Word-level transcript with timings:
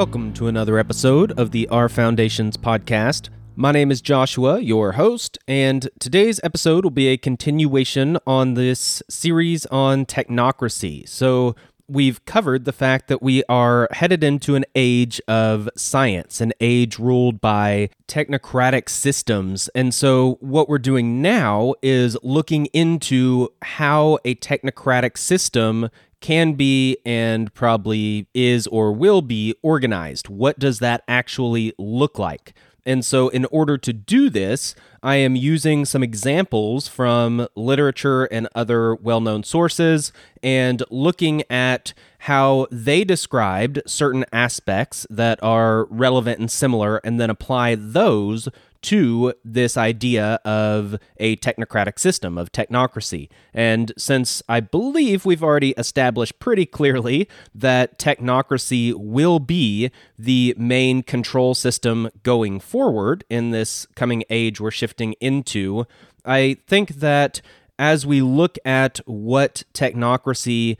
Welcome 0.00 0.32
to 0.32 0.46
another 0.46 0.78
episode 0.78 1.38
of 1.38 1.50
the 1.50 1.68
Our 1.68 1.90
Foundations 1.90 2.56
podcast. 2.56 3.28
My 3.54 3.70
name 3.70 3.90
is 3.90 4.00
Joshua, 4.00 4.58
your 4.58 4.92
host, 4.92 5.36
and 5.46 5.90
today's 5.98 6.40
episode 6.42 6.84
will 6.84 6.90
be 6.90 7.08
a 7.08 7.18
continuation 7.18 8.16
on 8.26 8.54
this 8.54 9.02
series 9.10 9.66
on 9.66 10.06
technocracy. 10.06 11.06
So, 11.06 11.54
we've 11.86 12.24
covered 12.24 12.64
the 12.64 12.72
fact 12.72 13.08
that 13.08 13.20
we 13.20 13.44
are 13.44 13.88
headed 13.90 14.24
into 14.24 14.54
an 14.54 14.64
age 14.74 15.20
of 15.28 15.68
science, 15.76 16.40
an 16.40 16.54
age 16.62 16.98
ruled 16.98 17.40
by 17.42 17.90
technocratic 18.08 18.88
systems. 18.88 19.68
And 19.74 19.92
so, 19.92 20.38
what 20.40 20.66
we're 20.66 20.78
doing 20.78 21.20
now 21.20 21.74
is 21.82 22.16
looking 22.22 22.66
into 22.66 23.50
how 23.60 24.18
a 24.24 24.34
technocratic 24.36 25.18
system 25.18 25.90
can 26.20 26.54
be 26.54 26.96
and 27.04 27.52
probably 27.54 28.26
is 28.34 28.66
or 28.66 28.92
will 28.92 29.22
be 29.22 29.54
organized. 29.62 30.28
What 30.28 30.58
does 30.58 30.78
that 30.78 31.02
actually 31.08 31.72
look 31.78 32.18
like? 32.18 32.54
And 32.86 33.04
so, 33.04 33.28
in 33.28 33.44
order 33.46 33.76
to 33.78 33.92
do 33.92 34.30
this, 34.30 34.74
I 35.02 35.16
am 35.16 35.36
using 35.36 35.84
some 35.84 36.02
examples 36.02 36.88
from 36.88 37.46
literature 37.54 38.24
and 38.24 38.48
other 38.54 38.94
well 38.94 39.20
known 39.20 39.42
sources 39.42 40.12
and 40.42 40.82
looking 40.90 41.42
at 41.50 41.92
how 42.20 42.66
they 42.70 43.04
described 43.04 43.82
certain 43.86 44.24
aspects 44.32 45.06
that 45.10 45.42
are 45.42 45.84
relevant 45.86 46.38
and 46.38 46.50
similar, 46.50 46.98
and 47.04 47.20
then 47.20 47.30
apply 47.30 47.74
those 47.74 48.48
to 48.82 49.34
this 49.44 49.76
idea 49.76 50.40
of 50.44 50.96
a 51.18 51.36
technocratic 51.36 51.98
system, 51.98 52.38
of 52.38 52.52
technocracy. 52.52 53.28
And 53.52 53.92
since 53.98 54.42
I 54.48 54.60
believe 54.60 55.24
we've 55.24 55.42
already 55.42 55.70
established 55.72 56.38
pretty 56.38 56.66
clearly 56.66 57.28
that 57.54 57.98
technocracy 57.98 58.94
will 58.94 59.38
be 59.38 59.90
the 60.18 60.54
main 60.56 61.02
control 61.02 61.54
system 61.54 62.08
going 62.22 62.60
forward 62.60 63.24
in 63.28 63.50
this 63.50 63.86
coming 63.96 64.24
age 64.30 64.60
we're 64.60 64.70
shifting 64.70 65.14
into, 65.20 65.86
I 66.24 66.56
think 66.66 66.96
that 66.96 67.40
as 67.78 68.06
we 68.06 68.20
look 68.20 68.58
at 68.64 68.98
what 69.06 69.62
technocracy 69.72 70.76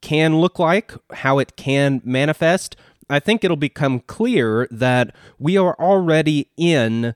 can 0.00 0.38
look 0.38 0.58
like, 0.58 0.92
how 1.12 1.38
it 1.38 1.56
can 1.56 2.02
manifest, 2.04 2.76
I 3.08 3.20
think 3.20 3.44
it'll 3.44 3.56
become 3.56 4.00
clear 4.00 4.66
that 4.70 5.14
we 5.38 5.56
are 5.56 5.74
already 5.78 6.48
in 6.56 7.14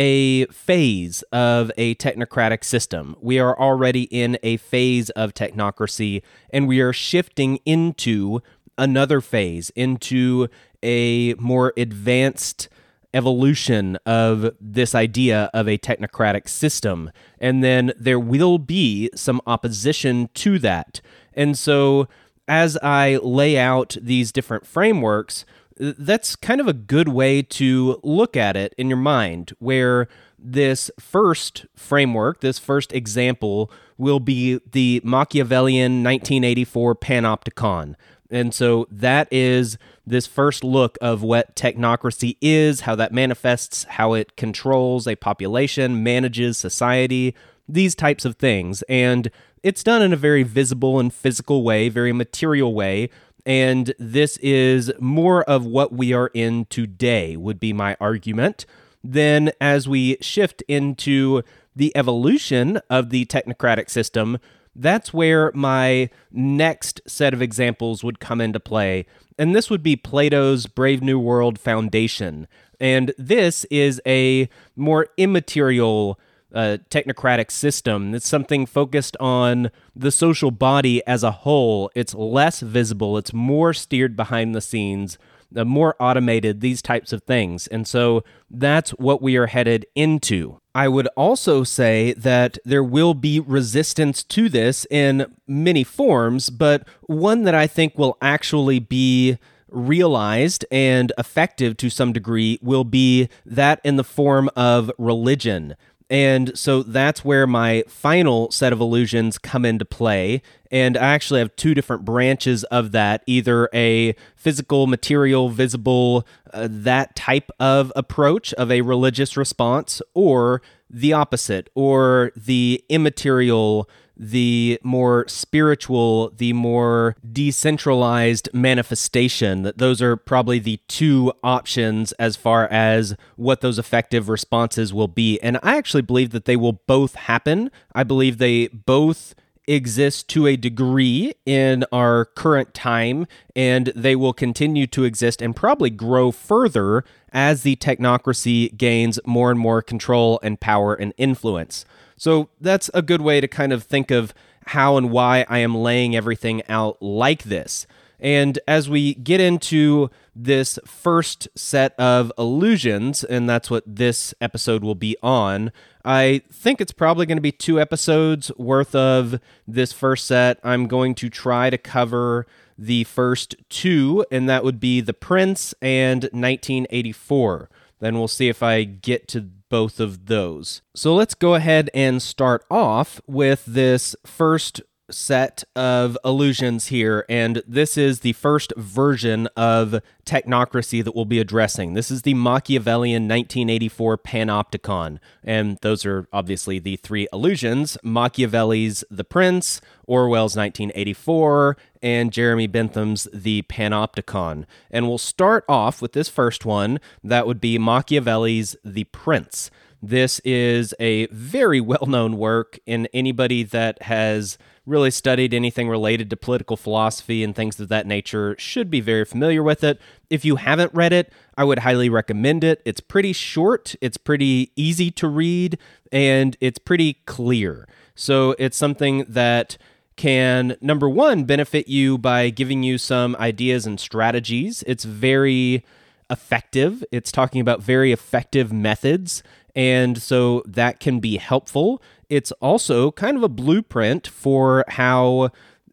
a 0.00 0.46
phase 0.46 1.20
of 1.30 1.70
a 1.76 1.94
technocratic 1.96 2.64
system. 2.64 3.14
We 3.20 3.38
are 3.38 3.56
already 3.60 4.04
in 4.04 4.38
a 4.42 4.56
phase 4.56 5.10
of 5.10 5.34
technocracy, 5.34 6.22
and 6.48 6.66
we 6.66 6.80
are 6.80 6.94
shifting 6.94 7.58
into 7.66 8.40
another 8.78 9.20
phase, 9.20 9.68
into 9.76 10.48
a 10.82 11.34
more 11.34 11.74
advanced 11.76 12.70
evolution 13.12 13.98
of 14.06 14.54
this 14.58 14.94
idea 14.94 15.50
of 15.52 15.68
a 15.68 15.76
technocratic 15.76 16.48
system. 16.48 17.10
And 17.38 17.62
then 17.62 17.92
there 17.98 18.20
will 18.20 18.56
be 18.56 19.10
some 19.14 19.42
opposition 19.46 20.30
to 20.32 20.58
that. 20.60 21.02
And 21.34 21.58
so, 21.58 22.08
as 22.48 22.78
I 22.78 23.18
lay 23.22 23.58
out 23.58 23.98
these 24.00 24.32
different 24.32 24.66
frameworks, 24.66 25.44
that's 25.80 26.36
kind 26.36 26.60
of 26.60 26.68
a 26.68 26.74
good 26.74 27.08
way 27.08 27.40
to 27.42 27.98
look 28.02 28.36
at 28.36 28.56
it 28.56 28.74
in 28.76 28.88
your 28.88 28.98
mind, 28.98 29.52
where 29.58 30.08
this 30.38 30.90
first 31.00 31.66
framework, 31.74 32.40
this 32.40 32.58
first 32.58 32.92
example, 32.92 33.70
will 33.96 34.20
be 34.20 34.60
the 34.70 35.00
Machiavellian 35.04 36.04
1984 36.04 36.94
Panopticon. 36.96 37.94
And 38.30 38.54
so 38.54 38.86
that 38.90 39.26
is 39.30 39.78
this 40.06 40.26
first 40.26 40.62
look 40.62 40.98
of 41.00 41.22
what 41.22 41.56
technocracy 41.56 42.36
is, 42.40 42.82
how 42.82 42.94
that 42.96 43.12
manifests, 43.12 43.84
how 43.84 44.12
it 44.12 44.36
controls 44.36 45.08
a 45.08 45.16
population, 45.16 46.02
manages 46.02 46.58
society, 46.58 47.34
these 47.68 47.94
types 47.94 48.24
of 48.24 48.36
things. 48.36 48.82
And 48.82 49.30
it's 49.62 49.82
done 49.82 50.02
in 50.02 50.12
a 50.12 50.16
very 50.16 50.42
visible 50.42 50.98
and 50.98 51.12
physical 51.12 51.62
way, 51.62 51.88
very 51.88 52.12
material 52.12 52.72
way 52.74 53.10
and 53.46 53.94
this 53.98 54.36
is 54.38 54.92
more 54.98 55.42
of 55.44 55.64
what 55.64 55.92
we 55.92 56.12
are 56.12 56.30
in 56.34 56.66
today, 56.66 57.36
would 57.36 57.60
be 57.60 57.72
my 57.72 57.96
argument. 58.00 58.66
Then, 59.02 59.52
as 59.60 59.88
we 59.88 60.16
shift 60.20 60.62
into 60.68 61.42
the 61.74 61.96
evolution 61.96 62.80
of 62.90 63.10
the 63.10 63.24
technocratic 63.26 63.88
system, 63.88 64.38
that's 64.74 65.12
where 65.12 65.50
my 65.54 66.10
next 66.30 67.00
set 67.06 67.34
of 67.34 67.42
examples 67.42 68.04
would 68.04 68.20
come 68.20 68.40
into 68.40 68.60
play. 68.60 69.06
And 69.38 69.54
this 69.54 69.70
would 69.70 69.82
be 69.82 69.96
Plato's 69.96 70.66
Brave 70.66 71.02
New 71.02 71.18
World 71.18 71.58
Foundation. 71.58 72.46
And 72.78 73.12
this 73.18 73.64
is 73.64 74.00
a 74.06 74.48
more 74.76 75.08
immaterial 75.16 76.18
a 76.52 76.80
technocratic 76.90 77.50
system. 77.50 78.14
It's 78.14 78.28
something 78.28 78.66
focused 78.66 79.16
on 79.18 79.70
the 79.94 80.10
social 80.10 80.50
body 80.50 81.04
as 81.06 81.22
a 81.22 81.30
whole. 81.30 81.90
It's 81.94 82.14
less 82.14 82.60
visible, 82.60 83.18
it's 83.18 83.32
more 83.32 83.72
steered 83.72 84.16
behind 84.16 84.54
the 84.54 84.60
scenes, 84.60 85.18
uh, 85.54 85.64
more 85.64 85.96
automated, 85.98 86.60
these 86.60 86.82
types 86.82 87.12
of 87.12 87.22
things. 87.22 87.66
And 87.66 87.86
so 87.86 88.22
that's 88.50 88.90
what 88.90 89.20
we 89.20 89.36
are 89.36 89.46
headed 89.46 89.86
into. 89.94 90.60
I 90.74 90.86
would 90.86 91.08
also 91.16 91.64
say 91.64 92.12
that 92.14 92.58
there 92.64 92.84
will 92.84 93.14
be 93.14 93.40
resistance 93.40 94.22
to 94.24 94.48
this 94.48 94.86
in 94.90 95.26
many 95.48 95.82
forms, 95.82 96.50
but 96.50 96.86
one 97.02 97.42
that 97.42 97.54
I 97.54 97.66
think 97.66 97.98
will 97.98 98.16
actually 98.22 98.78
be 98.78 99.38
realized 99.68 100.64
and 100.70 101.12
effective 101.18 101.76
to 101.78 101.90
some 101.90 102.12
degree 102.12 102.58
will 102.62 102.84
be 102.84 103.28
that 103.44 103.80
in 103.84 103.96
the 103.96 104.04
form 104.04 104.50
of 104.56 104.90
religion. 104.98 105.76
And 106.10 106.58
so 106.58 106.82
that's 106.82 107.24
where 107.24 107.46
my 107.46 107.84
final 107.86 108.50
set 108.50 108.72
of 108.72 108.80
illusions 108.80 109.38
come 109.38 109.64
into 109.64 109.84
play. 109.84 110.42
And 110.72 110.96
I 110.96 111.14
actually 111.14 111.38
have 111.38 111.54
two 111.54 111.72
different 111.72 112.04
branches 112.04 112.64
of 112.64 112.90
that 112.92 113.22
either 113.26 113.68
a 113.72 114.16
physical, 114.34 114.88
material, 114.88 115.48
visible, 115.48 116.26
uh, 116.52 116.66
that 116.70 117.14
type 117.14 117.50
of 117.60 117.92
approach 117.94 118.52
of 118.54 118.72
a 118.72 118.80
religious 118.80 119.36
response, 119.36 120.02
or 120.12 120.62
the 120.88 121.12
opposite, 121.12 121.70
or 121.76 122.32
the 122.36 122.84
immaterial 122.88 123.88
the 124.22 124.78
more 124.82 125.24
spiritual, 125.28 126.30
the 126.36 126.52
more 126.52 127.16
decentralized 127.32 128.50
manifestation. 128.52 129.62
That 129.62 129.78
those 129.78 130.02
are 130.02 130.14
probably 130.14 130.58
the 130.58 130.78
two 130.88 131.32
options 131.42 132.12
as 132.12 132.36
far 132.36 132.68
as 132.68 133.16
what 133.36 133.62
those 133.62 133.78
effective 133.78 134.28
responses 134.28 134.92
will 134.92 135.08
be. 135.08 135.40
And 135.40 135.58
I 135.62 135.78
actually 135.78 136.02
believe 136.02 136.30
that 136.30 136.44
they 136.44 136.56
will 136.56 136.74
both 136.86 137.14
happen. 137.14 137.70
I 137.94 138.02
believe 138.02 138.36
they 138.36 138.68
both 138.68 139.34
exist 139.66 140.28
to 140.28 140.46
a 140.46 140.56
degree 140.56 141.32
in 141.46 141.84
our 141.92 142.26
current 142.26 142.74
time, 142.74 143.26
and 143.54 143.86
they 143.96 144.16
will 144.16 144.32
continue 144.32 144.86
to 144.88 145.04
exist 145.04 145.40
and 145.40 145.56
probably 145.56 145.90
grow 145.90 146.30
further 146.30 147.04
as 147.32 147.62
the 147.62 147.76
technocracy 147.76 148.76
gains 148.76 149.18
more 149.24 149.50
and 149.50 149.60
more 149.60 149.80
control 149.80 150.40
and 150.42 150.60
power 150.60 150.94
and 150.94 151.14
influence. 151.16 151.86
So 152.20 152.50
that's 152.60 152.90
a 152.92 153.00
good 153.00 153.22
way 153.22 153.40
to 153.40 153.48
kind 153.48 153.72
of 153.72 153.82
think 153.82 154.10
of 154.10 154.34
how 154.66 154.98
and 154.98 155.10
why 155.10 155.46
I 155.48 155.60
am 155.60 155.74
laying 155.74 156.14
everything 156.14 156.62
out 156.68 157.00
like 157.00 157.44
this. 157.44 157.86
And 158.20 158.58
as 158.68 158.90
we 158.90 159.14
get 159.14 159.40
into 159.40 160.10
this 160.36 160.78
first 160.84 161.48
set 161.54 161.98
of 161.98 162.30
illusions, 162.36 163.24
and 163.24 163.48
that's 163.48 163.70
what 163.70 163.84
this 163.86 164.34
episode 164.38 164.84
will 164.84 164.94
be 164.94 165.16
on, 165.22 165.72
I 166.04 166.42
think 166.52 166.82
it's 166.82 166.92
probably 166.92 167.24
going 167.24 167.38
to 167.38 167.42
be 167.42 167.52
two 167.52 167.80
episodes 167.80 168.52
worth 168.58 168.94
of 168.94 169.40
this 169.66 169.94
first 169.94 170.26
set. 170.26 170.60
I'm 170.62 170.88
going 170.88 171.14
to 171.14 171.30
try 171.30 171.70
to 171.70 171.78
cover 171.78 172.46
the 172.76 173.04
first 173.04 173.56
two, 173.70 174.26
and 174.30 174.46
that 174.46 174.62
would 174.62 174.78
be 174.78 175.00
The 175.00 175.14
Prince 175.14 175.72
and 175.80 176.24
1984. 176.24 177.70
Then 178.00 178.18
we'll 178.18 178.28
see 178.28 178.50
if 178.50 178.62
I 178.62 178.84
get 178.84 179.26
to 179.28 179.48
both 179.70 179.98
of 179.98 180.26
those. 180.26 180.82
So 180.94 181.14
let's 181.14 181.34
go 181.34 181.54
ahead 181.54 181.88
and 181.94 182.20
start 182.20 182.64
off 182.70 183.20
with 183.26 183.64
this 183.64 184.14
first 184.26 184.82
set 185.10 185.64
of 185.74 186.16
illusions 186.24 186.86
here, 186.86 187.24
and 187.28 187.62
this 187.66 187.96
is 187.96 188.20
the 188.20 188.32
first 188.34 188.72
version 188.76 189.48
of 189.56 190.00
technocracy 190.24 191.02
that 191.02 191.14
we'll 191.14 191.24
be 191.24 191.40
addressing. 191.40 191.94
This 191.94 192.10
is 192.10 192.22
the 192.22 192.34
Machiavellian 192.34 193.24
1984 193.24 194.18
Panopticon, 194.18 195.18
and 195.42 195.78
those 195.82 196.06
are 196.06 196.26
obviously 196.32 196.78
the 196.78 196.96
three 196.96 197.26
illusions 197.32 197.98
Machiavelli's 198.02 199.04
The 199.10 199.24
Prince, 199.24 199.80
Orwell's 200.06 200.56
1984, 200.56 201.76
and 202.02 202.32
Jeremy 202.32 202.68
Bentham's 202.68 203.28
The 203.32 203.62
Panopticon. 203.62 204.64
And 204.90 205.08
we'll 205.08 205.18
start 205.18 205.64
off 205.68 206.00
with 206.00 206.12
this 206.12 206.28
first 206.28 206.64
one 206.64 207.00
that 207.22 207.46
would 207.46 207.60
be 207.60 207.78
Machiavelli's 207.78 208.76
The 208.84 209.04
Prince. 209.04 209.70
This 210.02 210.40
is 210.40 210.94
a 210.98 211.26
very 211.26 211.80
well 211.90 212.06
known 212.06 212.36
work, 212.36 212.78
and 212.86 213.08
anybody 213.12 213.62
that 213.64 214.02
has 214.02 214.58
really 214.86 215.10
studied 215.10 215.54
anything 215.54 215.88
related 215.88 216.30
to 216.30 216.36
political 216.36 216.76
philosophy 216.76 217.44
and 217.44 217.54
things 217.54 217.78
of 217.78 217.88
that 217.88 218.06
nature 218.06 218.56
should 218.58 218.90
be 218.90 219.00
very 219.00 219.24
familiar 219.24 219.62
with 219.62 219.84
it. 219.84 220.00
If 220.30 220.44
you 220.44 220.56
haven't 220.56 220.92
read 220.94 221.12
it, 221.12 221.32
I 221.56 221.64
would 221.64 221.80
highly 221.80 222.08
recommend 222.08 222.64
it. 222.64 222.82
It's 222.84 223.00
pretty 223.00 223.32
short, 223.32 223.94
it's 224.00 224.16
pretty 224.16 224.72
easy 224.76 225.10
to 225.12 225.28
read, 225.28 225.78
and 226.10 226.56
it's 226.60 226.78
pretty 226.78 227.14
clear. 227.26 227.86
So 228.14 228.56
it's 228.58 228.76
something 228.76 229.24
that 229.28 229.76
can, 230.16 230.76
number 230.80 231.08
one, 231.08 231.44
benefit 231.44 231.88
you 231.88 232.18
by 232.18 232.50
giving 232.50 232.82
you 232.82 232.98
some 232.98 233.36
ideas 233.36 233.86
and 233.86 233.98
strategies. 233.98 234.82
It's 234.86 235.04
very 235.04 235.84
effective, 236.28 237.02
it's 237.10 237.32
talking 237.32 237.60
about 237.60 237.82
very 237.82 238.12
effective 238.12 238.72
methods. 238.72 239.42
And 239.74 240.20
so 240.20 240.62
that 240.66 241.00
can 241.00 241.20
be 241.20 241.36
helpful. 241.36 242.02
It's 242.28 242.52
also 242.52 243.10
kind 243.12 243.36
of 243.36 243.42
a 243.42 243.48
blueprint 243.48 244.26
for 244.26 244.84
how 244.88 245.50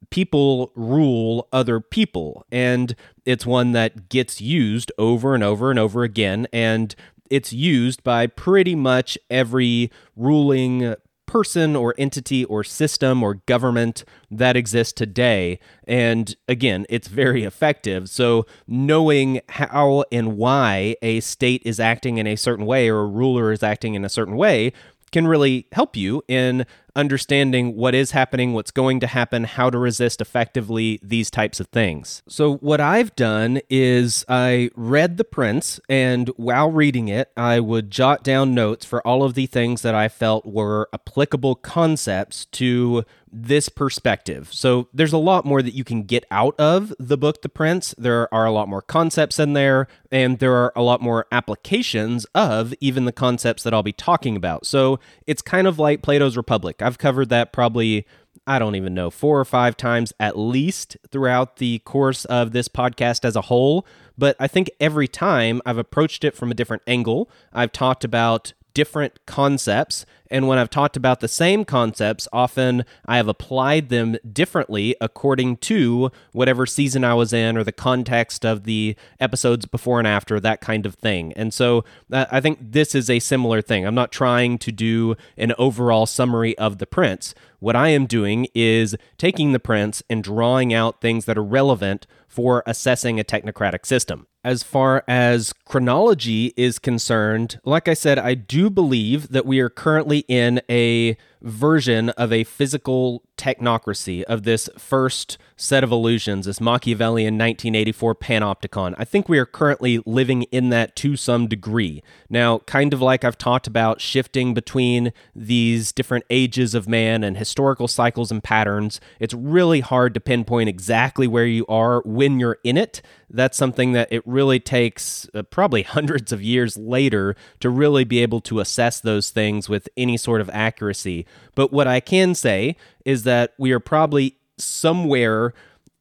people 0.10 0.72
rule 0.76 1.48
other 1.52 1.80
people. 1.80 2.46
And 2.52 2.96
it's 3.26 3.46
one 3.46 3.72
that 3.74 4.10
gets 4.10 4.40
used 4.40 4.92
over 4.98 5.34
and 5.34 5.44
over 5.44 5.70
and 5.70 5.80
over 5.80 6.04
again. 6.04 6.48
And 6.54 6.96
it's 7.30 7.52
used 7.52 8.04
by 8.04 8.28
pretty 8.28 8.76
much 8.76 9.18
every 9.30 9.92
ruling 10.16 10.96
person 11.28 11.76
or 11.76 11.94
entity 11.98 12.44
or 12.46 12.64
system 12.64 13.22
or 13.22 13.36
government 13.46 14.04
that 14.32 14.58
exists 14.58 14.94
today. 14.94 15.60
And 15.88 16.36
again, 16.48 16.86
it's 16.90 17.08
very 17.08 17.44
effective. 17.44 18.10
So, 18.10 18.46
knowing 18.68 19.42
how 19.50 20.06
and 20.12 20.38
why 20.38 20.96
a 21.02 21.20
state 21.20 21.62
is 21.66 21.80
acting 21.80 22.18
in 22.18 22.26
a 22.26 22.36
certain 22.36 22.66
way 22.66 22.90
or 22.90 23.02
a 23.02 23.06
ruler 23.06 23.52
is 23.52 23.62
acting 23.62 23.94
in 23.94 24.04
a 24.04 24.10
certain 24.10 24.36
way 24.36 24.74
can 25.12 25.28
really 25.28 25.68
help 25.72 25.96
you 25.96 26.22
in 26.28 26.66
understanding 26.98 27.76
what 27.76 27.96
is 27.96 28.12
happening, 28.12 28.54
what's 28.54 28.72
going 28.72 29.00
to 29.00 29.08
happen, 29.08 29.46
how 29.46 29.70
to 29.70 29.78
resist 29.78 30.20
effectively, 30.20 31.00
these 31.02 31.32
types 31.32 31.60
of 31.60 31.68
things. 31.68 32.24
So, 32.28 32.56
what 32.58 32.82
I've 32.82 33.16
done 33.16 33.62
is 33.70 34.26
I 34.28 34.72
read 34.76 35.18
The 35.18 35.24
Prince, 35.24 35.80
and 35.88 36.30
while 36.36 36.72
reading 36.72 37.08
it, 37.08 37.32
I 37.38 37.60
would 37.60 37.92
jot 37.92 38.24
down 38.24 38.54
notes 38.54 38.86
for 38.86 39.06
all 39.08 39.24
of 39.24 39.36
the 39.36 39.46
things 39.46 39.84
that 39.84 39.96
I 39.96 40.10
felt 40.10 40.46
were 40.46 40.90
applicable 40.92 41.56
concepts 41.56 42.46
to 42.46 43.06
this 43.32 43.70
perspective. 43.70 44.50
So 44.54 44.88
there's 44.94 45.14
a 45.14 45.18
lot 45.18 45.46
more 45.46 45.62
that 45.62 45.74
you 45.74 45.84
can 45.84 46.04
get 46.04 46.26
out 46.32 46.56
of 46.60 46.94
the 46.98 47.18
book 47.18 47.42
The 47.42 47.50
Prince. 47.50 47.94
There 47.98 48.34
are 48.34 48.46
a 48.46 48.52
lot 48.52 48.68
more 48.68 48.82
concepts 48.82 49.40
in 49.40 49.54
there, 49.54 49.88
and 50.12 50.40
there 50.40 50.54
are 50.54 50.72
a 50.76 50.82
lot 50.82 51.02
more 51.02 51.26
applications 51.32 52.26
of 52.34 52.74
even 52.80 53.06
the 53.06 53.12
concepts 53.12 53.64
that 53.64 53.74
I'll 53.74 53.84
be 53.84 53.94
talking 53.94 54.36
about. 54.36 54.66
So 54.66 55.00
it's 55.26 55.42
kind 55.42 55.68
of 55.68 55.78
like 55.78 56.02
Plato's 56.02 56.38
Republic. 56.38 56.82
I've 56.88 56.98
covered 56.98 57.30
that 57.30 57.52
probably 57.52 58.06
I 58.50 58.60
don't 58.60 58.76
even 58.76 58.94
know, 58.94 59.10
four 59.10 59.38
or 59.42 59.46
five 59.46 59.76
times 59.76 60.14
at 60.22 60.40
least 60.40 60.96
throughout 61.12 61.58
the 61.58 61.80
course 61.80 62.24
of 62.26 62.54
this 62.54 62.70
podcast 62.70 63.26
as 63.26 63.36
a 63.36 63.42
whole. 63.42 63.86
But 64.18 64.38
I 64.40 64.48
think 64.48 64.72
every 64.80 65.10
time 65.10 65.62
I've 65.66 65.78
approached 65.78 66.24
it 66.24 66.34
from 66.34 66.50
a 66.50 66.54
different 66.56 66.82
angle. 66.88 67.30
I've 67.52 67.74
talked 67.74 68.06
about 68.06 68.54
different 68.74 69.26
concepts. 69.26 70.06
And 70.30 70.48
when 70.48 70.58
I've 70.58 70.70
talked 70.70 70.98
about 70.98 71.20
the 71.20 71.28
same 71.28 71.66
concepts, 71.66 72.28
often 72.32 72.86
I 73.06 73.18
have 73.18 73.28
applied 73.28 73.90
them 73.90 74.18
differently 74.32 74.96
according 75.00 75.58
to 75.58 76.12
whatever 76.32 76.66
season 76.66 77.04
I 77.04 77.14
was 77.14 77.34
in 77.34 77.58
or 77.58 77.64
the 77.64 77.72
context 77.72 78.46
of 78.46 78.64
the 78.64 78.96
episodes 79.20 79.66
before 79.66 80.00
and 80.00 80.08
after, 80.08 80.40
that 80.40 80.62
kind 80.62 80.86
of 80.86 80.96
thing. 80.96 81.34
And 81.34 81.54
so 81.54 81.84
uh, 82.12 82.26
I 82.32 82.42
think 82.42 82.60
this 82.62 82.96
is 82.96 83.10
a 83.10 83.20
similar 83.20 83.62
thing. 83.62 83.86
I'm 83.86 83.96
not 83.96 84.12
trying 84.12 84.58
to 84.60 84.72
do 84.72 85.16
an 85.38 85.54
overall 85.58 86.06
summary 86.06 86.58
of 86.58 86.78
the 86.78 86.88
Prince. 86.88 87.34
What 87.60 87.76
I 87.76 87.90
am 87.90 88.06
doing 88.06 88.48
is 88.54 88.96
taking 89.18 89.52
the 89.52 89.60
Prince 89.60 90.04
and 90.10 90.24
drawing 90.24 90.74
out 90.74 91.02
things 91.02 91.26
that 91.26 91.38
are 91.38 91.44
relevant 91.44 92.06
for 92.28 92.64
assessing 92.68 93.20
a 93.20 93.24
technocratic 93.24 93.86
system 93.86 94.28
as 94.48 94.64
far 94.64 95.04
as 95.10 95.52
chronology 95.66 96.54
is 96.56 96.80
concerned, 96.80 97.60
like 97.66 97.90
I 97.90 97.94
said, 97.94 98.18
I 98.18 98.34
do 98.34 98.70
believe 98.70 99.28
that 99.28 99.46
we 99.46 99.60
are 99.60 99.70
currently 99.70 100.17
in 100.28 100.62
a 100.70 101.18
version 101.42 102.10
of 102.12 102.34
a 102.34 102.44
physical 102.44 103.24
technocracy 103.38 104.24
of 104.24 104.44
this 104.44 104.70
first 104.78 105.38
set 105.56 105.84
of 105.84 105.92
illusions, 105.92 106.46
this 106.46 106.60
Machiavellian 106.60 107.36
1984 107.36 108.16
panopticon. 108.16 108.96
I 108.98 109.06
think 109.06 109.30
we 109.30 109.38
are 109.40 109.46
currently 109.46 110.02
living 110.06 110.44
in 110.44 110.70
that 110.70 110.96
to 110.98 111.16
some 111.16 111.48
degree. 111.48 112.04
Now, 112.30 112.60
kind 112.60 112.94
of 112.94 113.02
like 113.02 113.24
I've 113.24 113.38
talked 113.38 113.68
about 113.68 114.02
shifting 114.02 114.54
between 114.54 115.14
these 115.36 115.92
different 115.92 116.26
ages 116.30 116.76
of 116.76 116.88
man 116.88 117.24
and 117.24 117.38
historical 117.38 117.88
cycles 117.88 118.32
and 118.32 118.44
patterns, 118.44 119.00
it's 119.20 119.34
really 119.34 119.80
hard 119.80 120.14
to 120.16 120.20
pinpoint 120.20 120.70
exactly 120.70 121.28
where 121.28 121.46
you 121.46 121.66
are 121.68 122.02
when 122.06 122.40
you're 122.40 122.60
in 122.64 122.78
it. 122.78 123.02
That's 123.30 123.58
something 123.58 123.92
that 123.92 124.08
it 124.12 124.26
really 124.26 124.60
takes 124.60 125.30
uh, 125.34 125.44
probably 125.44 125.84
hundreds 125.98 126.32
of 126.32 126.42
years 126.42 126.78
later 126.78 127.36
to 127.60 127.70
really 127.70 128.04
be 128.04 128.20
able 128.20 128.42
to 128.42 128.60
assess 128.60 129.00
those 129.00 129.30
things 129.30 129.70
with 129.70 129.90
any 129.98 130.18
sort 130.18 130.42
of 130.42 130.50
accuracy. 130.52 131.26
But 131.56 131.72
what 131.72 131.88
I 131.88 132.00
can 132.00 132.36
say 132.36 132.76
is 133.06 133.24
that 133.24 133.54
we 133.58 133.72
are 133.72 133.80
probably 133.80 134.38
somewhere 134.58 135.54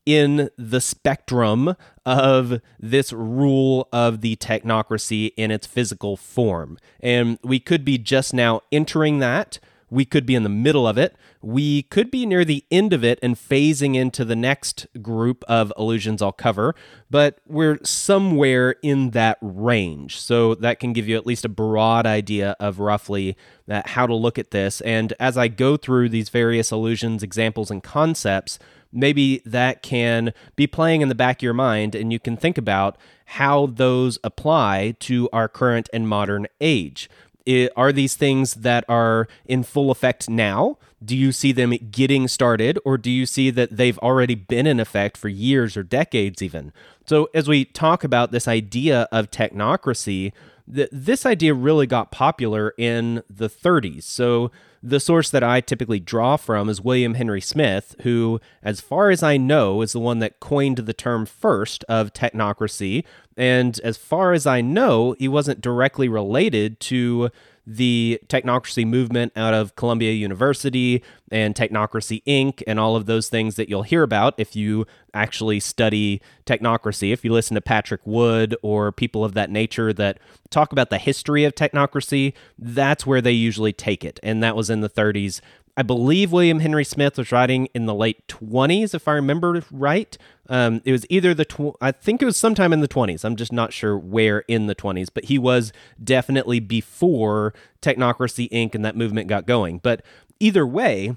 in 0.04 0.50
the 0.56 0.80
spectrum 0.80 1.74
of 2.06 2.60
this 2.78 3.12
rule 3.12 3.88
of 3.92 4.20
the 4.20 4.36
technocracy 4.36 5.32
in 5.36 5.50
its 5.50 5.66
physical 5.66 6.16
form. 6.16 6.78
And 7.00 7.38
we 7.42 7.58
could 7.58 7.84
be 7.84 7.98
just 7.98 8.32
now 8.32 8.60
entering 8.70 9.18
that. 9.18 9.58
We 9.90 10.04
could 10.04 10.26
be 10.26 10.34
in 10.34 10.42
the 10.42 10.48
middle 10.48 10.86
of 10.86 10.98
it. 10.98 11.16
We 11.40 11.82
could 11.82 12.10
be 12.10 12.26
near 12.26 12.44
the 12.44 12.64
end 12.70 12.92
of 12.92 13.04
it 13.04 13.18
and 13.22 13.36
phasing 13.36 13.94
into 13.94 14.24
the 14.24 14.36
next 14.36 14.86
group 15.00 15.44
of 15.48 15.72
illusions 15.78 16.20
I'll 16.20 16.32
cover, 16.32 16.74
but 17.10 17.38
we're 17.46 17.78
somewhere 17.84 18.76
in 18.82 19.10
that 19.10 19.38
range. 19.40 20.18
So 20.18 20.54
that 20.56 20.80
can 20.80 20.92
give 20.92 21.08
you 21.08 21.16
at 21.16 21.26
least 21.26 21.44
a 21.44 21.48
broad 21.48 22.06
idea 22.06 22.56
of 22.58 22.80
roughly 22.80 23.36
uh, 23.70 23.82
how 23.86 24.06
to 24.06 24.14
look 24.14 24.38
at 24.38 24.50
this. 24.50 24.80
And 24.80 25.12
as 25.20 25.38
I 25.38 25.48
go 25.48 25.76
through 25.76 26.08
these 26.08 26.30
various 26.30 26.72
illusions, 26.72 27.22
examples, 27.22 27.70
and 27.70 27.82
concepts, 27.82 28.58
maybe 28.92 29.42
that 29.44 29.82
can 29.82 30.32
be 30.56 30.66
playing 30.66 31.02
in 31.02 31.08
the 31.08 31.14
back 31.14 31.38
of 31.38 31.42
your 31.42 31.54
mind 31.54 31.94
and 31.94 32.12
you 32.12 32.18
can 32.18 32.36
think 32.36 32.58
about 32.58 32.96
how 33.30 33.66
those 33.66 34.18
apply 34.22 34.94
to 35.00 35.28
our 35.32 35.48
current 35.48 35.88
and 35.92 36.08
modern 36.08 36.46
age 36.60 37.10
it, 37.46 37.72
are 37.76 37.92
these 37.92 38.14
things 38.16 38.54
that 38.54 38.84
are 38.88 39.28
in 39.46 39.62
full 39.62 39.90
effect 39.90 40.28
now? 40.28 40.78
Do 41.04 41.16
you 41.16 41.32
see 41.32 41.52
them 41.52 41.72
getting 41.90 42.26
started, 42.28 42.78
or 42.84 42.98
do 42.98 43.10
you 43.10 43.26
see 43.26 43.50
that 43.50 43.76
they've 43.76 43.98
already 43.98 44.34
been 44.34 44.66
in 44.66 44.80
effect 44.80 45.16
for 45.16 45.28
years 45.28 45.76
or 45.76 45.82
decades, 45.82 46.42
even? 46.42 46.72
So, 47.06 47.28
as 47.32 47.48
we 47.48 47.64
talk 47.64 48.02
about 48.02 48.32
this 48.32 48.48
idea 48.48 49.08
of 49.12 49.30
technocracy, 49.30 50.32
th- 50.72 50.88
this 50.90 51.24
idea 51.24 51.54
really 51.54 51.86
got 51.86 52.10
popular 52.10 52.74
in 52.76 53.22
the 53.30 53.48
30s. 53.48 54.02
So, 54.02 54.50
the 54.82 55.00
source 55.00 55.30
that 55.30 55.42
I 55.42 55.60
typically 55.60 56.00
draw 56.00 56.36
from 56.36 56.68
is 56.68 56.80
William 56.80 57.14
Henry 57.14 57.40
Smith, 57.40 57.96
who, 58.02 58.40
as 58.62 58.80
far 58.80 59.10
as 59.10 59.22
I 59.22 59.36
know, 59.36 59.82
is 59.82 59.92
the 59.92 60.00
one 60.00 60.20
that 60.20 60.40
coined 60.40 60.78
the 60.78 60.92
term 60.92 61.26
first 61.26 61.84
of 61.84 62.12
technocracy. 62.12 63.04
And 63.36 63.78
as 63.84 63.96
far 63.96 64.32
as 64.32 64.46
I 64.46 64.60
know, 64.60 65.14
he 65.18 65.28
wasn't 65.28 65.60
directly 65.60 66.08
related 66.08 66.80
to 66.80 67.30
the 67.66 68.20
technocracy 68.28 68.86
movement 68.86 69.32
out 69.34 69.52
of 69.52 69.74
Columbia 69.74 70.12
University 70.12 71.02
and 71.32 71.54
Technocracy 71.54 72.22
Inc. 72.24 72.62
and 72.64 72.78
all 72.78 72.94
of 72.94 73.06
those 73.06 73.28
things 73.28 73.56
that 73.56 73.68
you'll 73.68 73.82
hear 73.82 74.04
about 74.04 74.34
if 74.38 74.54
you 74.54 74.86
actually 75.12 75.58
study 75.58 76.22
technocracy. 76.46 77.12
If 77.12 77.24
you 77.24 77.32
listen 77.32 77.56
to 77.56 77.60
Patrick 77.60 78.02
Wood 78.04 78.56
or 78.62 78.92
people 78.92 79.24
of 79.24 79.34
that 79.34 79.50
nature 79.50 79.92
that 79.94 80.20
talk 80.48 80.70
about 80.70 80.90
the 80.90 80.98
history 80.98 81.42
of 81.42 81.56
technocracy, 81.56 82.34
that's 82.56 83.04
where 83.04 83.20
they 83.20 83.32
usually 83.32 83.72
take 83.72 84.04
it. 84.04 84.20
And 84.22 84.42
that 84.44 84.54
was 84.54 84.70
in 84.70 84.80
the 84.80 84.88
30s 84.88 85.40
I 85.78 85.82
believe 85.82 86.32
William 86.32 86.60
Henry 86.60 86.84
Smith 86.84 87.18
was 87.18 87.30
writing 87.30 87.66
in 87.74 87.84
the 87.84 87.94
late 87.94 88.26
20s, 88.28 88.94
if 88.94 89.06
I 89.06 89.12
remember 89.12 89.62
right. 89.70 90.16
Um, 90.48 90.80
it 90.84 90.92
was 90.92 91.06
either 91.10 91.34
the, 91.34 91.44
tw- 91.44 91.76
I 91.80 91.92
think 91.92 92.22
it 92.22 92.24
was 92.24 92.36
sometime 92.36 92.72
in 92.72 92.80
the 92.80 92.88
20s. 92.88 93.24
I'm 93.24 93.36
just 93.36 93.52
not 93.52 93.72
sure 93.72 93.98
where 93.98 94.40
in 94.48 94.66
the 94.66 94.74
20s, 94.74 95.08
but 95.12 95.24
he 95.24 95.38
was 95.38 95.72
definitely 96.02 96.60
before 96.60 97.54
Technocracy 97.82 98.48
Inc. 98.50 98.74
and 98.74 98.84
that 98.84 98.96
movement 98.96 99.28
got 99.28 99.46
going. 99.46 99.78
But 99.78 100.02
either 100.40 100.66
way, 100.66 101.16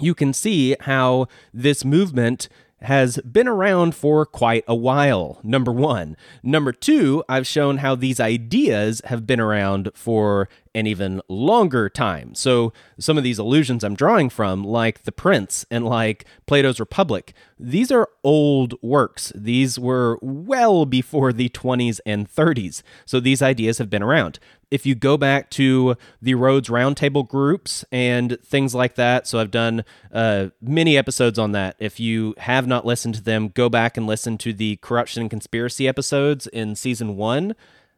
you 0.00 0.14
can 0.14 0.32
see 0.32 0.76
how 0.80 1.26
this 1.52 1.84
movement 1.84 2.48
has 2.82 3.18
been 3.18 3.48
around 3.48 3.94
for 3.94 4.24
quite 4.24 4.64
a 4.68 4.74
while, 4.74 5.40
number 5.42 5.72
one. 5.72 6.16
Number 6.42 6.72
two, 6.72 7.24
I've 7.28 7.46
shown 7.46 7.78
how 7.78 7.96
these 7.96 8.20
ideas 8.20 9.02
have 9.06 9.26
been 9.26 9.40
around 9.40 9.90
for 9.94 10.48
an 10.78 10.86
even 10.86 11.20
longer 11.28 11.88
time. 11.88 12.34
So 12.34 12.72
some 12.98 13.18
of 13.18 13.24
these 13.24 13.38
allusions 13.38 13.84
I'm 13.84 13.94
drawing 13.94 14.30
from, 14.30 14.64
like 14.64 15.02
The 15.04 15.12
Prince 15.12 15.66
and 15.70 15.84
like 15.84 16.24
Plato's 16.46 16.80
Republic, 16.80 17.34
these 17.58 17.90
are 17.90 18.08
old 18.22 18.74
works. 18.82 19.32
These 19.34 19.78
were 19.78 20.18
well 20.22 20.86
before 20.86 21.32
the 21.32 21.48
20s 21.48 22.00
and 22.06 22.32
30s. 22.32 22.82
So 23.04 23.20
these 23.20 23.42
ideas 23.42 23.78
have 23.78 23.90
been 23.90 24.02
around. 24.02 24.38
If 24.70 24.84
you 24.84 24.94
go 24.94 25.16
back 25.16 25.50
to 25.50 25.96
the 26.20 26.34
Rhodes 26.34 26.68
Roundtable 26.68 27.26
groups 27.26 27.84
and 27.90 28.38
things 28.44 28.74
like 28.74 28.96
that, 28.96 29.26
so 29.26 29.38
I've 29.38 29.50
done 29.50 29.82
uh, 30.12 30.48
many 30.60 30.98
episodes 30.98 31.38
on 31.38 31.52
that. 31.52 31.76
If 31.78 31.98
you 31.98 32.34
have 32.38 32.66
not 32.66 32.84
listened 32.84 33.14
to 33.14 33.22
them, 33.22 33.48
go 33.48 33.68
back 33.68 33.96
and 33.96 34.06
listen 34.06 34.36
to 34.38 34.52
the 34.52 34.76
corruption 34.76 35.22
and 35.22 35.30
conspiracy 35.30 35.88
episodes 35.88 36.46
in 36.46 36.76
season 36.76 37.16
one. 37.16 37.54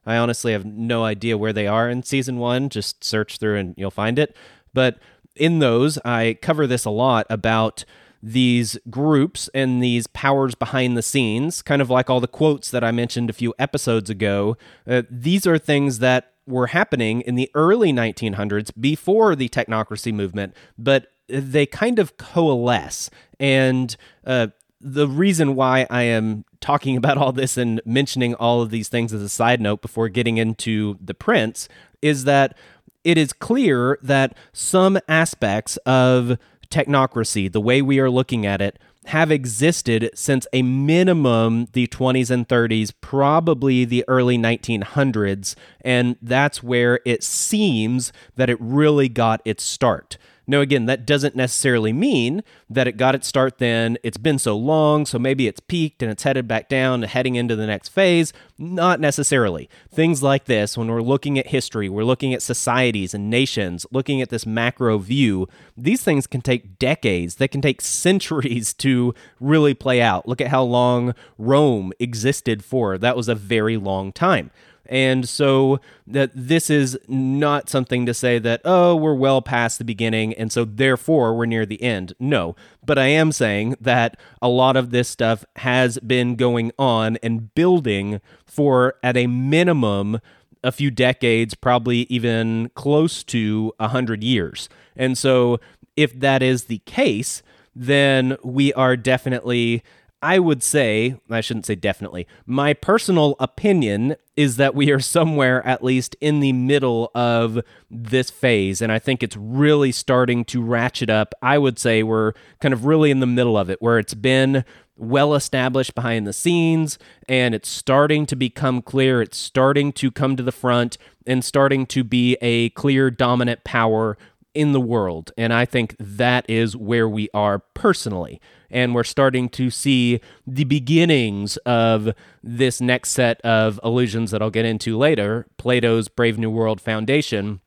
I 0.07 0.17
honestly 0.17 0.53
have 0.53 0.65
no 0.65 1.05
idea 1.05 1.39
where 1.39 1.53
they 1.53 1.67
are 1.67 1.89
in 1.89 2.03
season 2.03 2.39
one. 2.39 2.69
Just 2.69 3.05
search 3.05 3.39
through 3.39 3.57
and 3.57 3.75
you'll 3.77 3.91
find 3.91 4.19
it. 4.19 4.37
But 4.73 4.99
in 5.37 5.59
those, 5.59 5.99
I 6.05 6.39
cover 6.43 6.67
this 6.67 6.85
a 6.85 6.91
lot 6.91 7.27
about 7.31 7.85
these 8.23 8.79
groups 8.91 9.49
and 9.55 9.83
these 9.83 10.07
powers 10.09 10.55
behind 10.55 10.97
the 10.97 11.03
scenes, 11.03 11.63
kind 11.63 11.81
of 11.81 11.89
like 11.89 12.11
all 12.11 12.21
the 12.21 12.29
quotes 12.29 12.71
that 12.71 12.85
I 12.85 12.91
mentioned 12.91 13.31
a 13.31 13.35
few 13.35 13.55
episodes 13.59 14.11
ago. 14.11 14.57
Uh, 14.87 15.03
these 15.11 15.47
are 15.47 15.59
things 15.59 16.01
that 16.01 16.33
were 16.47 16.69
happening 16.69 17.23
in 17.23 17.35
the 17.35 17.51
early 17.55 17.93
1900s 17.93 18.71
before 18.79 19.35
the 19.35 19.49
technocracy 19.49 20.13
movement, 20.13 20.55
but 20.77 21.13
they 21.29 21.65
kind 21.65 21.99
of 21.99 22.17
coalesce. 22.17 23.09
And 23.39 23.97
uh, 24.27 24.49
the 24.81 25.07
reason 25.09 25.55
why 25.55 25.87
I 25.91 26.03
am 26.03 26.45
talking 26.61 26.97
about 26.99 27.19
all 27.19 27.33
this 27.33 27.57
and 27.57 27.81
mentioning 27.85 28.35
all 28.35 28.63
of 28.63 28.71
these 28.71 28.89
things 28.89 29.13
as 29.13 29.23
a 29.23 29.29
side 29.29 29.61
note 29.61 29.83
before 29.83 30.09
getting 30.09 30.39
into 30.39 30.99
the 31.01 31.15
prince 31.15 31.69
is 32.03 32.25
that 32.25 32.57
it 33.05 33.17
is 33.17 33.33
clear 33.33 33.99
that 34.03 34.37
some 34.53 34.99
aspects 35.09 35.77
of 35.79 36.39
technocracy, 36.71 37.51
the 37.51 37.61
way 37.61 37.83
we 37.83 37.99
are 37.99 38.11
looking 38.11 38.47
at 38.47 38.61
it, 38.61 38.79
have 39.07 39.31
existed 39.31 40.11
since 40.15 40.47
a 40.53 40.63
minimum 40.63 41.67
the 41.73 41.87
20s 41.87 42.31
and 42.31 42.47
30s, 42.47 42.93
probably 43.01 43.85
the 43.85 44.05
early 44.07 44.37
1900s. 44.37 45.55
And 45.81 46.17
that's 46.21 46.63
where 46.63 47.01
it 47.07 47.25
seems 47.25 48.13
that 48.37 48.51
it 48.51 48.59
really 48.61 49.09
got 49.09 49.41
its 49.45 49.65
start. 49.65 50.19
Now, 50.47 50.61
again, 50.61 50.87
that 50.87 51.07
doesn't 51.07 51.37
necessarily 51.37 51.93
mean 51.93 52.43
that 52.69 52.89
it 52.89 52.97
got 52.97 53.15
its 53.15 53.29
start 53.29 53.59
then. 53.59 53.99
It's 54.03 54.17
been 54.17 54.39
so 54.39 54.57
long, 54.57 55.07
so 55.07 55.19
maybe 55.19 55.47
it's 55.47 55.61
peaked 55.61 56.03
and 56.03 56.11
it's 56.11 56.23
headed 56.23 56.49
back 56.49 56.69
down, 56.69 57.03
heading 57.03 57.37
into 57.37 57.57
the 57.57 57.67
next 57.67 57.91
phase. 57.91 58.33
Not 58.59 59.01
necessarily. 59.01 59.71
Things 59.91 60.23
like 60.23 60.45
this, 60.45 60.77
when 60.77 60.89
we're 60.89 61.03
looking 61.03 61.39
at 61.39 61.49
history, 61.49 61.89
we're 61.89 62.05
looking 62.05 62.35
at 62.35 62.43
societies 62.43 63.15
and 63.15 63.31
nations, 63.31 63.87
looking 63.91 64.21
at 64.21 64.31
this 64.31 64.45
macro 64.45 64.99
view, 64.99 65.49
these 65.77 66.03
things 66.03 66.27
can 66.27 66.41
take 66.41 66.79
decades, 66.79 67.37
they 67.37 67.49
can 67.49 67.63
take 67.63 67.81
centuries 68.01 68.75
to 68.75 69.15
really 69.41 69.75
play 69.75 70.01
out. 70.01 70.29
Look 70.29 70.41
at 70.41 70.49
how 70.49 70.63
long 70.63 71.15
Rome 71.39 71.93
existed 71.99 72.65
for. 72.65 72.99
That 72.99 73.17
was 73.17 73.29
a 73.29 73.35
very 73.35 73.77
long 73.77 74.13
time. 74.13 74.51
And 74.91 75.29
so 75.29 75.81
that 76.09 76.33
this 76.35 76.69
is 76.69 76.99
not 77.07 77.71
something 77.71 78.05
to 78.07 78.13
say 78.13 78.41
that, 78.41 78.61
oh, 78.65 78.97
we're 78.97 79.15
well 79.15 79.41
past 79.41 79.79
the 79.79 79.85
beginning 79.85 80.35
and 80.35 80.51
so 80.51 80.65
therefore 80.65 81.35
we're 81.35 81.47
near 81.47 81.65
the 81.65 81.81
end. 81.81 82.13
No. 82.19 82.57
But 82.85 82.99
I 82.99 83.07
am 83.07 83.31
saying 83.31 83.77
that 83.81 84.19
a 84.43 84.49
lot 84.49 84.77
of 84.77 84.91
this 84.91 85.09
stuff 85.09 85.45
has 85.57 85.99
been 86.01 86.35
going 86.35 86.73
on 86.77 87.19
and 87.23 87.55
building 87.55 88.21
for, 88.45 88.97
at 89.05 89.17
a 89.17 89.29
minimum, 89.29 90.21
a 90.65 90.73
few 90.73 90.91
decades, 90.91 91.55
probably 91.55 91.99
even 92.11 92.73
close 92.75 93.23
to 93.25 93.73
a 93.79 93.89
hundred 93.89 94.25
years. 94.25 94.69
And 94.97 95.17
so 95.17 95.61
if 95.97 96.19
that 96.19 96.43
is 96.43 96.65
the 96.65 96.79
case, 96.79 97.45
then 97.77 98.37
we 98.43 98.73
are 98.73 98.97
definitely 98.97 99.85
I 100.23 100.39
would 100.39 100.63
say, 100.63 101.17
I 101.31 101.41
shouldn't 101.41 101.67
say 101.67 101.75
definitely, 101.75 102.27
my 102.45 102.75
personal 102.75 103.37
opinion 103.41 104.17
is 104.37 104.57
that 104.57 104.75
we 104.75 104.91
are 104.91 105.01
somewhere 105.01 105.67
at 105.67 105.83
least 105.83 106.15
in 106.21 106.41
the 106.41 106.53
middle 106.53 107.11
of 107.15 107.61
this 107.91 108.31
phase. 108.31 108.83
And 108.83 108.93
I 108.93 108.99
think 108.99 109.23
it's 109.23 109.37
really 109.37 109.93
starting 109.93 110.45
to 110.47 110.63
ratchet 110.63 111.09
up. 111.09 111.35
I 111.41 111.57
would 111.57 111.79
say 111.79 112.03
we're 112.03 112.33
kind 112.61 112.75
of 112.75 112.85
really 112.85 113.11
in 113.11 113.21
the 113.21 113.27
middle 113.27 113.57
of 113.57 113.71
it, 113.71 113.81
where 113.81 113.99
it's 113.99 114.15
been 114.15 114.65
well 114.97 115.35
established 115.35 115.95
behind 115.95 116.27
the 116.27 116.33
scenes 116.33 116.99
and 117.27 117.55
it's 117.55 117.71
starting 117.71 118.27
to 118.27 118.37
become 118.37 118.83
clear. 118.83 119.23
It's 119.23 119.39
starting 119.39 119.93
to 119.95 120.11
come 120.11 120.37
to 120.37 120.43
the 120.43 120.53
front 120.53 120.99
and 121.27 121.43
starting 121.43 121.87
to 121.87 122.05
be 122.05 122.37
a 122.43 122.69
clear 122.71 123.11
dominant 123.11 123.65
power 123.65 124.19
in 124.55 124.73
the 124.73 124.81
world. 124.81 125.33
And 125.37 125.53
I 125.53 125.65
think 125.65 125.97
that 125.99 126.49
is 126.49 126.77
where 126.77 127.09
we 127.09 127.29
are 127.33 127.59
personally 127.59 128.41
and 128.71 128.95
we're 128.95 129.05
starting 129.05 129.49
to 129.51 129.71
see 129.71 130.21
the 130.47 130.65
beginnings 130.65 131.57
of 131.59 132.15
this 132.43 132.81
next 132.81 133.11
set 133.11 133.41
of 133.41 133.81
illusions 133.83 134.31
that 134.31 134.41
I'll 134.41 134.51
get 134.51 134.65
into 134.65 134.97
later 134.97 135.47
Plato's 135.57 136.09
Brave 136.09 136.39
New 136.39 136.51
World 136.51 136.81
Foundation. 136.81 137.61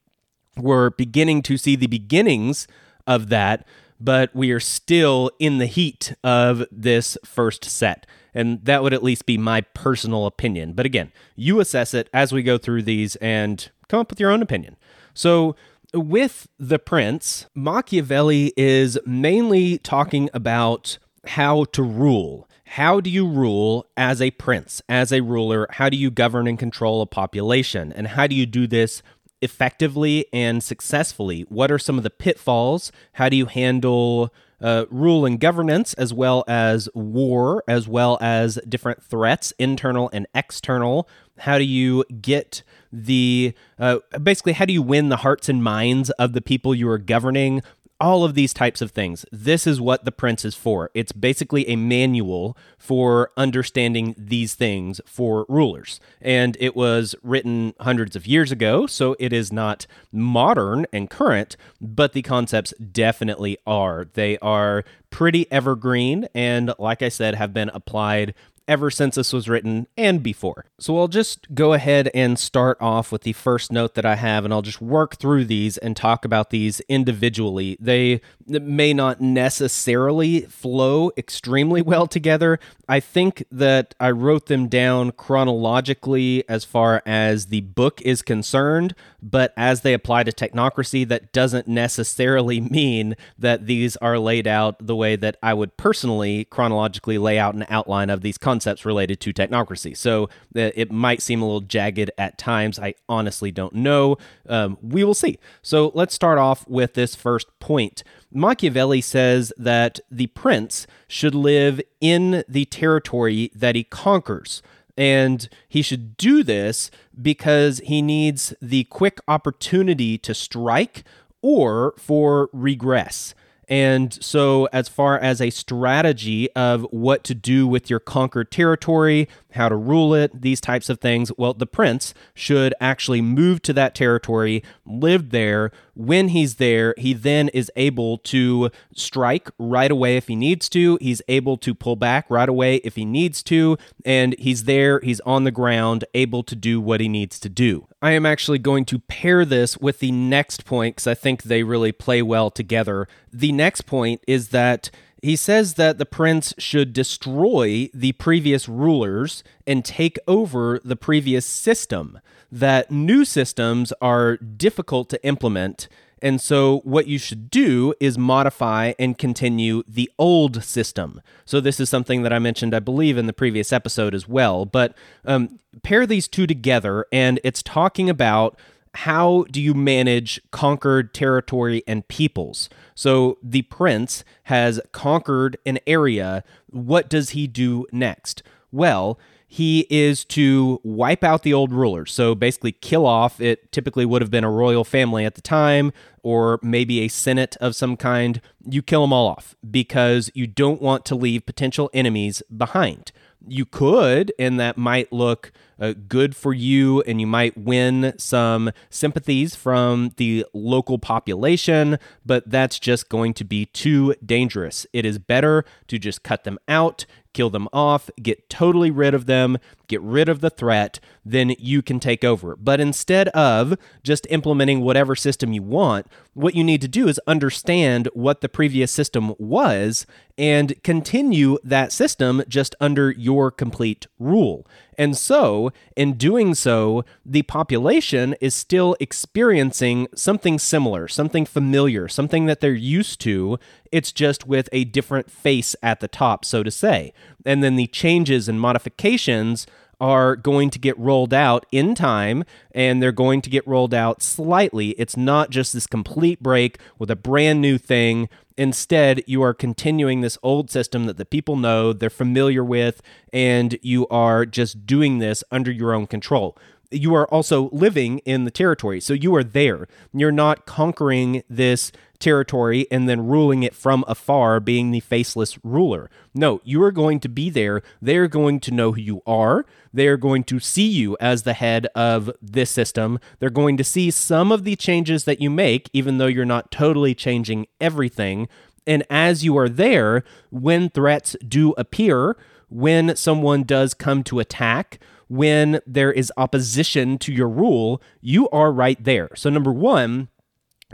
We're 0.56 0.92
beginning 0.92 1.42
to 1.44 1.58
see 1.58 1.76
the 1.76 1.88
beginnings 1.88 2.68
of 3.06 3.30
that, 3.30 3.66
but 4.00 4.34
we 4.34 4.52
are 4.52 4.60
still 4.60 5.32
in 5.40 5.58
the 5.58 5.66
heat 5.66 6.14
of 6.24 6.66
this 6.72 7.18
first 7.26 7.66
set. 7.66 8.06
And 8.34 8.64
that 8.66 8.82
would 8.82 8.94
at 8.94 9.04
least 9.04 9.26
be 9.26 9.38
my 9.38 9.62
personal 9.62 10.26
opinion. 10.26 10.74
But 10.74 10.86
again, 10.86 11.12
you 11.36 11.60
assess 11.60 11.94
it 11.94 12.10
as 12.14 12.32
we 12.32 12.42
go 12.42 12.58
through 12.58 12.84
these 12.84 13.16
and 13.18 13.70
come 13.90 14.00
up 14.00 14.10
with 14.10 14.20
your 14.20 14.32
own 14.32 14.42
opinion. 14.42 14.76
So, 15.14 15.56
with 15.94 16.48
The 16.58 16.80
Prince, 16.80 17.46
Machiavelli 17.54 18.54
is 18.58 18.98
mainly 19.06 19.78
talking 19.78 20.30
about 20.34 20.98
how 21.28 21.66
to 21.66 21.84
rule. 21.84 22.50
How 22.66 23.00
do 23.00 23.10
you 23.10 23.28
rule 23.28 23.86
as 23.96 24.22
a 24.22 24.32
prince, 24.32 24.82
as 24.90 25.12
a 25.12 25.22
ruler? 25.22 25.68
How 25.72 25.90
do 25.90 25.98
you 25.98 26.10
govern 26.10 26.48
and 26.48 26.58
control 26.58 27.02
a 27.02 27.06
population? 27.06 27.94
And 27.94 28.08
how 28.08 28.26
do 28.28 28.36
you 28.36 28.46
do 28.46 28.66
this 28.66 29.04
effectively 29.42 30.26
and 30.34 30.64
successfully? 30.64 31.42
What 31.50 31.72
are 31.72 31.78
some 31.78 31.98
of 31.98 32.04
the 32.04 32.10
pitfalls? 32.10 32.92
How 33.14 33.30
do 33.30 33.36
you 33.36 33.46
handle 33.46 34.34
uh, 34.60 34.86
rule 34.90 35.26
and 35.26 35.40
governance, 35.40 35.94
as 35.96 36.14
well 36.14 36.44
as 36.48 36.90
war, 36.96 37.64
as 37.68 37.88
well 37.88 38.18
as 38.22 38.58
different 38.68 39.04
threats, 39.04 39.54
internal 39.60 40.10
and 40.12 40.26
external? 40.34 41.08
How 41.40 41.58
do 41.58 41.66
you 41.66 42.06
get 42.22 42.64
the 42.94 43.54
uh, 43.80 44.00
basically 44.22 44.54
how 44.54 44.66
do 44.66 44.74
you 44.74 44.82
win 44.82 45.10
the 45.10 45.18
hearts 45.18 45.50
and 45.50 45.64
minds 45.64 46.12
of 46.12 46.34
the 46.34 46.42
people 46.42 46.76
you 46.76 46.88
are 46.88 47.00
governing 47.00 47.62
all 48.04 48.26
of 48.26 48.34
these 48.34 48.54
types 48.54 48.82
of 48.82 48.92
things. 48.92 49.26
This 49.32 49.66
is 49.66 49.80
what 49.80 50.04
the 50.04 50.12
Prince 50.12 50.44
is 50.44 50.56
for. 50.56 50.92
It's 50.94 51.14
basically 51.14 51.68
a 51.70 51.78
manual 51.78 52.58
for 52.78 53.32
understanding 53.38 54.14
these 54.18 54.56
things 54.56 55.00
for 55.06 55.46
rulers. 55.48 56.02
And 56.22 56.58
it 56.60 56.76
was 56.76 57.16
written 57.24 57.74
hundreds 57.80 58.18
of 58.18 58.28
years 58.28 58.52
ago, 58.52 58.88
so 58.88 59.16
it 59.20 59.32
is 59.32 59.54
not 59.54 59.88
modern 60.12 60.86
and 60.92 61.10
current, 61.10 61.56
but 61.80 62.12
the 62.12 62.24
concepts 62.24 62.74
definitely 62.80 63.58
are. 63.66 64.08
They 64.14 64.38
are 64.40 64.84
pretty 65.10 65.50
evergreen 65.50 66.28
and, 66.36 66.74
like 66.78 67.02
I 67.02 67.10
said, 67.10 67.36
have 67.36 67.54
been 67.54 67.70
applied 67.70 68.34
ever 68.68 68.90
since 68.90 69.16
this 69.16 69.34
was 69.34 69.50
written 69.50 69.88
and 69.98 70.24
before. 70.24 70.66
So 70.80 70.98
I'll 70.98 71.08
just 71.08 71.54
go 71.54 71.74
ahead 71.74 72.10
and 72.14 72.40
start 72.40 72.78
off 72.80 73.12
with 73.12 73.24
the 73.24 73.34
first 73.34 73.72
note 73.72 73.96
that 73.96 74.06
I 74.06 74.16
have, 74.16 74.46
and 74.46 74.54
I'll 74.54 74.62
just 74.62 74.82
work 74.82 75.18
through 75.18 75.46
these 75.46 75.78
and 75.78 75.96
talk 75.96 76.26
about 76.26 76.50
these 76.50 76.80
individually. 76.82 77.78
They 77.80 78.22
may 78.48 78.94
not 78.94 79.22
necessarily 79.22 80.42
flow 80.42 81.12
extremely 81.18 81.82
well 81.94 82.08
together. 82.08 82.60
I 82.88 83.00
think 83.00 83.46
that 83.52 83.96
I 84.00 84.12
wrote 84.12 84.48
them 84.48 84.68
down 84.68 85.12
chronologically 85.12 86.48
as 86.50 86.64
far 86.64 87.02
as 87.06 87.48
the 87.48 87.62
book 87.62 88.02
is 88.02 88.22
concerned, 88.22 88.96
but 89.22 89.54
as 89.58 89.82
they 89.82 89.94
apply 89.94 90.24
to 90.24 90.32
technocracy, 90.32 91.08
that 91.08 91.32
doesn't 91.32 91.68
necessarily 91.68 92.60
mean 92.74 93.16
that 93.38 93.66
these 93.66 93.96
are 93.98 94.20
laid 94.20 94.48
out 94.48 94.86
the 94.86 94.96
way 94.96 95.16
that 95.16 95.38
I 95.42 95.54
would 95.54 95.78
personally 95.78 96.46
chronologically 96.46 97.18
lay 97.18 97.40
out 97.40 97.56
an 97.56 97.66
outline 97.70 98.10
of 98.10 98.22
these 98.22 98.38
concepts 98.38 98.53
related 98.86 99.20
to 99.22 99.34
technocracy. 99.34 99.96
So 99.96 100.26
uh, 100.56 100.72
it 100.76 100.92
might 100.92 101.22
seem 101.22 101.42
a 101.42 101.46
little 101.46 101.62
jagged 101.62 102.12
at 102.18 102.38
times. 102.38 102.80
I 102.80 102.96
honestly 103.08 103.52
don't 103.52 103.74
know. 103.74 104.18
Um, 104.48 104.78
we 104.82 105.04
will 105.04 105.14
see. 105.14 105.40
So 105.62 105.92
let's 105.94 106.14
start 106.14 106.38
off 106.38 106.68
with 106.68 106.94
this 106.94 107.16
first 107.16 107.48
point. 107.60 108.04
Machiavelli 108.32 109.02
says 109.02 109.54
that 109.58 110.00
the 110.10 110.28
prince 110.28 110.88
should 111.08 111.36
live 111.36 111.82
in 112.02 112.44
the 112.48 112.66
territory 112.66 113.52
that 113.56 113.76
he 113.76 113.84
conquers. 113.84 114.62
And 114.96 115.50
he 115.68 115.82
should 115.82 116.18
do 116.18 116.44
this 116.44 116.92
because 117.20 117.82
he 117.84 118.02
needs 118.02 118.54
the 118.62 118.84
quick 118.86 119.20
opportunity 119.28 120.18
to 120.20 120.34
strike 120.34 121.04
or 121.42 121.94
for 121.98 122.50
regress. 122.54 123.34
And 123.68 124.14
so, 124.22 124.68
as 124.74 124.88
far 124.88 125.18
as 125.18 125.40
a 125.42 125.50
strategy 125.50 126.52
of 126.52 126.86
what 126.92 127.24
to 127.26 127.36
do 127.36 127.68
with 127.68 127.90
your 127.90 128.00
conquered 128.00 128.52
territory, 128.52 129.28
how 129.52 129.70
to 129.70 129.76
rule 129.76 130.14
it, 130.14 130.42
these 130.42 130.60
types 130.60 130.90
of 130.90 131.00
things, 131.00 131.32
well, 131.38 131.54
the 131.54 131.66
prince 131.66 132.14
should 132.34 132.74
actually 132.82 133.22
move 133.22 133.62
to 133.64 133.74
that 133.74 133.96
territory, 133.96 134.64
live 134.86 135.30
there. 135.30 135.72
When 135.96 136.30
he's 136.30 136.56
there, 136.56 136.94
he 136.98 137.14
then 137.14 137.50
is 137.50 137.72
able 137.76 138.18
to 138.20 138.72
strike 138.94 139.50
right 139.58 139.92
away 139.92 140.18
if 140.18 140.28
he 140.28 140.36
needs 140.36 140.68
to. 140.70 140.98
He's 141.02 141.22
able 141.28 141.58
to 141.58 141.74
pull 141.74 141.96
back 141.96 142.30
right 142.30 142.50
away 142.50 142.78
if 142.78 142.96
he 142.96 143.06
needs 143.06 143.44
to. 143.44 143.78
And 144.04 144.36
he's 144.40 144.64
there, 144.64 145.00
he's 145.02 145.20
on 145.22 145.44
the 145.44 145.52
ground, 145.52 146.04
able 146.14 146.44
to 146.44 146.56
do 146.56 146.82
what 146.82 147.00
he 147.00 147.08
needs 147.08 147.40
to 147.40 147.50
do. 147.50 147.88
I 148.04 148.12
am 148.12 148.26
actually 148.26 148.60
going 148.60 148.84
to 148.86 149.00
pair 149.00 149.46
this 149.46 149.78
with 149.78 150.00
the 150.00 150.12
next 150.12 150.66
point 150.66 150.98
because 150.98 151.08
I 151.08 151.14
think 151.14 151.44
they 151.44 151.64
really 151.64 151.94
play 151.94 152.22
well 152.22 152.52
together. 152.52 153.08
The 153.32 153.54
next 153.54 153.84
point 153.84 154.22
is 154.28 154.50
that 154.50 154.92
he 155.22 155.38
says 155.38 155.76
that 155.76 156.00
the 156.00 156.06
prince 156.06 156.54
should 156.58 156.92
destroy 156.92 157.90
the 157.94 158.12
previous 158.12 158.68
rulers 158.68 159.42
and 159.66 159.86
take 159.86 160.20
over 160.28 160.82
the 160.84 160.98
previous 160.98 161.46
system, 161.46 162.20
that 162.52 162.92
new 162.92 163.24
systems 163.24 163.94
are 164.02 164.36
difficult 164.36 165.10
to 165.12 165.26
implement. 165.26 165.88
And 166.24 166.40
so, 166.40 166.80
what 166.86 167.08
you 167.08 167.20
should 167.20 167.52
do 167.52 167.94
is 168.00 168.18
modify 168.18 168.94
and 168.98 169.18
continue 169.18 169.84
the 169.86 170.10
old 170.18 170.64
system. 170.64 171.22
So, 171.44 171.60
this 171.60 171.82
is 171.82 171.90
something 171.90 172.24
that 172.24 172.32
I 172.32 172.40
mentioned, 172.40 172.74
I 172.74 172.80
believe, 172.80 173.18
in 173.18 173.28
the 173.28 173.34
previous 173.34 173.74
episode 173.74 174.16
as 174.16 174.26
well. 174.26 174.66
But 174.66 174.96
um, 175.26 175.60
pair 175.84 176.08
these 176.08 176.30
two 176.30 176.48
together, 176.48 177.06
and 177.12 177.42
it's 177.44 177.62
talking 177.62 178.10
about 178.10 178.58
how 178.96 179.44
do 179.52 179.62
you 179.62 179.74
manage 179.74 180.40
conquered 180.52 181.14
territory 181.14 181.84
and 181.88 182.08
peoples? 182.08 182.70
So 182.96 183.38
the 183.44 183.64
prince 183.64 184.24
has 184.44 184.80
conquered 184.94 185.58
an 185.66 185.80
area. 185.86 186.46
What 186.70 187.10
does 187.10 187.32
he 187.32 187.48
do 187.48 187.86
next? 187.92 188.44
Well, 188.72 189.20
he 189.54 189.86
is 189.92 190.26
to 190.26 190.82
wipe 190.82 191.24
out 191.24 191.44
the 191.44 191.54
old 191.54 191.72
rulers. 191.72 192.12
So 192.12 192.34
basically, 192.34 192.72
kill 192.72 193.06
off. 193.06 193.40
It 193.40 193.72
typically 193.72 194.04
would 194.04 194.24
have 194.24 194.32
been 194.32 194.44
a 194.44 194.50
royal 194.50 194.84
family 194.84 195.26
at 195.26 195.36
the 195.36 195.42
time, 195.42 195.94
or 196.24 196.60
maybe 196.64 197.02
a 197.02 197.08
senate 197.08 197.56
of 197.62 197.76
some 197.76 197.96
kind. 197.96 198.42
You 198.68 198.82
kill 198.82 199.02
them 199.02 199.14
all 199.14 199.28
off 199.28 199.56
because 199.70 200.32
you 200.34 200.48
don't 200.48 200.82
want 200.82 201.06
to 201.06 201.14
leave 201.14 201.46
potential 201.46 201.92
enemies 201.94 202.42
behind 202.58 203.12
you 203.48 203.66
could, 203.66 204.34
and 204.40 204.60
that 204.60 204.78
might 204.78 205.12
look 205.12 205.52
uh, 205.80 205.94
good 206.08 206.36
for 206.36 206.54
you, 206.54 207.02
and 207.02 207.20
you 207.20 207.28
might 207.28 207.58
win 207.58 208.14
some 208.18 208.72
sympathies 208.90 209.56
from 209.56 210.12
the 210.18 210.46
local 210.54 210.98
population, 210.98 211.98
but 212.26 212.50
that's 212.50 212.80
just 212.80 213.10
going 213.10 213.34
to 213.34 213.44
be 213.44 213.66
too 213.66 214.16
dangerous. 214.26 214.86
It 214.94 215.06
is 215.06 215.18
better 215.20 215.66
to 215.88 216.00
just 216.00 216.24
cut 216.24 216.44
them 216.44 216.58
out, 216.68 217.06
kill 217.34 217.50
them 217.50 217.68
off, 217.74 218.10
get 218.22 218.50
totally 218.50 218.92
rid 218.92 219.14
of 219.14 219.26
them, 219.26 219.58
get 219.88 220.02
rid 220.02 220.30
of 220.30 220.40
the 220.40 220.50
threat, 220.50 221.00
then 221.26 221.56
you 221.58 221.82
can 221.82 222.00
take 222.00 222.24
over. 222.24 222.56
But 222.56 222.80
instead 222.80 223.28
of 223.30 223.76
just 224.04 224.28
implementing 224.30 224.82
whatever 224.82 225.16
system 225.16 225.52
you 225.52 225.64
want, 225.64 226.08
what 226.34 226.56
you 226.56 226.64
need 226.64 226.82
to 226.82 226.88
do 226.88 227.08
is 227.08 227.20
understand 227.28 228.08
what 228.14 228.42
the 228.42 228.50
previous 228.50 228.92
system 228.92 229.34
was 229.38 230.06
and 230.38 230.82
continue 230.84 231.58
that 231.64 231.92
system 231.92 232.44
just 232.48 232.76
under 232.80 233.12
your 233.12 233.52
complete 233.52 234.08
rule. 234.20 234.66
And 234.98 235.18
so, 235.18 235.72
in 235.96 236.14
doing 236.14 236.56
so, 236.56 237.04
the 237.26 237.44
population 237.44 238.36
is 238.42 238.54
still 238.54 238.96
experiencing 239.00 240.08
something 240.16 240.60
similar, 240.60 241.08
something 241.08 241.46
familiar, 241.46 242.08
something 242.08 242.46
that 242.46 242.62
they're 242.62 242.74
used 242.74 243.20
to. 243.22 243.58
It's 243.92 244.12
just 244.12 244.48
with 244.48 244.70
a 244.72 244.86
different 244.86 245.32
face 245.32 245.76
at 245.82 246.00
the 246.00 246.08
top, 246.08 246.46
so 246.46 246.64
to 246.64 246.72
say. 246.72 247.14
And 247.46 247.64
then 247.64 247.76
the 247.76 247.88
changes 247.88 248.48
and 248.48 248.60
modifications 248.60 249.68
are 250.04 250.36
going 250.36 250.70
to 250.70 250.80
get 250.80 251.00
rolled 251.00 251.34
out 251.34 251.66
in 251.72 251.96
time 251.96 252.44
and 252.72 253.02
they're 253.02 253.14
going 253.14 253.42
to 253.42 253.50
get 253.50 253.66
rolled 253.66 253.94
out 253.94 254.22
slightly. 254.22 254.90
It's 254.92 255.16
not 255.16 255.50
just 255.50 255.72
this 255.72 255.88
complete 255.88 256.44
break 256.44 256.78
with 257.00 257.10
a 257.10 257.16
brand 257.16 257.62
new 257.62 257.78
thing. 257.78 258.28
Instead, 258.58 259.24
you 259.26 259.42
are 259.42 259.54
continuing 259.54 260.22
this 260.22 260.38
old 260.44 260.70
system 260.70 261.06
that 261.06 261.18
the 261.18 261.26
people 261.26 261.56
know, 261.56 261.94
they're 261.94 262.10
familiar 262.10 262.64
with, 262.64 263.02
and 263.32 263.78
you 263.82 264.08
are 264.08 264.46
just 264.46 264.86
doing 264.86 265.20
this 265.20 265.44
under 265.52 265.72
your 265.72 265.94
own 265.94 266.08
control 266.08 266.58
you 266.94 267.16
are 267.16 267.28
also 267.30 267.70
living 267.72 268.20
in 268.20 268.46
the 268.46 268.52
territory. 268.52 269.02
So 269.02 269.14
you 269.14 269.36
are 269.36 269.44
there. 269.44 269.88
You're 270.14 270.32
not 270.32 270.66
conquering 270.66 271.44
this 271.50 271.92
territory 272.24 272.88
and 272.90 273.08
then 273.08 273.28
ruling 273.28 273.64
it 273.64 273.76
from 273.76 274.06
afar, 274.08 274.60
being 274.60 274.92
the 274.92 275.02
faceless 275.02 275.60
ruler. 275.64 276.10
No, 276.34 276.62
you 276.64 276.82
are 276.82 276.92
going 276.92 277.20
to 277.20 277.30
be 277.30 277.50
there. 277.50 277.84
They're 278.02 278.30
going 278.30 278.62
to 278.62 278.72
know 278.72 278.94
who 278.94 279.02
you 279.02 279.22
are. 279.28 279.66
They're 279.92 280.18
going 280.18 280.46
to 280.46 280.60
see 280.60 280.88
you 280.88 281.18
as 281.20 281.44
the 281.44 281.54
head 281.54 281.88
of 281.94 282.32
this 282.42 282.72
system. 282.72 283.20
They're 283.40 283.50
going 283.50 283.76
to 283.78 283.84
see 283.84 284.10
some 284.10 284.52
of 284.52 284.64
the 284.64 284.78
changes 284.78 285.26
that 285.26 285.42
you 285.42 285.50
make, 285.50 285.90
even 285.92 286.18
though 286.18 286.28
you're 286.28 286.46
not 286.46 286.72
totally 286.72 287.14
changing 287.14 287.68
everything. 287.82 288.48
And 288.88 289.04
as 289.10 289.44
you 289.44 289.58
are 289.58 289.70
there, 289.70 290.24
when 290.50 290.90
threats 290.90 291.36
do 291.46 291.74
appear, 291.74 292.38
when 292.70 293.16
someone 293.16 293.64
does 293.64 293.94
come 293.94 294.24
to 294.24 294.40
attack, 294.40 295.00
when 295.28 295.82
there 295.86 296.12
is 296.12 296.32
opposition 296.38 297.18
to 297.20 297.34
your 297.34 297.50
rule, 297.50 298.02
you 298.22 298.50
are 298.50 298.72
right 298.72 299.02
there. 299.04 299.30
So, 299.36 299.50
number 299.50 299.72
one, 299.72 300.30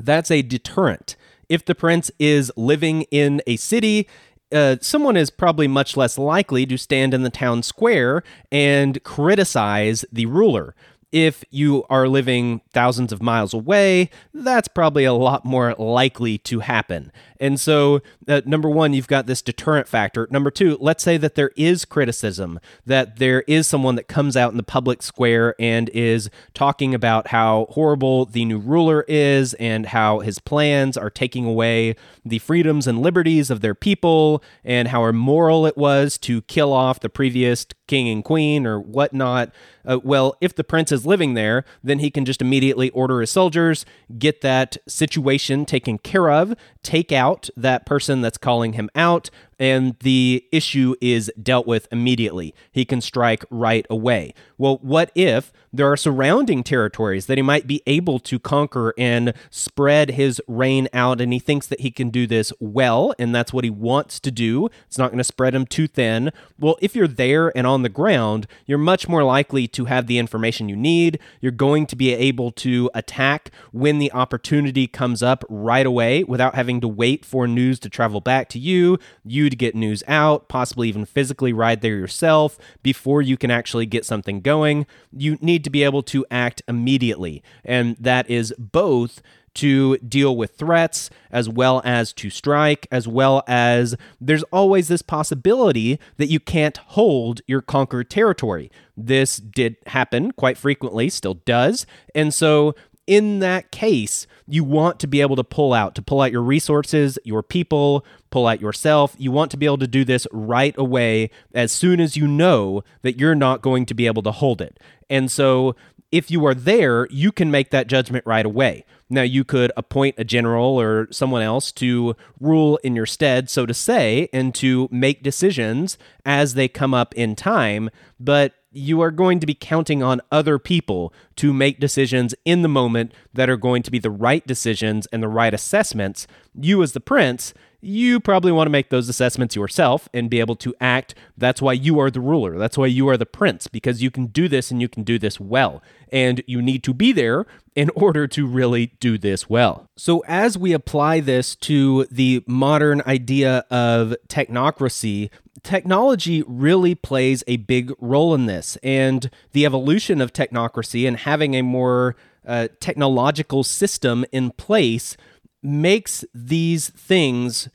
that's 0.03 0.31
a 0.31 0.41
deterrent. 0.41 1.15
If 1.47 1.65
the 1.65 1.75
prince 1.75 2.12
is 2.19 2.51
living 2.55 3.03
in 3.12 3.41
a 3.47 3.55
city, 3.55 4.07
uh, 4.51 4.77
someone 4.81 5.17
is 5.17 5.29
probably 5.29 5.67
much 5.67 5.95
less 5.95 6.17
likely 6.17 6.65
to 6.65 6.77
stand 6.77 7.13
in 7.13 7.23
the 7.23 7.29
town 7.29 7.63
square 7.63 8.23
and 8.51 9.03
criticize 9.03 10.05
the 10.12 10.25
ruler. 10.25 10.75
If 11.12 11.43
you 11.50 11.86
are 11.89 12.08
living 12.08 12.62
thousands 12.72 13.12
of 13.12 13.22
miles 13.22 13.54
away, 13.54 14.10
that's 14.34 14.67
probably 14.67 15.06
a 15.06 15.13
lot 15.13 15.43
more 15.45 15.74
likely 15.76 16.38
to 16.39 16.60
happen. 16.60 17.12
And 17.39 17.60
so, 17.60 18.02
uh, 18.28 18.41
number 18.45 18.69
one, 18.69 18.93
you've 18.93 19.08
got 19.08 19.26
this 19.26 19.41
deterrent 19.41 19.88
factor. 19.88 20.28
Number 20.30 20.52
two, 20.52 20.78
let's 20.80 21.04
say 21.04 21.17
that 21.17 21.36
there 21.36 21.52
is 21.56 21.86
criticism, 21.86 22.60
that 22.86 23.17
there 23.17 23.41
is 23.48 23.65
someone 23.65 23.95
that 23.95 24.08
comes 24.08 24.36
out 24.36 24.52
in 24.52 24.58
the 24.58 24.63
public 24.63 25.02
square 25.02 25.56
and 25.58 25.89
is 25.89 26.30
talking 26.54 26.93
about 26.93 27.28
how 27.28 27.67
horrible 27.72 28.26
the 28.26 28.45
new 28.45 28.60
ruler 28.60 29.06
is 29.08 29.54
and 29.56 29.88
how 29.88 30.19
his 30.19 30.38
plans 30.38 30.98
are 30.98 31.10
taking 31.10 31.45
away 31.45 31.95
the 32.26 32.39
freedoms 32.39 32.88
and 32.88 33.02
liberties 33.02 33.50
of 33.50 33.62
their 33.62 33.76
people 33.76 34.43
and 34.63 34.89
how 34.89 35.06
immoral 35.06 35.65
it 35.65 35.78
was 35.78 36.17
to 36.17 36.41
kill 36.43 36.74
off 36.74 37.00
the 37.00 37.10
previous 37.10 37.65
king 37.89 38.08
and 38.08 38.23
queen 38.23 38.65
or 38.65 38.80
whatnot. 38.80 39.52
Uh, 39.86 39.99
well, 40.04 40.38
if 40.39 40.56
the 40.56 40.63
prince 40.63 40.91
is 40.91 41.06
living 41.06 41.34
there, 41.34 41.65
then 41.84 41.99
he 41.99 42.10
can 42.10 42.23
just 42.23 42.41
immediately 42.41 42.89
order 42.91 43.19
his 43.19 43.32
soldiers, 43.32 43.86
get 44.17 44.39
that 44.41 44.78
situation 44.88 45.65
taken 45.65 45.97
care 45.97 46.30
of, 46.30 46.56
take 46.84 47.12
out 47.12 47.49
that 47.58 47.86
person 47.86 48.21
that's 48.21 48.38
calling 48.38 48.73
him 48.73 48.89
out, 48.95 49.30
and 49.60 49.95
the 50.00 50.45
issue 50.52 50.95
is 51.02 51.32
dealt 51.41 51.67
with 51.67 51.88
immediately. 51.91 52.56
He 52.72 52.86
can 52.86 53.02
strike 53.02 53.43
right 53.50 53.86
away. 53.89 54.34
Well, 54.58 54.80
what 54.82 55.12
if 55.15 55.52
there 55.72 55.91
are 55.91 55.98
surrounding 55.98 56.63
territories 56.63 57.28
that 57.28 57.38
he 57.38 57.41
might 57.41 57.67
be 57.67 57.84
able 57.86 58.19
to 58.19 58.39
conquer 58.39 58.93
and 58.98 59.34
spread 59.50 60.12
his 60.12 60.41
reign 60.48 60.88
out, 60.93 61.22
and 61.22 61.32
he 61.32 61.39
thinks 61.39 61.67
that 61.67 61.82
he 61.82 61.91
can 61.91 62.10
do 62.10 62.26
this 62.26 62.52
well, 62.60 63.13
and 63.19 63.36
that's 63.36 63.54
what 63.54 63.63
he 63.63 63.69
wants 63.69 64.19
to 64.22 64.32
do? 64.32 64.69
It's 64.88 64.98
not 64.98 65.12
going 65.12 65.19
to 65.19 65.24
spread 65.24 65.54
him 65.54 65.65
too 65.65 65.88
thin. 65.88 66.32
Well, 66.60 66.78
if 66.82 66.95
you're 66.95 67.08
there 67.08 67.56
and 67.56 67.67
on 67.67 67.84
the 67.84 67.89
ground, 67.89 68.48
you're 68.65 68.78
much 68.78 69.08
more 69.08 69.24
likely 69.24 69.67
to 69.69 69.86
have 69.86 70.08
the 70.08 70.17
information 70.17 70.69
you 70.69 70.76
need. 70.76 71.19
You're 71.41 71.52
going 71.52 71.86
to 71.88 71.95
be 71.95 72.13
able 72.13 72.52
to 72.52 72.89
attack 72.93 73.52
when 73.72 74.00
the 74.00 74.12
opportunity 74.12 74.88
comes 74.88 75.22
up 75.22 75.43
right 75.50 75.86
away 75.86 76.24
without 76.24 76.56
having 76.56 76.82
to 76.82 76.88
wait 76.88 77.26
for 77.26 77.48
news 77.48 77.80
to 77.80 77.89
travel 77.89 78.22
back 78.22 78.50
to 78.50 78.60
you. 78.60 78.98
You 79.24 79.48
to 79.49 79.55
get 79.55 79.75
news 79.75 80.03
out, 80.07 80.47
possibly 80.47 80.89
even 80.89 81.05
physically 81.05 81.53
ride 81.53 81.81
there 81.81 81.95
yourself 81.95 82.57
before 82.83 83.21
you 83.21 83.38
can 83.38 83.51
actually 83.51 83.85
get 83.85 84.05
something 84.05 84.41
going. 84.41 84.85
You 85.12 85.38
need 85.41 85.63
to 85.63 85.69
be 85.69 85.83
able 85.83 86.03
to 86.03 86.25
act 86.31 86.62
immediately. 86.67 87.43
And 87.63 87.95
that 87.97 88.29
is 88.29 88.53
both 88.57 89.21
to 89.55 89.97
deal 89.97 90.35
with 90.38 90.55
threats 90.55 91.09
as 91.31 91.49
well 91.49 91.81
as 91.83 92.13
to 92.13 92.29
strike, 92.29 92.88
as 92.91 93.07
well 93.07 93.43
as 93.47 93.95
there's 94.21 94.43
always 94.43 94.88
this 94.88 95.01
possibility 95.01 95.99
that 96.17 96.27
you 96.27 96.39
can't 96.39 96.77
hold 96.77 97.41
your 97.47 97.62
conquered 97.62 98.09
territory. 98.09 98.71
This 98.95 99.38
did 99.38 99.77
happen 99.88 100.31
quite 100.31 100.57
frequently, 100.57 101.09
still 101.09 101.35
does. 101.35 101.85
And 102.13 102.33
so 102.33 102.75
in 103.10 103.39
that 103.39 103.72
case, 103.72 104.28
you 104.45 104.63
want 104.63 105.00
to 105.00 105.08
be 105.08 105.19
able 105.19 105.36
to 105.36 105.43
pull 105.43 105.74
out, 105.74 105.95
to 105.95 106.02
pull 106.04 106.22
out 106.22 106.32
your 106.32 106.43
resources, 106.43 107.17
your 107.26 107.41
people, 107.41 108.06
pull 108.30 108.45
out 108.45 108.62
yourself. 108.62 109.15
You 109.17 109.32
want 109.32 109.50
to 109.50 109.58
be 109.58 109.65
able 109.65 109.80
to 109.80 109.88
do 109.88 110.06
this 110.06 110.28
right 110.32 110.78
away 110.78 111.32
as 111.52 111.72
soon 111.72 112.00
as 112.00 112.15
you 112.15 112.28
know 112.28 112.84
that 113.02 113.19
you're 113.19 113.34
not 113.34 113.63
going 113.63 113.88
to 113.88 113.95
be 113.95 114.06
able 114.06 114.22
to 114.22 114.32
hold 114.32 114.62
it. 114.62 114.80
And 115.10 115.32
so 115.32 115.76
if 116.12 116.30
you 116.30 116.45
are 116.45 116.54
there, 116.54 117.08
you 117.10 117.32
can 117.32 117.50
make 117.50 117.72
that 117.72 117.88
judgment 117.88 118.28
right 118.28 118.45
away. 118.45 118.86
Now, 119.10 119.24
you 119.24 119.43
could 119.43 119.72
appoint 119.76 120.13
a 120.19 120.24
general 120.24 120.80
or 120.80 121.08
someone 121.10 121.41
else 121.41 121.72
to 121.74 122.15
rule 122.39 122.78
in 122.84 122.95
your 122.95 123.08
stead, 123.08 123.50
so 123.50 123.65
to 123.65 123.74
say, 123.74 124.30
and 124.32 124.54
to 124.56 124.88
make 124.91 125.24
decisions 125.24 125.98
as 126.28 126.54
they 126.54 126.67
come 126.67 126.93
up 126.93 127.15
in 127.15 127.36
time, 127.36 127.89
but 128.19 128.54
you 128.71 129.01
are 129.01 129.12
going 129.12 129.39
to 129.39 129.45
be 129.45 129.53
counting 129.53 130.03
on 130.03 130.21
other 130.32 130.60
people 130.60 131.13
to 131.36 131.51
make 131.53 131.79
decisions 131.79 132.36
in 132.45 132.62
the 132.62 132.67
moment 132.67 133.13
that 133.34 133.49
are 133.49 133.58
going 133.58 133.84
to 133.84 133.91
be 133.91 133.99
the 133.99 134.12
right 134.12 134.45
decisions 134.45 135.08
and 135.08 135.23
the 135.23 135.27
right 135.27 135.53
assessments. 135.53 136.27
You, 136.53 136.84
as 136.84 136.93
the 136.93 136.99
prince, 136.99 137.53
you 137.81 138.19
probably 138.19 138.51
want 138.51 138.67
to 138.67 138.71
make 138.71 138.89
those 138.89 139.07
assessments 139.07 139.55
yourself 139.55 140.09
and 140.13 140.29
be 140.29 140.39
able 140.39 140.55
to 140.57 140.75
act. 140.81 141.15
That's 141.37 141.61
why 141.61 141.73
you 141.73 141.99
are 141.99 142.11
the 142.11 142.19
ruler. 142.19 142.57
That's 142.57 142.77
why 142.77 142.87
you 142.87 143.07
are 143.07 143.17
the 143.17 143.25
prince, 143.25 143.67
because 143.67 144.03
you 144.03 144.11
can 144.11 144.27
do 144.27 144.47
this 144.47 144.71
and 144.71 144.81
you 144.81 144.89
can 144.89 145.03
do 145.03 145.17
this 145.17 145.39
well. 145.39 145.81
And 146.11 146.43
you 146.47 146.61
need 146.61 146.83
to 146.83 146.93
be 146.93 147.11
there 147.11 147.45
in 147.75 147.89
order 147.95 148.27
to 148.27 148.45
really 148.45 148.87
do 148.99 149.17
this 149.17 149.49
well. 149.49 149.89
So, 149.95 150.23
as 150.27 150.57
we 150.57 150.73
apply 150.73 151.21
this 151.21 151.55
to 151.57 152.05
the 152.11 152.43
modern 152.45 153.01
idea 153.05 153.65
of 153.69 154.15
technocracy, 154.27 155.29
technology 155.63 156.43
really 156.47 156.95
plays 156.95 157.43
a 157.47 157.57
big 157.57 157.93
role 157.99 158.33
in 158.33 158.45
this. 158.45 158.77
And 158.83 159.29
the 159.53 159.65
evolution 159.65 160.19
of 160.21 160.33
technocracy 160.33 161.07
and 161.07 161.17
having 161.17 161.55
a 161.55 161.61
more 161.61 162.15
uh, 162.45 162.67
technological 162.79 163.63
system 163.63 164.25
in 164.31 164.51
place 164.51 165.15
makes 165.62 166.24
these 166.34 166.89
things 166.89 167.69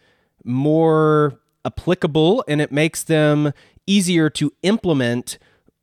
more 0.45 1.41
applicable 1.65 2.45
and 2.47 2.61
it 2.61 2.71
makes 2.73 3.03
them 3.03 3.53
easier 3.87 4.31
to 4.31 4.53
implement 4.63 5.39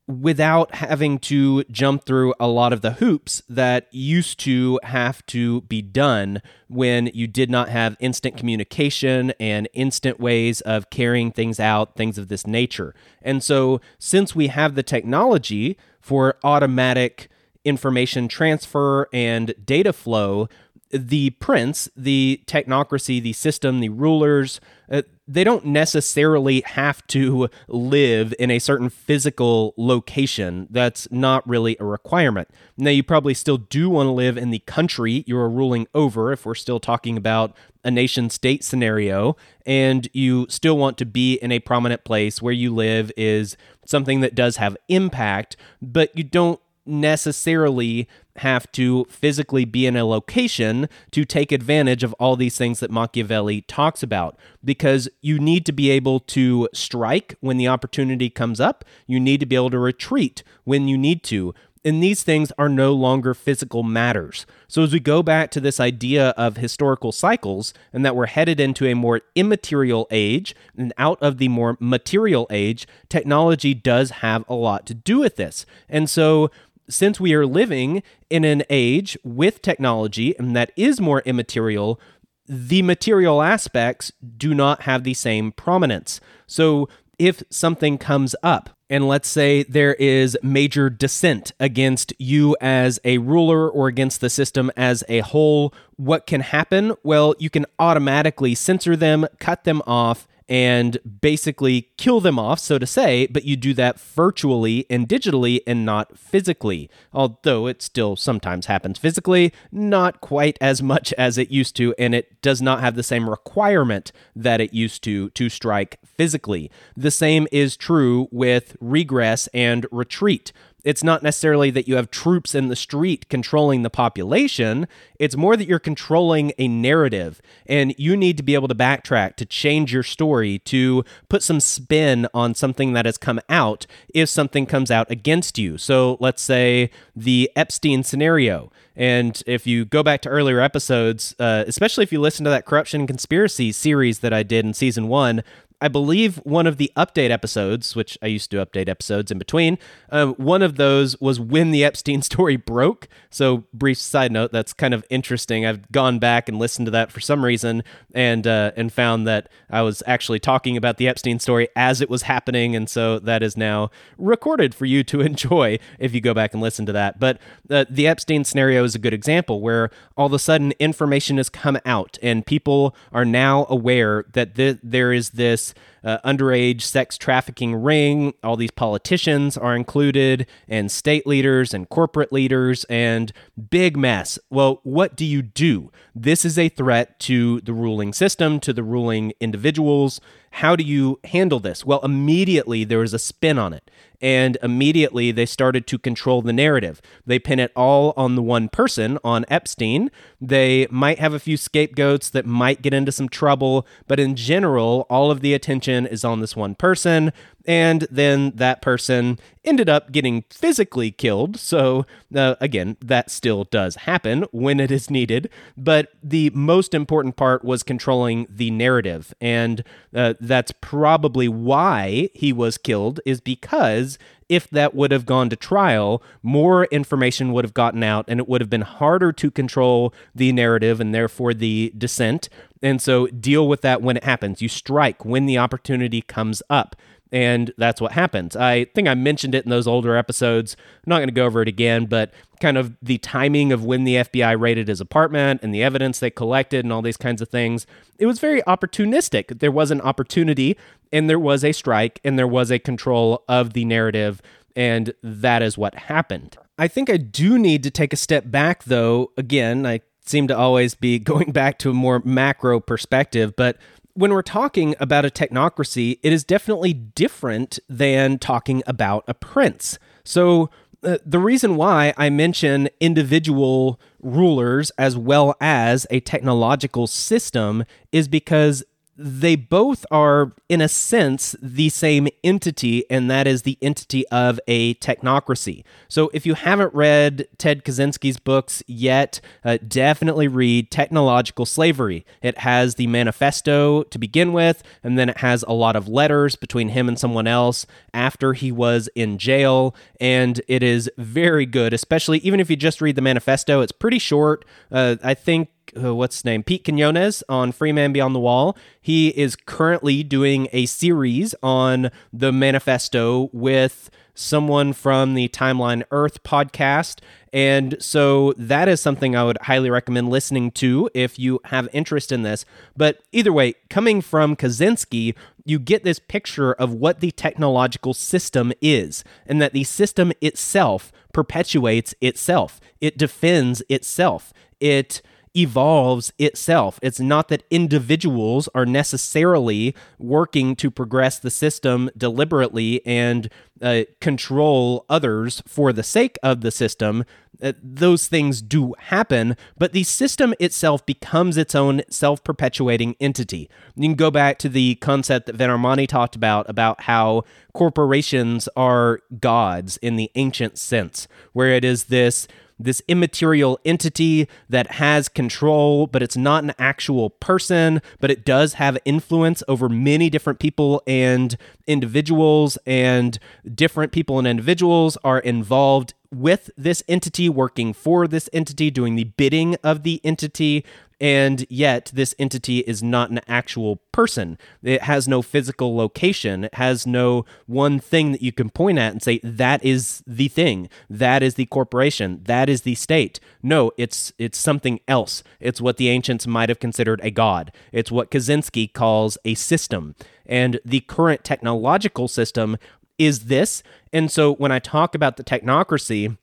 without 0.08 0.74
having 0.74 1.18
to 1.18 1.62
jump 1.64 2.04
through 2.04 2.34
a 2.40 2.48
lot 2.48 2.72
of 2.72 2.80
the 2.80 2.92
hoops 2.92 3.42
that 3.48 3.86
used 3.92 4.38
to 4.40 4.78
have 4.82 5.24
to 5.26 5.60
be 5.62 5.80
done 5.80 6.42
when 6.68 7.06
you 7.14 7.26
did 7.26 7.50
not 7.50 7.68
have 7.68 7.96
instant 8.00 8.36
communication 8.36 9.32
and 9.38 9.68
instant 9.72 10.18
ways 10.18 10.60
of 10.62 10.90
carrying 10.90 11.30
things 11.30 11.60
out, 11.60 11.94
things 11.94 12.18
of 12.18 12.28
this 12.28 12.46
nature. 12.46 12.94
And 13.22 13.42
so, 13.42 13.80
since 13.98 14.34
we 14.34 14.48
have 14.48 14.74
the 14.74 14.82
technology 14.82 15.78
for 16.00 16.36
automatic 16.42 17.28
information 17.64 18.26
transfer 18.26 19.08
and 19.12 19.54
data 19.64 19.92
flow, 19.92 20.48
the 20.92 21.30
prince, 21.30 21.88
the 21.96 22.42
technocracy, 22.46 23.20
the 23.20 23.32
system, 23.32 23.80
the 23.80 23.88
rulers, 23.88 24.60
uh, 24.90 25.02
they 25.26 25.42
don't 25.42 25.64
necessarily 25.64 26.60
have 26.66 27.06
to 27.06 27.48
live 27.66 28.34
in 28.38 28.50
a 28.50 28.58
certain 28.58 28.90
physical 28.90 29.72
location. 29.78 30.66
That's 30.70 31.10
not 31.10 31.48
really 31.48 31.76
a 31.80 31.84
requirement. 31.84 32.48
Now, 32.76 32.90
you 32.90 33.02
probably 33.02 33.32
still 33.32 33.56
do 33.56 33.88
want 33.88 34.08
to 34.08 34.12
live 34.12 34.36
in 34.36 34.50
the 34.50 34.58
country 34.60 35.24
you're 35.26 35.48
ruling 35.48 35.86
over, 35.94 36.32
if 36.32 36.44
we're 36.44 36.54
still 36.54 36.80
talking 36.80 37.16
about 37.16 37.56
a 37.82 37.90
nation 37.90 38.28
state 38.28 38.62
scenario, 38.62 39.36
and 39.64 40.08
you 40.12 40.46
still 40.50 40.76
want 40.76 40.98
to 40.98 41.06
be 41.06 41.34
in 41.34 41.50
a 41.50 41.60
prominent 41.60 42.04
place 42.04 42.42
where 42.42 42.52
you 42.52 42.74
live 42.74 43.10
is 43.16 43.56
something 43.86 44.20
that 44.20 44.34
does 44.34 44.56
have 44.56 44.76
impact, 44.88 45.56
but 45.80 46.16
you 46.16 46.24
don't 46.24 46.60
necessarily 46.84 48.08
have 48.36 48.70
to 48.72 49.04
physically 49.10 49.64
be 49.64 49.86
in 49.86 49.96
a 49.96 50.04
location 50.04 50.88
to 51.10 51.24
take 51.24 51.52
advantage 51.52 52.02
of 52.02 52.14
all 52.14 52.36
these 52.36 52.56
things 52.56 52.80
that 52.80 52.90
Machiavelli 52.90 53.62
talks 53.62 54.02
about 54.02 54.38
because 54.64 55.08
you 55.20 55.38
need 55.38 55.66
to 55.66 55.72
be 55.72 55.90
able 55.90 56.20
to 56.20 56.68
strike 56.72 57.36
when 57.40 57.58
the 57.58 57.68
opportunity 57.68 58.30
comes 58.30 58.60
up. 58.60 58.84
You 59.06 59.20
need 59.20 59.40
to 59.40 59.46
be 59.46 59.56
able 59.56 59.70
to 59.70 59.78
retreat 59.78 60.42
when 60.64 60.88
you 60.88 60.96
need 60.96 61.22
to. 61.24 61.54
And 61.84 62.00
these 62.00 62.22
things 62.22 62.52
are 62.58 62.68
no 62.68 62.92
longer 62.92 63.34
physical 63.34 63.82
matters. 63.82 64.46
So, 64.68 64.84
as 64.84 64.92
we 64.92 65.00
go 65.00 65.20
back 65.22 65.50
to 65.50 65.60
this 65.60 65.80
idea 65.80 66.28
of 66.30 66.56
historical 66.56 67.10
cycles 67.10 67.74
and 67.92 68.04
that 68.04 68.14
we're 68.14 68.26
headed 68.26 68.60
into 68.60 68.86
a 68.86 68.94
more 68.94 69.22
immaterial 69.34 70.06
age 70.12 70.54
and 70.76 70.92
out 70.96 71.20
of 71.20 71.38
the 71.38 71.48
more 71.48 71.76
material 71.80 72.46
age, 72.50 72.86
technology 73.08 73.74
does 73.74 74.10
have 74.10 74.44
a 74.48 74.54
lot 74.54 74.86
to 74.86 74.94
do 74.94 75.18
with 75.18 75.34
this. 75.34 75.66
And 75.88 76.08
so, 76.08 76.52
since 76.88 77.20
we 77.20 77.34
are 77.34 77.46
living 77.46 78.02
in 78.30 78.44
an 78.44 78.62
age 78.70 79.16
with 79.24 79.62
technology 79.62 80.36
and 80.38 80.56
that 80.56 80.72
is 80.76 81.00
more 81.00 81.20
immaterial, 81.20 82.00
the 82.46 82.82
material 82.82 83.42
aspects 83.42 84.12
do 84.36 84.54
not 84.54 84.82
have 84.82 85.04
the 85.04 85.14
same 85.14 85.52
prominence. 85.52 86.20
So 86.46 86.88
if 87.18 87.42
something 87.50 87.98
comes 87.98 88.34
up, 88.42 88.70
and 88.90 89.08
let's 89.08 89.28
say 89.28 89.62
there 89.62 89.94
is 89.94 90.36
major 90.42 90.90
dissent 90.90 91.52
against 91.58 92.12
you 92.18 92.56
as 92.60 93.00
a 93.04 93.16
ruler 93.18 93.70
or 93.70 93.88
against 93.88 94.20
the 94.20 94.28
system 94.28 94.70
as 94.76 95.02
a 95.08 95.20
whole, 95.20 95.72
what 95.96 96.26
can 96.26 96.42
happen? 96.42 96.92
Well, 97.02 97.34
you 97.38 97.48
can 97.48 97.64
automatically 97.78 98.54
censor 98.54 98.94
them, 98.94 99.26
cut 99.38 99.64
them 99.64 99.80
off, 99.86 100.28
and 100.52 100.98
basically 101.22 101.88
kill 101.96 102.20
them 102.20 102.38
off, 102.38 102.58
so 102.58 102.78
to 102.78 102.86
say, 102.86 103.26
but 103.28 103.46
you 103.46 103.56
do 103.56 103.72
that 103.72 103.98
virtually 103.98 104.84
and 104.90 105.08
digitally 105.08 105.60
and 105.66 105.86
not 105.86 106.18
physically. 106.18 106.90
Although 107.10 107.66
it 107.66 107.80
still 107.80 108.16
sometimes 108.16 108.66
happens 108.66 108.98
physically, 108.98 109.50
not 109.72 110.20
quite 110.20 110.58
as 110.60 110.82
much 110.82 111.14
as 111.14 111.38
it 111.38 111.50
used 111.50 111.74
to, 111.76 111.94
and 111.98 112.14
it 112.14 112.42
does 112.42 112.60
not 112.60 112.80
have 112.80 112.96
the 112.96 113.02
same 113.02 113.30
requirement 113.30 114.12
that 114.36 114.60
it 114.60 114.74
used 114.74 115.02
to 115.04 115.30
to 115.30 115.48
strike 115.48 115.98
physically. 116.04 116.70
The 116.94 117.10
same 117.10 117.48
is 117.50 117.74
true 117.74 118.28
with 118.30 118.76
regress 118.78 119.46
and 119.54 119.86
retreat 119.90 120.52
it's 120.84 121.04
not 121.04 121.22
necessarily 121.22 121.70
that 121.70 121.86
you 121.86 121.96
have 121.96 122.10
troops 122.10 122.54
in 122.54 122.68
the 122.68 122.76
street 122.76 123.28
controlling 123.28 123.82
the 123.82 123.90
population. 123.90 124.88
It's 125.18 125.36
more 125.36 125.56
that 125.56 125.68
you're 125.68 125.78
controlling 125.78 126.52
a 126.58 126.66
narrative 126.68 127.40
and 127.66 127.94
you 127.98 128.16
need 128.16 128.36
to 128.38 128.42
be 128.42 128.54
able 128.54 128.68
to 128.68 128.74
backtrack, 128.74 129.36
to 129.36 129.46
change 129.46 129.92
your 129.92 130.02
story, 130.02 130.58
to 130.60 131.04
put 131.28 131.42
some 131.42 131.60
spin 131.60 132.26
on 132.34 132.54
something 132.54 132.92
that 132.94 133.06
has 133.06 133.18
come 133.18 133.40
out 133.48 133.86
if 134.12 134.28
something 134.28 134.66
comes 134.66 134.90
out 134.90 135.10
against 135.10 135.58
you. 135.58 135.78
So 135.78 136.16
let's 136.20 136.42
say 136.42 136.90
the 137.14 137.50
Epstein 137.54 138.02
scenario. 138.02 138.72
And 138.94 139.42
if 139.46 139.66
you 139.66 139.84
go 139.84 140.02
back 140.02 140.20
to 140.22 140.28
earlier 140.28 140.60
episodes, 140.60 141.34
uh, 141.38 141.64
especially 141.66 142.02
if 142.02 142.12
you 142.12 142.20
listen 142.20 142.44
to 142.44 142.50
that 142.50 142.66
corruption 142.66 143.06
conspiracy 143.06 143.72
series 143.72 144.18
that 144.18 144.32
I 144.32 144.42
did 144.42 144.64
in 144.64 144.74
season 144.74 145.08
one, 145.08 145.42
I 145.82 145.88
believe 145.88 146.36
one 146.44 146.68
of 146.68 146.76
the 146.76 146.92
update 146.96 147.30
episodes, 147.30 147.96
which 147.96 148.16
I 148.22 148.28
used 148.28 148.52
to 148.52 148.64
update 148.64 148.88
episodes 148.88 149.32
in 149.32 149.38
between, 149.38 149.78
uh, 150.10 150.28
one 150.28 150.62
of 150.62 150.76
those 150.76 151.20
was 151.20 151.40
when 151.40 151.72
the 151.72 151.82
Epstein 151.82 152.22
story 152.32 152.56
broke. 152.56 153.08
So, 153.30 153.64
brief 153.74 153.98
side 153.98 154.30
note, 154.30 154.52
that's 154.52 154.72
kind 154.72 154.94
of 154.94 155.04
interesting. 155.10 155.66
I've 155.66 155.90
gone 155.90 156.20
back 156.20 156.48
and 156.48 156.56
listened 156.56 156.86
to 156.86 156.92
that 156.92 157.10
for 157.10 157.18
some 157.18 157.44
reason, 157.44 157.82
and 158.14 158.46
uh, 158.46 158.70
and 158.76 158.92
found 158.92 159.26
that 159.26 159.48
I 159.70 159.82
was 159.82 160.04
actually 160.06 160.38
talking 160.38 160.76
about 160.76 160.98
the 160.98 161.08
Epstein 161.08 161.40
story 161.40 161.68
as 161.74 162.00
it 162.00 162.08
was 162.08 162.22
happening, 162.22 162.76
and 162.76 162.88
so 162.88 163.18
that 163.18 163.42
is 163.42 163.56
now 163.56 163.90
recorded 164.18 164.76
for 164.76 164.86
you 164.86 165.02
to 165.02 165.20
enjoy 165.32 165.80
if 165.98 166.14
you 166.14 166.20
go 166.20 166.32
back 166.32 166.52
and 166.52 166.62
listen 166.62 166.86
to 166.86 166.92
that. 166.92 167.18
But 167.18 167.40
uh, 167.68 167.86
the 167.90 168.06
Epstein 168.06 168.44
scenario 168.44 168.84
is 168.84 168.94
a 168.94 169.00
good 169.00 169.14
example 169.14 169.60
where 169.60 169.90
all 170.16 170.26
of 170.26 170.32
a 170.32 170.38
sudden 170.38 170.74
information 170.78 171.38
has 171.38 171.48
come 171.48 171.80
out, 171.84 172.18
and 172.22 172.46
people 172.46 172.94
are 173.12 173.24
now 173.24 173.66
aware 173.68 174.26
that 174.34 174.54
th- 174.54 174.78
there 174.84 175.12
is 175.12 175.30
this 175.30 175.71
uh, 176.04 176.18
underage 176.24 176.82
sex 176.82 177.16
trafficking 177.16 177.74
ring. 177.74 178.34
All 178.42 178.56
these 178.56 178.70
politicians 178.70 179.56
are 179.56 179.76
included, 179.76 180.46
and 180.68 180.90
state 180.90 181.26
leaders 181.26 181.72
and 181.74 181.88
corporate 181.88 182.32
leaders, 182.32 182.84
and 182.84 183.32
big 183.70 183.96
mess. 183.96 184.38
Well, 184.50 184.80
what 184.82 185.16
do 185.16 185.24
you 185.24 185.42
do? 185.42 185.90
This 186.14 186.44
is 186.44 186.58
a 186.58 186.68
threat 186.68 187.18
to 187.20 187.60
the 187.60 187.72
ruling 187.72 188.12
system, 188.12 188.60
to 188.60 188.72
the 188.72 188.82
ruling 188.82 189.32
individuals. 189.40 190.20
How 190.56 190.76
do 190.76 190.84
you 190.84 191.18
handle 191.24 191.60
this? 191.60 191.84
Well, 191.84 192.00
immediately 192.04 192.84
there 192.84 192.98
was 192.98 193.14
a 193.14 193.18
spin 193.18 193.58
on 193.58 193.72
it 193.72 193.90
and 194.22 194.56
immediately 194.62 195.32
they 195.32 195.44
started 195.44 195.86
to 195.88 195.98
control 195.98 196.40
the 196.40 196.52
narrative. 196.52 197.02
They 197.26 197.38
pin 197.40 197.58
it 197.58 197.72
all 197.74 198.14
on 198.16 198.36
the 198.36 198.42
one 198.42 198.68
person, 198.68 199.18
on 199.24 199.44
Epstein. 199.48 200.10
They 200.40 200.86
might 200.90 201.18
have 201.18 201.34
a 201.34 201.40
few 201.40 201.56
scapegoats 201.56 202.30
that 202.30 202.46
might 202.46 202.80
get 202.80 202.94
into 202.94 203.12
some 203.12 203.28
trouble, 203.28 203.86
but 204.06 204.20
in 204.20 204.36
general, 204.36 205.06
all 205.10 205.30
of 205.30 205.40
the 205.40 205.52
attention 205.52 206.06
is 206.06 206.24
on 206.24 206.40
this 206.40 206.56
one 206.56 206.76
person 206.76 207.32
and 207.66 208.06
then 208.10 208.52
that 208.56 208.82
person 208.82 209.38
ended 209.64 209.88
up 209.88 210.10
getting 210.10 210.44
physically 210.50 211.10
killed. 211.10 211.56
So, 211.56 212.04
uh, 212.34 212.56
again, 212.60 212.96
that 213.00 213.30
still 213.30 213.64
does 213.64 213.94
happen 213.96 214.44
when 214.50 214.80
it 214.80 214.90
is 214.90 215.10
needed. 215.10 215.48
But 215.76 216.08
the 216.22 216.50
most 216.50 216.94
important 216.94 217.36
part 217.36 217.64
was 217.64 217.82
controlling 217.82 218.46
the 218.50 218.70
narrative. 218.70 219.32
And 219.40 219.84
uh, 220.14 220.34
that's 220.40 220.72
probably 220.80 221.48
why 221.48 222.30
he 222.34 222.52
was 222.52 222.78
killed, 222.78 223.20
is 223.24 223.40
because 223.40 224.18
if 224.48 224.68
that 224.68 224.94
would 224.94 225.12
have 225.12 225.24
gone 225.24 225.48
to 225.48 225.56
trial, 225.56 226.22
more 226.42 226.84
information 226.86 227.52
would 227.52 227.64
have 227.64 227.72
gotten 227.72 228.02
out 228.02 228.26
and 228.28 228.38
it 228.38 228.48
would 228.48 228.60
have 228.60 228.68
been 228.68 228.82
harder 228.82 229.32
to 229.32 229.50
control 229.50 230.12
the 230.34 230.52
narrative 230.52 231.00
and 231.00 231.14
therefore 231.14 231.54
the 231.54 231.92
dissent. 231.96 232.48
And 232.82 233.00
so 233.00 233.28
deal 233.28 233.66
with 233.66 233.80
that 233.82 234.02
when 234.02 234.16
it 234.16 234.24
happens. 234.24 234.60
You 234.60 234.68
strike 234.68 235.24
when 235.24 235.46
the 235.46 235.56
opportunity 235.56 236.20
comes 236.20 236.62
up. 236.68 236.96
And 237.32 237.72
that's 237.78 237.98
what 237.98 238.12
happens. 238.12 238.54
I 238.54 238.84
think 238.84 239.08
I 239.08 239.14
mentioned 239.14 239.54
it 239.54 239.64
in 239.64 239.70
those 239.70 239.86
older 239.86 240.16
episodes. 240.16 240.76
I'm 240.78 241.10
not 241.10 241.16
going 241.16 241.28
to 241.28 241.34
go 241.34 241.46
over 241.46 241.62
it 241.62 241.68
again, 241.68 242.04
but 242.04 242.32
kind 242.60 242.76
of 242.76 242.94
the 243.00 243.16
timing 243.18 243.72
of 243.72 243.84
when 243.84 244.04
the 244.04 244.16
FBI 244.16 244.60
raided 244.60 244.88
his 244.88 245.00
apartment 245.00 245.60
and 245.62 245.74
the 245.74 245.82
evidence 245.82 246.18
they 246.18 246.30
collected 246.30 246.84
and 246.84 246.92
all 246.92 247.00
these 247.00 247.16
kinds 247.16 247.40
of 247.40 247.48
things, 247.48 247.86
it 248.18 248.26
was 248.26 248.38
very 248.38 248.60
opportunistic. 248.62 249.60
There 249.60 249.72
was 249.72 249.90
an 249.90 250.02
opportunity 250.02 250.76
and 251.10 251.28
there 251.28 251.38
was 251.38 251.64
a 251.64 251.72
strike 251.72 252.20
and 252.22 252.38
there 252.38 252.46
was 252.46 252.70
a 252.70 252.78
control 252.78 253.44
of 253.48 253.72
the 253.72 253.86
narrative. 253.86 254.42
And 254.76 255.14
that 255.22 255.62
is 255.62 255.78
what 255.78 255.94
happened. 255.94 256.58
I 256.78 256.88
think 256.88 257.08
I 257.08 257.16
do 257.16 257.58
need 257.58 257.82
to 257.84 257.90
take 257.90 258.12
a 258.12 258.16
step 258.16 258.50
back, 258.50 258.84
though. 258.84 259.32
Again, 259.36 259.86
I 259.86 260.00
seem 260.24 260.48
to 260.48 260.56
always 260.56 260.94
be 260.94 261.18
going 261.18 261.52
back 261.52 261.78
to 261.80 261.90
a 261.90 261.94
more 261.94 262.20
macro 262.24 262.80
perspective, 262.80 263.54
but 263.56 263.78
when 264.14 264.32
we're 264.32 264.42
talking 264.42 264.94
about 265.00 265.24
a 265.24 265.30
technocracy, 265.30 266.18
it 266.22 266.32
is 266.32 266.44
definitely 266.44 266.92
different 266.92 267.78
than 267.88 268.38
talking 268.38 268.82
about 268.86 269.24
a 269.26 269.34
prince. 269.34 269.98
So, 270.24 270.70
uh, 271.04 271.18
the 271.26 271.40
reason 271.40 271.74
why 271.74 272.14
I 272.16 272.30
mention 272.30 272.88
individual 273.00 274.00
rulers 274.20 274.90
as 274.98 275.16
well 275.16 275.56
as 275.60 276.06
a 276.10 276.20
technological 276.20 277.08
system 277.08 277.84
is 278.12 278.28
because 278.28 278.84
they 279.16 279.56
both 279.56 280.06
are, 280.10 280.52
in 280.68 280.80
a 280.80 280.88
sense, 280.88 281.54
the 281.60 281.90
same 281.90 282.28
entity, 282.42 283.04
and 283.10 283.30
that 283.30 283.46
is 283.46 283.62
the 283.62 283.76
entity 283.82 284.26
of 284.28 284.58
a 284.66 284.94
technocracy. 284.94 285.84
So, 286.08 286.30
if 286.32 286.46
you 286.46 286.54
haven't 286.54 286.94
read 286.94 287.46
Ted 287.58 287.84
Kaczynski's 287.84 288.38
books 288.38 288.82
yet, 288.86 289.40
uh, 289.64 289.78
definitely 289.86 290.48
read 290.48 290.90
Technological 290.90 291.66
Slavery. 291.66 292.24
It 292.40 292.58
has 292.58 292.94
the 292.94 293.06
manifesto 293.06 294.02
to 294.04 294.18
begin 294.18 294.52
with, 294.52 294.82
and 295.02 295.18
then 295.18 295.28
it 295.28 295.38
has 295.38 295.62
a 295.64 295.72
lot 295.72 295.94
of 295.94 296.08
letters 296.08 296.56
between 296.56 296.88
him 296.88 297.06
and 297.06 297.18
someone 297.18 297.46
else 297.46 297.86
after 298.14 298.54
he 298.54 298.72
was 298.72 299.08
in 299.14 299.36
jail, 299.36 299.94
and 300.20 300.60
it 300.68 300.82
is 300.82 301.10
very 301.18 301.66
good, 301.66 301.92
especially 301.92 302.38
even 302.38 302.60
if 302.60 302.70
you 302.70 302.76
just 302.76 303.02
read 303.02 303.16
the 303.16 303.22
manifesto. 303.22 303.82
It's 303.82 303.92
pretty 303.92 304.18
short. 304.18 304.64
Uh, 304.90 305.16
I 305.22 305.34
think 305.34 305.68
uh, 306.00 306.14
what's 306.14 306.36
his 306.36 306.44
name? 306.44 306.62
Pete 306.62 306.84
Quinones 306.84 307.42
on 307.48 307.72
Free 307.72 307.92
Man 307.92 308.12
Beyond 308.12 308.34
the 308.34 308.40
Wall. 308.40 308.76
He 309.00 309.28
is 309.28 309.56
currently 309.56 310.22
doing 310.22 310.68
a 310.72 310.86
series 310.86 311.54
on 311.62 312.10
the 312.32 312.52
manifesto 312.52 313.50
with 313.52 314.10
someone 314.34 314.92
from 314.92 315.34
the 315.34 315.48
Timeline 315.48 316.04
Earth 316.10 316.42
podcast. 316.42 317.20
And 317.52 317.96
so 318.00 318.54
that 318.56 318.88
is 318.88 319.00
something 319.00 319.36
I 319.36 319.44
would 319.44 319.58
highly 319.62 319.90
recommend 319.90 320.30
listening 320.30 320.70
to 320.72 321.10
if 321.12 321.38
you 321.38 321.60
have 321.64 321.88
interest 321.92 322.32
in 322.32 322.42
this. 322.42 322.64
But 322.96 323.20
either 323.32 323.52
way, 323.52 323.74
coming 323.90 324.22
from 324.22 324.56
Kaczynski, 324.56 325.34
you 325.64 325.78
get 325.78 326.02
this 326.02 326.18
picture 326.18 326.72
of 326.72 326.94
what 326.94 327.20
the 327.20 327.30
technological 327.30 328.14
system 328.14 328.72
is, 328.80 329.22
and 329.46 329.60
that 329.60 329.74
the 329.74 329.84
system 329.84 330.32
itself 330.40 331.12
perpetuates 331.32 332.14
itself, 332.20 332.80
it 333.00 333.18
defends 333.18 333.82
itself, 333.88 334.52
it 334.80 335.22
evolves 335.54 336.32
itself. 336.38 336.98
It's 337.02 337.20
not 337.20 337.48
that 337.48 337.64
individuals 337.70 338.68
are 338.74 338.86
necessarily 338.86 339.94
working 340.18 340.76
to 340.76 340.90
progress 340.90 341.38
the 341.38 341.50
system 341.50 342.10
deliberately 342.16 343.04
and 343.06 343.48
uh, 343.80 344.02
control 344.20 345.04
others 345.08 345.62
for 345.66 345.92
the 345.92 346.02
sake 346.02 346.38
of 346.42 346.60
the 346.60 346.70
system. 346.70 347.24
Uh, 347.62 347.72
those 347.82 348.28
things 348.28 348.62
do 348.62 348.94
happen, 348.98 349.56
but 349.76 349.92
the 349.92 350.04
system 350.04 350.54
itself 350.58 351.04
becomes 351.04 351.56
its 351.56 351.74
own 351.74 352.02
self 352.08 352.42
perpetuating 352.42 353.14
entity. 353.20 353.68
You 353.94 354.08
can 354.08 354.14
go 354.14 354.30
back 354.30 354.58
to 354.60 354.68
the 354.68 354.96
concept 354.96 355.46
that 355.46 355.56
Van 355.56 355.68
Armani 355.68 356.08
talked 356.08 356.34
about, 356.34 356.68
about 356.68 357.02
how 357.02 357.44
corporations 357.72 358.68
are 358.76 359.20
gods 359.40 359.96
in 359.98 360.16
the 360.16 360.30
ancient 360.34 360.78
sense, 360.78 361.28
where 361.52 361.68
it 361.68 361.84
is 361.84 362.04
this 362.04 362.48
this 362.82 363.02
immaterial 363.08 363.78
entity 363.84 364.48
that 364.68 364.92
has 364.92 365.28
control, 365.28 366.06
but 366.06 366.22
it's 366.22 366.36
not 366.36 366.64
an 366.64 366.72
actual 366.78 367.30
person, 367.30 368.02
but 368.20 368.30
it 368.30 368.44
does 368.44 368.74
have 368.74 368.98
influence 369.04 369.62
over 369.68 369.88
many 369.88 370.28
different 370.30 370.58
people 370.58 371.02
and 371.06 371.56
individuals, 371.86 372.78
and 372.86 373.38
different 373.74 374.12
people 374.12 374.38
and 374.38 374.46
individuals 374.46 375.16
are 375.24 375.38
involved 375.38 376.14
with 376.32 376.70
this 376.76 377.02
entity, 377.08 377.48
working 377.48 377.92
for 377.92 378.26
this 378.26 378.48
entity, 378.52 378.90
doing 378.90 379.14
the 379.16 379.24
bidding 379.24 379.76
of 379.82 380.02
the 380.02 380.20
entity, 380.24 380.84
and 381.22 381.64
yet 381.70 382.10
this 382.12 382.34
entity 382.36 382.78
is 382.80 383.00
not 383.00 383.30
an 383.30 383.42
actual 383.46 383.96
person. 384.10 384.58
It 384.82 385.02
has 385.02 385.28
no 385.28 385.40
physical 385.40 385.94
location. 385.94 386.64
It 386.64 386.74
has 386.74 387.06
no 387.06 387.44
one 387.66 388.00
thing 388.00 388.32
that 388.32 388.42
you 388.42 388.50
can 388.50 388.70
point 388.70 388.98
at 388.98 389.12
and 389.12 389.22
say 389.22 389.38
that 389.44 389.84
is 389.84 390.24
the 390.26 390.48
thing. 390.48 390.88
That 391.08 391.44
is 391.44 391.54
the 391.54 391.66
corporation. 391.66 392.40
That 392.46 392.68
is 392.68 392.82
the 392.82 392.96
state. 392.96 393.38
No, 393.62 393.92
it's 393.96 394.32
it's 394.36 394.58
something 394.58 394.98
else. 395.06 395.44
It's 395.60 395.80
what 395.80 395.96
the 395.96 396.08
ancients 396.08 396.48
might 396.48 396.68
have 396.68 396.80
considered 396.80 397.20
a 397.22 397.30
god. 397.30 397.70
It's 397.92 398.10
what 398.10 398.32
Kaczynski 398.32 398.92
calls 398.92 399.38
a 399.44 399.54
system. 399.54 400.16
And 400.44 400.80
the 400.84 401.00
current 401.02 401.44
technological 401.44 402.26
system 402.26 402.78
is 403.18 403.46
this. 403.46 403.82
And 404.12 404.30
so 404.30 404.54
when 404.54 404.72
I 404.72 404.78
talk 404.78 405.14
about 405.14 405.36
the 405.36 405.44
technocracy, 405.44 406.36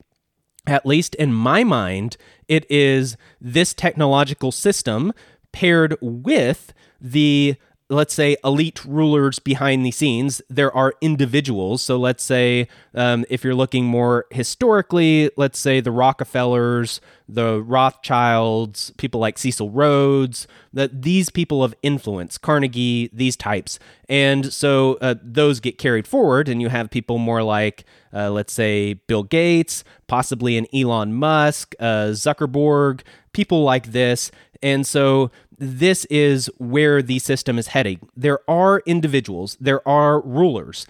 at 0.68 0.86
least 0.86 1.16
in 1.16 1.34
my 1.34 1.64
mind, 1.64 2.18
it 2.48 2.70
is 2.70 3.18
this 3.42 3.74
technological 3.74 4.52
system 4.52 5.14
paired 5.52 5.98
with 6.02 6.74
the 7.02 7.56
let's 7.90 8.14
say 8.14 8.38
elite 8.44 8.86
rulers 8.86 9.40
behind 9.40 9.84
the 9.86 9.92
scenes 9.92 10.42
there 10.50 10.76
are 10.76 10.94
individuals. 11.02 11.82
So 11.82 11.98
let's 11.98 12.24
say 12.24 12.68
um, 12.94 13.26
if 13.30 13.44
you're 13.44 13.56
looking 13.56 13.86
more 13.86 14.26
historically 14.30 15.32
let's 15.36 15.60
say 15.60 15.80
the 15.80 15.92
rockefellers 15.92 17.02
the 17.28 17.62
rothschilds 17.62 18.92
people 18.98 19.20
like 19.20 19.38
cecil 19.38 19.72
rhodes 19.72 20.48
that 20.72 21.02
these 21.02 21.30
people 21.30 21.64
of 21.64 21.74
influence 21.82 22.38
carnegie 22.38 23.10
these 23.12 23.36
types. 23.36 23.80
And 24.08 24.54
so 24.54 24.98
uh, 25.02 25.16
those 25.22 25.60
get 25.60 25.78
carried 25.78 26.08
forward 26.08 26.48
and 26.48 26.62
you 26.62 26.70
have 26.70 26.92
people 26.92 27.18
more 27.18 27.42
like 27.44 27.86
uh, 28.14 28.30
let's 28.30 28.54
say 28.54 28.94
bill 28.94 29.24
gates 29.24 29.84
possibly 30.08 30.58
an 30.58 30.68
elon 30.74 31.14
musk 31.14 31.74
uh, 31.80 32.10
zuckerberg 32.10 33.02
people 33.34 33.64
like 33.64 33.92
this. 33.92 34.32
And 34.62 34.86
so 34.86 35.32
this 35.60 36.06
is 36.06 36.50
where 36.58 37.02
the 37.02 37.20
system 37.20 37.60
is 37.60 37.68
heading. 37.68 38.00
There 38.16 38.40
are 38.50 38.82
individuals, 38.86 39.58
there 39.60 39.88
are 39.88 40.22
rulers, 40.22 40.88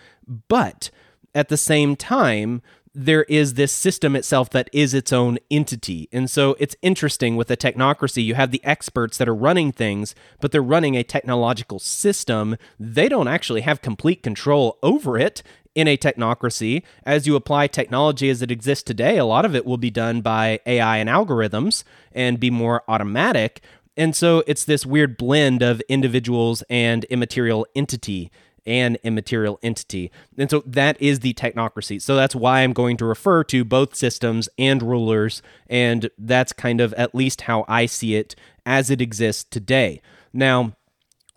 but 0.47 0.91
at 1.33 1.49
the 1.49 1.57
same 1.57 1.95
time, 1.95 2.61
there 2.93 3.23
is 3.23 3.53
this 3.53 3.71
system 3.71 4.15
itself 4.15 4.49
that 4.49 4.69
is 4.73 4.93
its 4.93 5.13
own 5.13 5.37
entity. 5.51 6.09
And 6.11 6.29
so 6.29 6.55
it's 6.59 6.75
interesting 6.81 7.35
with 7.35 7.51
a 7.51 7.57
technocracy, 7.57 8.23
you 8.23 8.35
have 8.35 8.51
the 8.51 8.63
experts 8.63 9.17
that 9.17 9.29
are 9.29 9.35
running 9.35 9.71
things, 9.71 10.15
but 10.41 10.51
they're 10.51 10.61
running 10.61 10.95
a 10.95 11.03
technological 11.03 11.79
system. 11.79 12.57
They 12.79 13.07
don't 13.07 13.27
actually 13.27 13.61
have 13.61 13.81
complete 13.81 14.23
control 14.23 14.79
over 14.81 15.17
it 15.17 15.43
in 15.75 15.87
a 15.87 15.97
technocracy. 15.97 16.83
As 17.05 17.27
you 17.27 17.35
apply 17.35 17.67
technology 17.67 18.29
as 18.29 18.41
it 18.41 18.51
exists 18.51 18.83
today, 18.83 19.17
a 19.17 19.25
lot 19.25 19.45
of 19.45 19.55
it 19.55 19.65
will 19.65 19.77
be 19.77 19.91
done 19.91 20.21
by 20.21 20.59
AI 20.65 20.97
and 20.97 21.09
algorithms 21.09 21.83
and 22.11 22.39
be 22.39 22.49
more 22.49 22.83
automatic. 22.87 23.61
And 23.99 24.15
so 24.15 24.45
it's 24.47 24.63
this 24.63 24.85
weird 24.85 25.17
blend 25.17 25.61
of 25.61 25.81
individuals 25.89 26.63
and 26.69 27.03
immaterial 27.05 27.67
entity 27.75 28.31
and 28.65 28.97
immaterial 29.03 29.59
entity. 29.61 30.09
And 30.37 30.49
so 30.49 30.63
that 30.65 30.99
is 31.01 31.19
the 31.19 31.33
technocracy. 31.33 32.01
So 32.01 32.15
that's 32.15 32.33
why 32.33 32.61
I'm 32.61 32.71
going 32.71 32.95
to 32.97 33.05
refer 33.05 33.43
to 33.45 33.65
both 33.65 33.95
systems 33.95 34.47
and 34.57 34.81
rulers. 34.81 35.41
And 35.69 36.09
that's 36.17 36.53
kind 36.53 36.79
of 36.79 36.93
at 36.93 37.13
least 37.13 37.41
how 37.41 37.65
I 37.67 37.87
see 37.87 38.15
it 38.15 38.35
as 38.65 38.89
it 38.89 39.01
exists 39.01 39.43
today. 39.43 40.01
Now, 40.31 40.77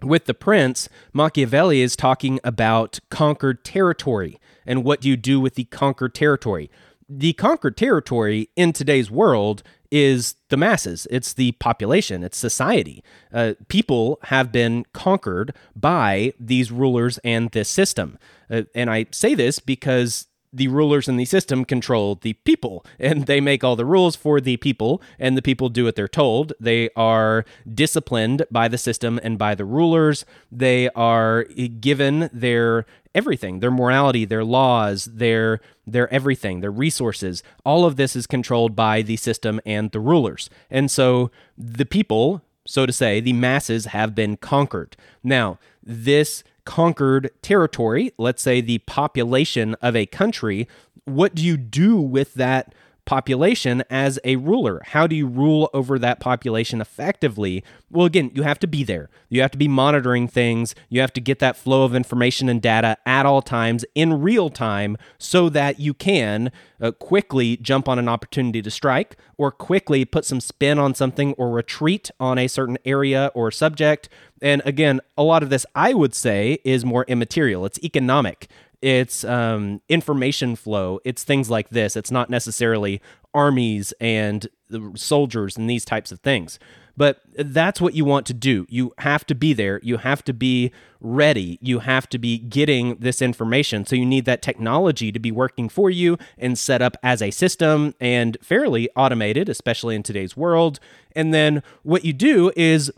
with 0.01 0.27
the 0.27 0.35
prince, 0.35 0.88
Machiavelli 1.12 1.81
is 1.81 1.96
talking 1.96 2.38
about 2.44 3.01
conquered 3.11 3.64
territory 3.64 4.38
and 4.64 4.85
what 4.85 5.01
do 5.01 5.09
you 5.09 5.16
do 5.16 5.40
with 5.40 5.57
the 5.57 5.64
conquered 5.64 6.14
territory. 6.14 6.70
The 7.09 7.33
conquered 7.33 7.77
territory 7.77 8.51
in 8.55 8.72
today's 8.72 9.11
world 9.11 9.64
is 9.92 10.37
the 10.48 10.57
masses, 10.57 11.07
it's 11.11 11.35
the 11.35 11.52
population, 11.52 12.24
it's 12.24 12.38
society. 12.38 13.05
Uh, 13.33 13.52
people 13.68 14.18
have 14.24 14.50
been 14.50 14.87
conquered 14.94 15.55
by 15.76 16.33
these 16.40 16.72
rulers 16.72 17.18
and 17.18 17.50
this 17.50 17.68
system. 17.68 18.18
Uh, 18.50 18.62
and 18.74 18.90
I 18.90 19.07
say 19.11 19.35
this 19.35 19.59
because 19.59 20.28
the 20.52 20.68
rulers 20.68 21.08
in 21.08 21.16
the 21.16 21.24
system 21.24 21.64
control 21.64 22.16
the 22.16 22.34
people 22.34 22.84
and 22.98 23.26
they 23.26 23.40
make 23.40 23.64
all 23.64 23.76
the 23.76 23.86
rules 23.86 24.16
for 24.16 24.40
the 24.40 24.56
people 24.58 25.00
and 25.18 25.36
the 25.36 25.42
people 25.42 25.68
do 25.68 25.84
what 25.84 25.96
they're 25.96 26.08
told. 26.08 26.52
They 26.60 26.90
are 26.96 27.44
disciplined 27.72 28.44
by 28.50 28.68
the 28.68 28.78
system 28.78 29.18
and 29.22 29.38
by 29.38 29.54
the 29.54 29.64
rulers. 29.64 30.24
They 30.50 30.88
are 30.90 31.44
given 31.44 32.28
their 32.32 32.86
everything 33.14 33.60
their 33.60 33.70
morality 33.70 34.24
their 34.24 34.42
laws 34.42 35.04
their 35.04 35.60
their 35.86 36.12
everything 36.12 36.60
their 36.60 36.70
resources. 36.70 37.42
All 37.64 37.84
of 37.84 37.96
this 37.96 38.16
is 38.16 38.26
controlled 38.26 38.74
by 38.74 39.02
the 39.02 39.16
system 39.16 39.60
and 39.66 39.90
the 39.90 40.00
rulers. 40.00 40.48
And 40.70 40.90
so 40.90 41.30
the 41.56 41.86
people 41.86 42.42
so 42.66 42.86
to 42.86 42.92
say 42.92 43.20
the 43.20 43.32
masses 43.32 43.86
have 43.86 44.14
been 44.14 44.36
conquered. 44.36 44.96
Now 45.22 45.58
this 45.82 46.44
conquered 46.64 47.31
territory, 47.42 48.12
let's 48.18 48.42
say 48.42 48.61
the 48.61 48.79
population 48.79 49.75
of 49.83 49.96
a 49.96 50.07
country, 50.07 50.68
what 51.05 51.35
do 51.35 51.44
you 51.44 51.57
do 51.57 51.96
with 51.96 52.35
that 52.35 52.75
population 53.05 53.83
as 53.90 54.18
a 54.25 54.37
ruler. 54.37 54.81
How 54.87 55.07
do 55.07 55.16
you 55.16 55.27
rule 55.27 55.68
over 55.75 55.98
that 55.98 56.20
population 56.20 56.81
effectively? 56.81 57.64
Well, 57.90 58.07
again, 58.07 58.31
you 58.35 58.42
have 58.42 58.59
to 58.61 58.66
be 58.66 58.85
there. 58.85 59.11
You 59.29 59.42
have 59.42 59.51
to 59.53 59.59
be 59.59 59.68
monitoring 59.68 60.29
things. 60.29 60.75
You 60.88 61.01
have 61.01 61.12
to 61.14 61.20
get 61.20 61.38
that 61.40 61.57
flow 61.57 61.85
of 61.85 61.94
information 61.94 62.48
and 62.48 62.62
data 62.62 62.96
at 63.05 63.27
all 63.27 63.42
times 63.42 63.85
in 63.94 64.20
real 64.20 64.51
time 64.51 64.96
so 65.18 65.48
that 65.48 65.81
you 65.81 65.94
can 65.94 66.53
uh, 66.81 66.92
quickly 66.92 67.57
jump 67.57 67.88
on 67.88 67.98
an 67.98 68.09
opportunity 68.09 68.62
to 68.62 68.70
strike 68.70 69.16
or 69.37 69.51
quickly 69.51 70.05
put 70.05 70.25
some 70.25 70.40
spin 70.40 70.79
on 70.79 70.94
something 70.94 71.35
or 71.35 71.51
retreat 71.51 72.11
on 72.20 72.38
a 72.38 72.46
certain 72.46 72.79
area 72.85 73.33
or 73.35 73.51
subject. 73.51 74.09
And 74.42 74.61
again, 74.66 75.00
a 75.16 75.22
lot 75.22 75.42
of 75.42 75.48
this 75.48 75.64
I 75.74 75.94
would 75.94 76.14
say 76.14 76.59
is 76.64 76.85
more 76.85 77.05
immaterial. 77.09 77.64
It's 77.64 77.78
economic 77.83 78.48
it's 78.83 79.22
um, 79.22 79.81
information 79.88 80.57
flow. 80.57 80.98
It's 81.05 81.22
things 81.22 81.48
like 81.48 81.70
this. 81.70 81.96
It's 81.96 82.11
not 82.11 82.28
necessarily 82.28 83.00
armies 83.33 83.94
and 84.00 84.48
soldiers 84.96 85.57
and 85.57 85.70
these 85.70 85.85
types 85.85 86.11
of 86.11 86.18
things. 86.20 86.59
But 86.94 87.22
that's 87.38 87.81
what 87.81 87.94
you 87.94 88.05
want 88.05 88.26
to 88.26 88.35
do. 88.35 88.66
You 88.68 88.92
have 88.98 89.24
to 89.26 89.35
be 89.35 89.55
there. 89.55 89.81
You 89.83 89.98
have 89.98 90.22
to 90.24 90.35
be 90.35 90.72
ready. 91.00 91.59
You 91.62 91.78
have 91.78 92.07
to 92.11 92.18
be 92.18 92.38
getting 92.38 92.96
this 92.96 93.22
information. 93.22 93.87
So 93.87 93.96
you 93.96 94.05
need 94.05 94.26
that 94.26 94.42
technology 94.42 95.11
to 95.11 95.18
be 95.18 95.31
working 95.31 95.70
for 95.70 95.88
you 95.88 96.18
and 96.37 96.59
set 96.59 96.83
up 96.83 96.96
as 97.02 97.22
a 97.22 97.31
system 97.31 97.94
and 97.98 98.37
fairly 98.42 98.90
automated, 98.94 99.48
especially 99.48 99.94
in 99.94 100.02
today's 100.02 100.37
world. 100.37 100.81
And 101.16 101.33
then 101.33 101.62
what 101.83 102.05
you 102.05 102.12
do 102.12 102.52
is 102.57 102.92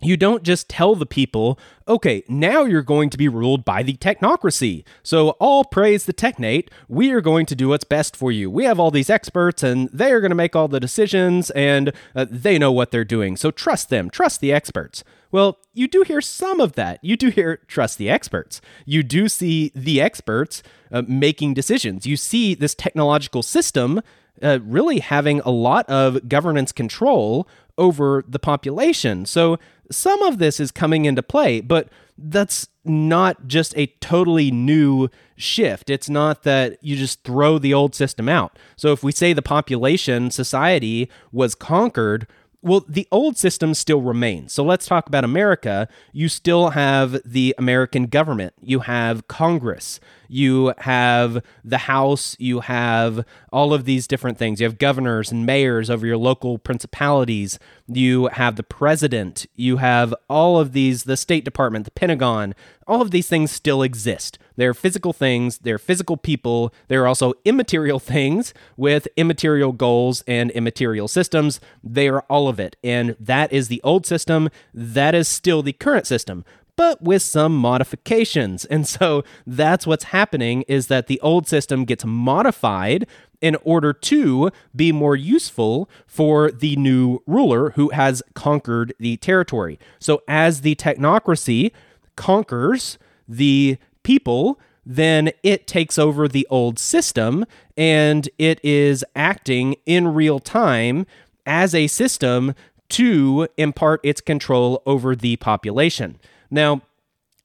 you 0.00 0.16
don't 0.16 0.44
just 0.44 0.68
tell 0.68 0.94
the 0.94 1.06
people, 1.06 1.58
okay, 1.88 2.22
now 2.28 2.64
you're 2.64 2.82
going 2.82 3.10
to 3.10 3.18
be 3.18 3.28
ruled 3.28 3.64
by 3.64 3.82
the 3.82 3.96
technocracy. 3.96 4.84
So 5.02 5.30
all 5.40 5.64
praise 5.64 6.06
the 6.06 6.12
technate. 6.12 6.70
We 6.88 7.10
are 7.10 7.20
going 7.20 7.46
to 7.46 7.56
do 7.56 7.68
what's 7.68 7.84
best 7.84 8.16
for 8.16 8.30
you. 8.30 8.48
We 8.48 8.64
have 8.64 8.78
all 8.78 8.92
these 8.92 9.10
experts 9.10 9.62
and 9.64 9.88
they 9.92 10.12
are 10.12 10.20
going 10.20 10.30
to 10.30 10.36
make 10.36 10.54
all 10.54 10.68
the 10.68 10.78
decisions 10.78 11.50
and 11.50 11.92
uh, 12.14 12.26
they 12.30 12.58
know 12.58 12.70
what 12.70 12.92
they're 12.92 13.04
doing. 13.04 13.36
So 13.36 13.50
trust 13.50 13.90
them, 13.90 14.08
trust 14.08 14.40
the 14.40 14.52
experts. 14.52 15.02
Well, 15.32 15.58
you 15.74 15.88
do 15.88 16.02
hear 16.02 16.20
some 16.20 16.60
of 16.60 16.74
that. 16.74 17.02
You 17.02 17.16
do 17.16 17.28
hear 17.28 17.56
trust 17.66 17.98
the 17.98 18.08
experts. 18.08 18.60
You 18.86 19.02
do 19.02 19.28
see 19.28 19.72
the 19.74 20.00
experts 20.00 20.62
uh, 20.92 21.02
making 21.06 21.54
decisions. 21.54 22.06
You 22.06 22.16
see 22.16 22.54
this 22.54 22.74
technological 22.74 23.42
system 23.42 24.00
uh, 24.42 24.60
really 24.62 25.00
having 25.00 25.40
a 25.40 25.50
lot 25.50 25.88
of 25.88 26.28
governance 26.28 26.72
control 26.72 27.48
over 27.78 28.24
the 28.28 28.38
population. 28.38 29.24
So 29.24 29.58
some 29.90 30.20
of 30.22 30.38
this 30.38 30.60
is 30.60 30.70
coming 30.70 31.06
into 31.06 31.22
play, 31.22 31.60
but 31.60 31.88
that's 32.18 32.68
not 32.84 33.46
just 33.46 33.76
a 33.76 33.86
totally 34.00 34.50
new 34.50 35.08
shift. 35.36 35.88
It's 35.88 36.10
not 36.10 36.42
that 36.42 36.78
you 36.82 36.96
just 36.96 37.22
throw 37.22 37.58
the 37.58 37.72
old 37.72 37.94
system 37.94 38.28
out. 38.28 38.58
So 38.76 38.92
if 38.92 39.02
we 39.02 39.12
say 39.12 39.32
the 39.32 39.42
population 39.42 40.30
society 40.30 41.08
was 41.32 41.54
conquered, 41.54 42.26
well, 42.60 42.84
the 42.88 43.06
old 43.12 43.36
system 43.36 43.72
still 43.72 44.00
remains. 44.00 44.52
So 44.52 44.64
let's 44.64 44.86
talk 44.86 45.06
about 45.06 45.22
America. 45.24 45.88
You 46.12 46.28
still 46.28 46.70
have 46.70 47.20
the 47.24 47.54
American 47.56 48.06
government, 48.06 48.52
you 48.60 48.80
have 48.80 49.28
Congress, 49.28 50.00
you 50.28 50.74
have 50.78 51.42
the 51.64 51.78
House, 51.78 52.36
you 52.38 52.60
have 52.60 53.24
all 53.52 53.72
of 53.72 53.84
these 53.84 54.08
different 54.08 54.38
things. 54.38 54.60
You 54.60 54.66
have 54.66 54.78
governors 54.78 55.30
and 55.30 55.46
mayors 55.46 55.88
over 55.88 56.04
your 56.04 56.16
local 56.16 56.58
principalities, 56.58 57.60
you 57.86 58.26
have 58.28 58.56
the 58.56 58.64
president, 58.64 59.46
you 59.54 59.76
have 59.76 60.12
all 60.28 60.58
of 60.58 60.72
these, 60.72 61.04
the 61.04 61.16
State 61.16 61.44
Department, 61.44 61.84
the 61.84 61.92
Pentagon, 61.92 62.54
all 62.88 63.00
of 63.00 63.12
these 63.12 63.28
things 63.28 63.52
still 63.52 63.82
exist. 63.82 64.38
They're 64.58 64.74
physical 64.74 65.12
things, 65.12 65.58
they're 65.58 65.78
physical 65.78 66.16
people, 66.16 66.74
they're 66.88 67.06
also 67.06 67.32
immaterial 67.44 68.00
things 68.14 68.52
with 68.76 69.06
immaterial 69.16 69.72
goals 69.72 70.24
and 70.26 70.50
immaterial 70.50 71.06
systems. 71.06 71.60
They 71.82 72.08
are 72.08 72.22
all 72.22 72.48
of 72.48 72.58
it. 72.58 72.74
And 72.82 73.14
that 73.20 73.52
is 73.52 73.68
the 73.68 73.80
old 73.84 74.04
system, 74.04 74.50
that 74.74 75.14
is 75.14 75.28
still 75.28 75.62
the 75.62 75.72
current 75.72 76.06
system 76.06 76.44
but 76.76 77.02
with 77.02 77.22
some 77.22 77.56
modifications. 77.56 78.64
And 78.66 78.86
so 78.86 79.24
that's 79.44 79.84
what's 79.84 80.04
happening 80.04 80.62
is 80.68 80.86
that 80.86 81.08
the 81.08 81.20
old 81.22 81.48
system 81.48 81.84
gets 81.84 82.04
modified 82.04 83.04
in 83.40 83.56
order 83.64 83.92
to 83.92 84.50
be 84.74 84.92
more 84.92 85.16
useful 85.16 85.90
for 86.06 86.52
the 86.52 86.76
new 86.76 87.20
ruler 87.26 87.70
who 87.70 87.88
has 87.90 88.22
conquered 88.34 88.94
the 89.00 89.16
territory. 89.16 89.78
So 89.98 90.22
as 90.28 90.60
the 90.60 90.76
technocracy 90.76 91.72
conquers 92.14 92.96
the 93.28 93.76
people, 94.08 94.58
then 94.86 95.30
it 95.42 95.66
takes 95.66 95.98
over 95.98 96.26
the 96.26 96.46
old 96.48 96.78
system 96.78 97.44
and 97.76 98.26
it 98.38 98.58
is 98.64 99.04
acting 99.14 99.76
in 99.84 100.14
real 100.14 100.38
time 100.38 101.04
as 101.44 101.74
a 101.74 101.86
system 101.88 102.54
to 102.88 103.46
impart 103.58 104.00
its 104.02 104.22
control 104.22 104.82
over 104.86 105.14
the 105.14 105.36
population. 105.36 106.18
Now, 106.50 106.80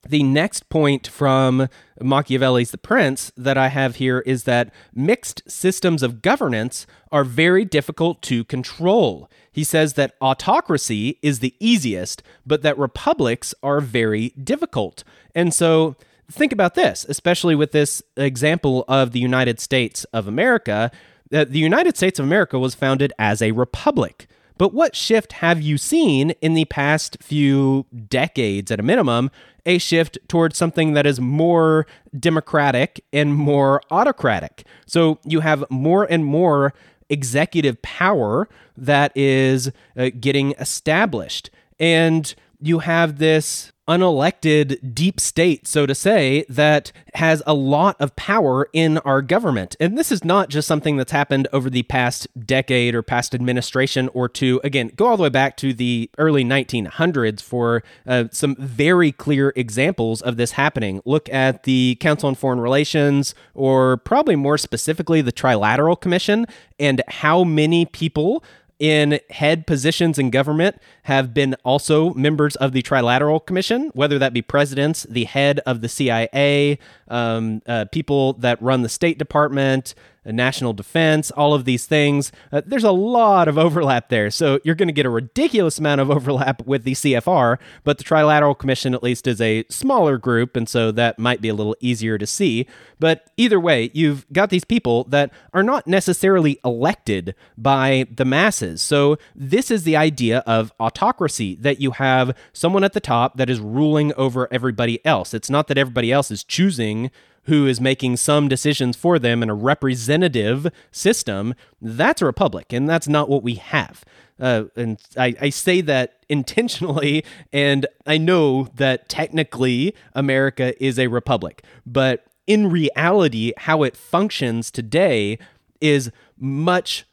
the 0.08 0.22
next 0.22 0.70
point 0.70 1.06
from 1.06 1.68
Machiavelli's 2.00 2.70
The 2.70 2.78
Prince 2.78 3.30
that 3.36 3.58
I 3.58 3.68
have 3.68 3.96
here 3.96 4.20
is 4.20 4.44
that 4.44 4.72
mixed 4.94 5.42
systems 5.46 6.02
of 6.02 6.22
governance 6.22 6.86
are 7.12 7.24
very 7.24 7.66
difficult 7.66 8.22
to 8.22 8.42
control. 8.44 9.28
He 9.52 9.64
says 9.64 9.92
that 9.94 10.14
autocracy 10.18 11.18
is 11.20 11.40
the 11.40 11.54
easiest, 11.60 12.22
but 12.46 12.62
that 12.62 12.78
republics 12.78 13.54
are 13.62 13.82
very 13.82 14.30
difficult. 14.30 15.04
And 15.34 15.52
so 15.52 15.96
think 16.30 16.52
about 16.52 16.74
this, 16.74 17.04
especially 17.08 17.54
with 17.54 17.72
this 17.72 18.02
example 18.16 18.84
of 18.88 19.12
the 19.12 19.20
United 19.20 19.60
States 19.60 20.04
of 20.12 20.26
America. 20.26 20.90
The 21.30 21.58
United 21.58 21.96
States 21.96 22.18
of 22.18 22.24
America 22.24 22.58
was 22.58 22.74
founded 22.74 23.12
as 23.18 23.42
a 23.42 23.52
republic. 23.52 24.26
But 24.56 24.72
what 24.72 24.94
shift 24.94 25.32
have 25.32 25.60
you 25.60 25.76
seen 25.78 26.30
in 26.40 26.54
the 26.54 26.64
past 26.66 27.16
few 27.20 27.86
decades, 28.08 28.70
at 28.70 28.78
a 28.78 28.84
minimum, 28.84 29.30
a 29.66 29.78
shift 29.78 30.18
towards 30.28 30.56
something 30.56 30.92
that 30.92 31.06
is 31.06 31.20
more 31.20 31.86
democratic 32.18 33.04
and 33.12 33.34
more 33.34 33.82
autocratic? 33.90 34.64
So 34.86 35.18
you 35.24 35.40
have 35.40 35.64
more 35.70 36.04
and 36.04 36.24
more 36.24 36.72
executive 37.10 37.82
power 37.82 38.48
that 38.76 39.12
is 39.16 39.72
uh, 39.96 40.10
getting 40.20 40.52
established. 40.52 41.50
And 41.80 42.32
you 42.60 42.78
have 42.78 43.18
this 43.18 43.72
unelected 43.86 44.94
deep 44.94 45.20
state, 45.20 45.66
so 45.66 45.86
to 45.86 45.94
say, 45.94 46.44
that 46.48 46.92
has 47.14 47.42
a 47.46 47.54
lot 47.54 47.96
of 48.00 48.14
power 48.16 48.68
in 48.72 48.98
our 48.98 49.22
government. 49.22 49.76
And 49.78 49.98
this 49.98 50.10
is 50.10 50.24
not 50.24 50.48
just 50.48 50.66
something 50.66 50.96
that's 50.96 51.12
happened 51.12 51.48
over 51.52 51.68
the 51.68 51.82
past 51.84 52.26
decade 52.46 52.94
or 52.94 53.02
past 53.02 53.34
administration 53.34 54.08
or 54.14 54.28
two. 54.28 54.60
Again, 54.64 54.90
go 54.96 55.06
all 55.06 55.16
the 55.16 55.22
way 55.24 55.28
back 55.28 55.56
to 55.58 55.72
the 55.72 56.10
early 56.18 56.44
1900s 56.44 57.42
for 57.42 57.82
uh, 58.06 58.24
some 58.30 58.56
very 58.56 59.12
clear 59.12 59.52
examples 59.56 60.22
of 60.22 60.36
this 60.36 60.52
happening. 60.52 61.02
Look 61.04 61.28
at 61.28 61.64
the 61.64 61.96
Council 62.00 62.28
on 62.28 62.34
Foreign 62.34 62.60
Relations, 62.60 63.34
or 63.54 63.98
probably 63.98 64.36
more 64.36 64.58
specifically, 64.58 65.20
the 65.20 65.32
Trilateral 65.32 66.00
Commission, 66.00 66.46
and 66.78 67.02
how 67.08 67.44
many 67.44 67.86
people 67.86 68.42
in 68.84 69.18
head 69.30 69.66
positions 69.66 70.18
in 70.18 70.28
government 70.28 70.76
have 71.04 71.32
been 71.32 71.56
also 71.64 72.12
members 72.12 72.54
of 72.56 72.72
the 72.72 72.82
Trilateral 72.82 73.44
Commission, 73.44 73.90
whether 73.94 74.18
that 74.18 74.34
be 74.34 74.42
presidents, 74.42 75.04
the 75.04 75.24
head 75.24 75.58
of 75.60 75.80
the 75.80 75.88
CIA, 75.88 76.78
um, 77.08 77.62
uh, 77.66 77.86
people 77.86 78.34
that 78.34 78.60
run 78.60 78.82
the 78.82 78.90
State 78.90 79.16
Department, 79.16 79.94
national 80.32 80.72
defense, 80.72 81.30
all 81.30 81.54
of 81.54 81.64
these 81.64 81.86
things. 81.86 82.32
Uh, 82.52 82.62
there's 82.64 82.84
a 82.84 82.92
lot 82.92 83.48
of 83.48 83.58
overlap 83.58 84.08
there. 84.08 84.30
So 84.30 84.60
you're 84.64 84.74
going 84.74 84.88
to 84.88 84.92
get 84.92 85.06
a 85.06 85.10
ridiculous 85.10 85.78
amount 85.78 86.00
of 86.00 86.10
overlap 86.10 86.66
with 86.66 86.84
the 86.84 86.92
CFR, 86.92 87.58
but 87.84 87.98
the 87.98 88.04
Trilateral 88.04 88.58
Commission, 88.58 88.94
at 88.94 89.02
least, 89.02 89.26
is 89.26 89.40
a 89.40 89.64
smaller 89.68 90.18
group. 90.18 90.56
And 90.56 90.68
so 90.68 90.90
that 90.92 91.18
might 91.18 91.40
be 91.40 91.48
a 91.48 91.54
little 91.54 91.76
easier 91.80 92.18
to 92.18 92.26
see. 92.26 92.66
But 92.98 93.30
either 93.36 93.60
way, 93.60 93.90
you've 93.92 94.26
got 94.32 94.50
these 94.50 94.64
people 94.64 95.04
that 95.04 95.32
are 95.52 95.62
not 95.62 95.86
necessarily 95.86 96.58
elected 96.64 97.34
by 97.56 98.06
the 98.10 98.24
masses. 98.24 98.82
So 98.82 99.18
this 99.34 99.70
is 99.70 99.84
the 99.84 99.96
idea 99.96 100.38
of 100.46 100.72
autocracy 100.80 101.56
that 101.56 101.80
you 101.80 101.92
have 101.92 102.36
someone 102.52 102.84
at 102.84 102.92
the 102.92 103.00
top 103.00 103.36
that 103.36 103.50
is 103.50 103.60
ruling 103.60 104.12
over 104.14 104.48
everybody 104.50 105.04
else. 105.04 105.34
It's 105.34 105.50
not 105.50 105.68
that 105.68 105.78
everybody 105.78 106.12
else 106.12 106.30
is 106.30 106.44
choosing 106.44 107.10
who 107.44 107.66
is 107.66 107.80
making 107.80 108.16
some 108.16 108.48
decisions 108.48 108.96
for 108.96 109.18
them 109.18 109.42
in 109.42 109.50
a 109.50 109.54
representative 109.54 110.68
system, 110.90 111.54
that's 111.80 112.22
a 112.22 112.26
republic, 112.26 112.72
and 112.72 112.88
that's 112.88 113.08
not 113.08 113.28
what 113.28 113.42
we 113.42 113.54
have. 113.54 114.04
Uh, 114.40 114.64
and 114.76 115.00
I, 115.16 115.34
I 115.40 115.50
say 115.50 115.80
that 115.82 116.24
intentionally, 116.28 117.24
and 117.52 117.86
I 118.06 118.18
know 118.18 118.68
that 118.74 119.08
technically 119.08 119.94
America 120.14 120.82
is 120.82 120.98
a 120.98 121.06
republic, 121.06 121.62
but 121.86 122.26
in 122.46 122.70
reality, 122.70 123.52
how 123.56 123.82
it 123.82 123.96
functions 123.96 124.70
today 124.70 125.38
is 125.80 126.10
much 126.38 127.06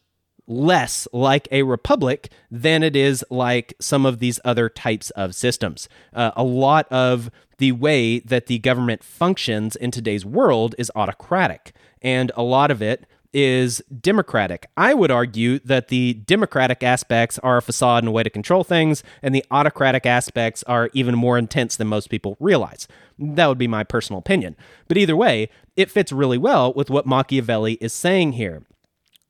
less 0.48 1.08
like 1.14 1.48
a 1.52 1.64
republic 1.64 2.30
than 2.50 2.84
it 2.84 2.96
is 2.96 3.24
like 3.30 3.74
some 3.80 4.06
of 4.06 4.20
these 4.20 4.40
other 4.44 4.68
types 4.68 5.10
of 5.12 5.34
systems. 5.34 5.88
Uh, 6.14 6.32
a 6.36 6.44
lot 6.44 6.92
of 6.92 7.32
the 7.62 7.72
way 7.74 8.18
that 8.22 8.48
the 8.48 8.58
government 8.58 9.04
functions 9.04 9.76
in 9.76 9.92
today's 9.92 10.26
world 10.26 10.74
is 10.80 10.92
autocratic, 10.96 11.74
and 12.02 12.32
a 12.36 12.42
lot 12.42 12.72
of 12.72 12.82
it 12.82 13.06
is 13.34 13.84
democratic. 14.02 14.66
I 14.76 14.96
would 14.96 15.12
argue 15.12 15.60
that 15.60 15.90
the 15.90 16.16
democratic 16.16 16.82
aspects 16.82 17.38
are 17.40 17.58
a 17.58 17.62
facade 17.62 18.02
and 18.02 18.08
a 18.08 18.12
way 18.12 18.24
to 18.24 18.32
control 18.32 18.64
things, 18.64 19.04
and 19.22 19.36
the 19.36 19.46
autocratic 19.52 20.08
aspects 20.08 20.64
are 20.64 20.90
even 20.94 21.14
more 21.14 21.38
intense 21.38 21.76
than 21.76 21.86
most 21.86 22.10
people 22.10 22.36
realize. 22.40 22.88
That 23.20 23.46
would 23.46 23.60
be 23.60 23.68
my 23.68 23.84
personal 23.84 24.18
opinion. 24.18 24.56
But 24.88 24.98
either 24.98 25.16
way, 25.16 25.48
it 25.76 25.92
fits 25.92 26.12
really 26.12 26.40
well 26.40 26.74
with 26.74 26.90
what 26.90 27.06
Machiavelli 27.06 27.74
is 27.74 27.94
saying 27.94 28.34
here. 28.34 28.64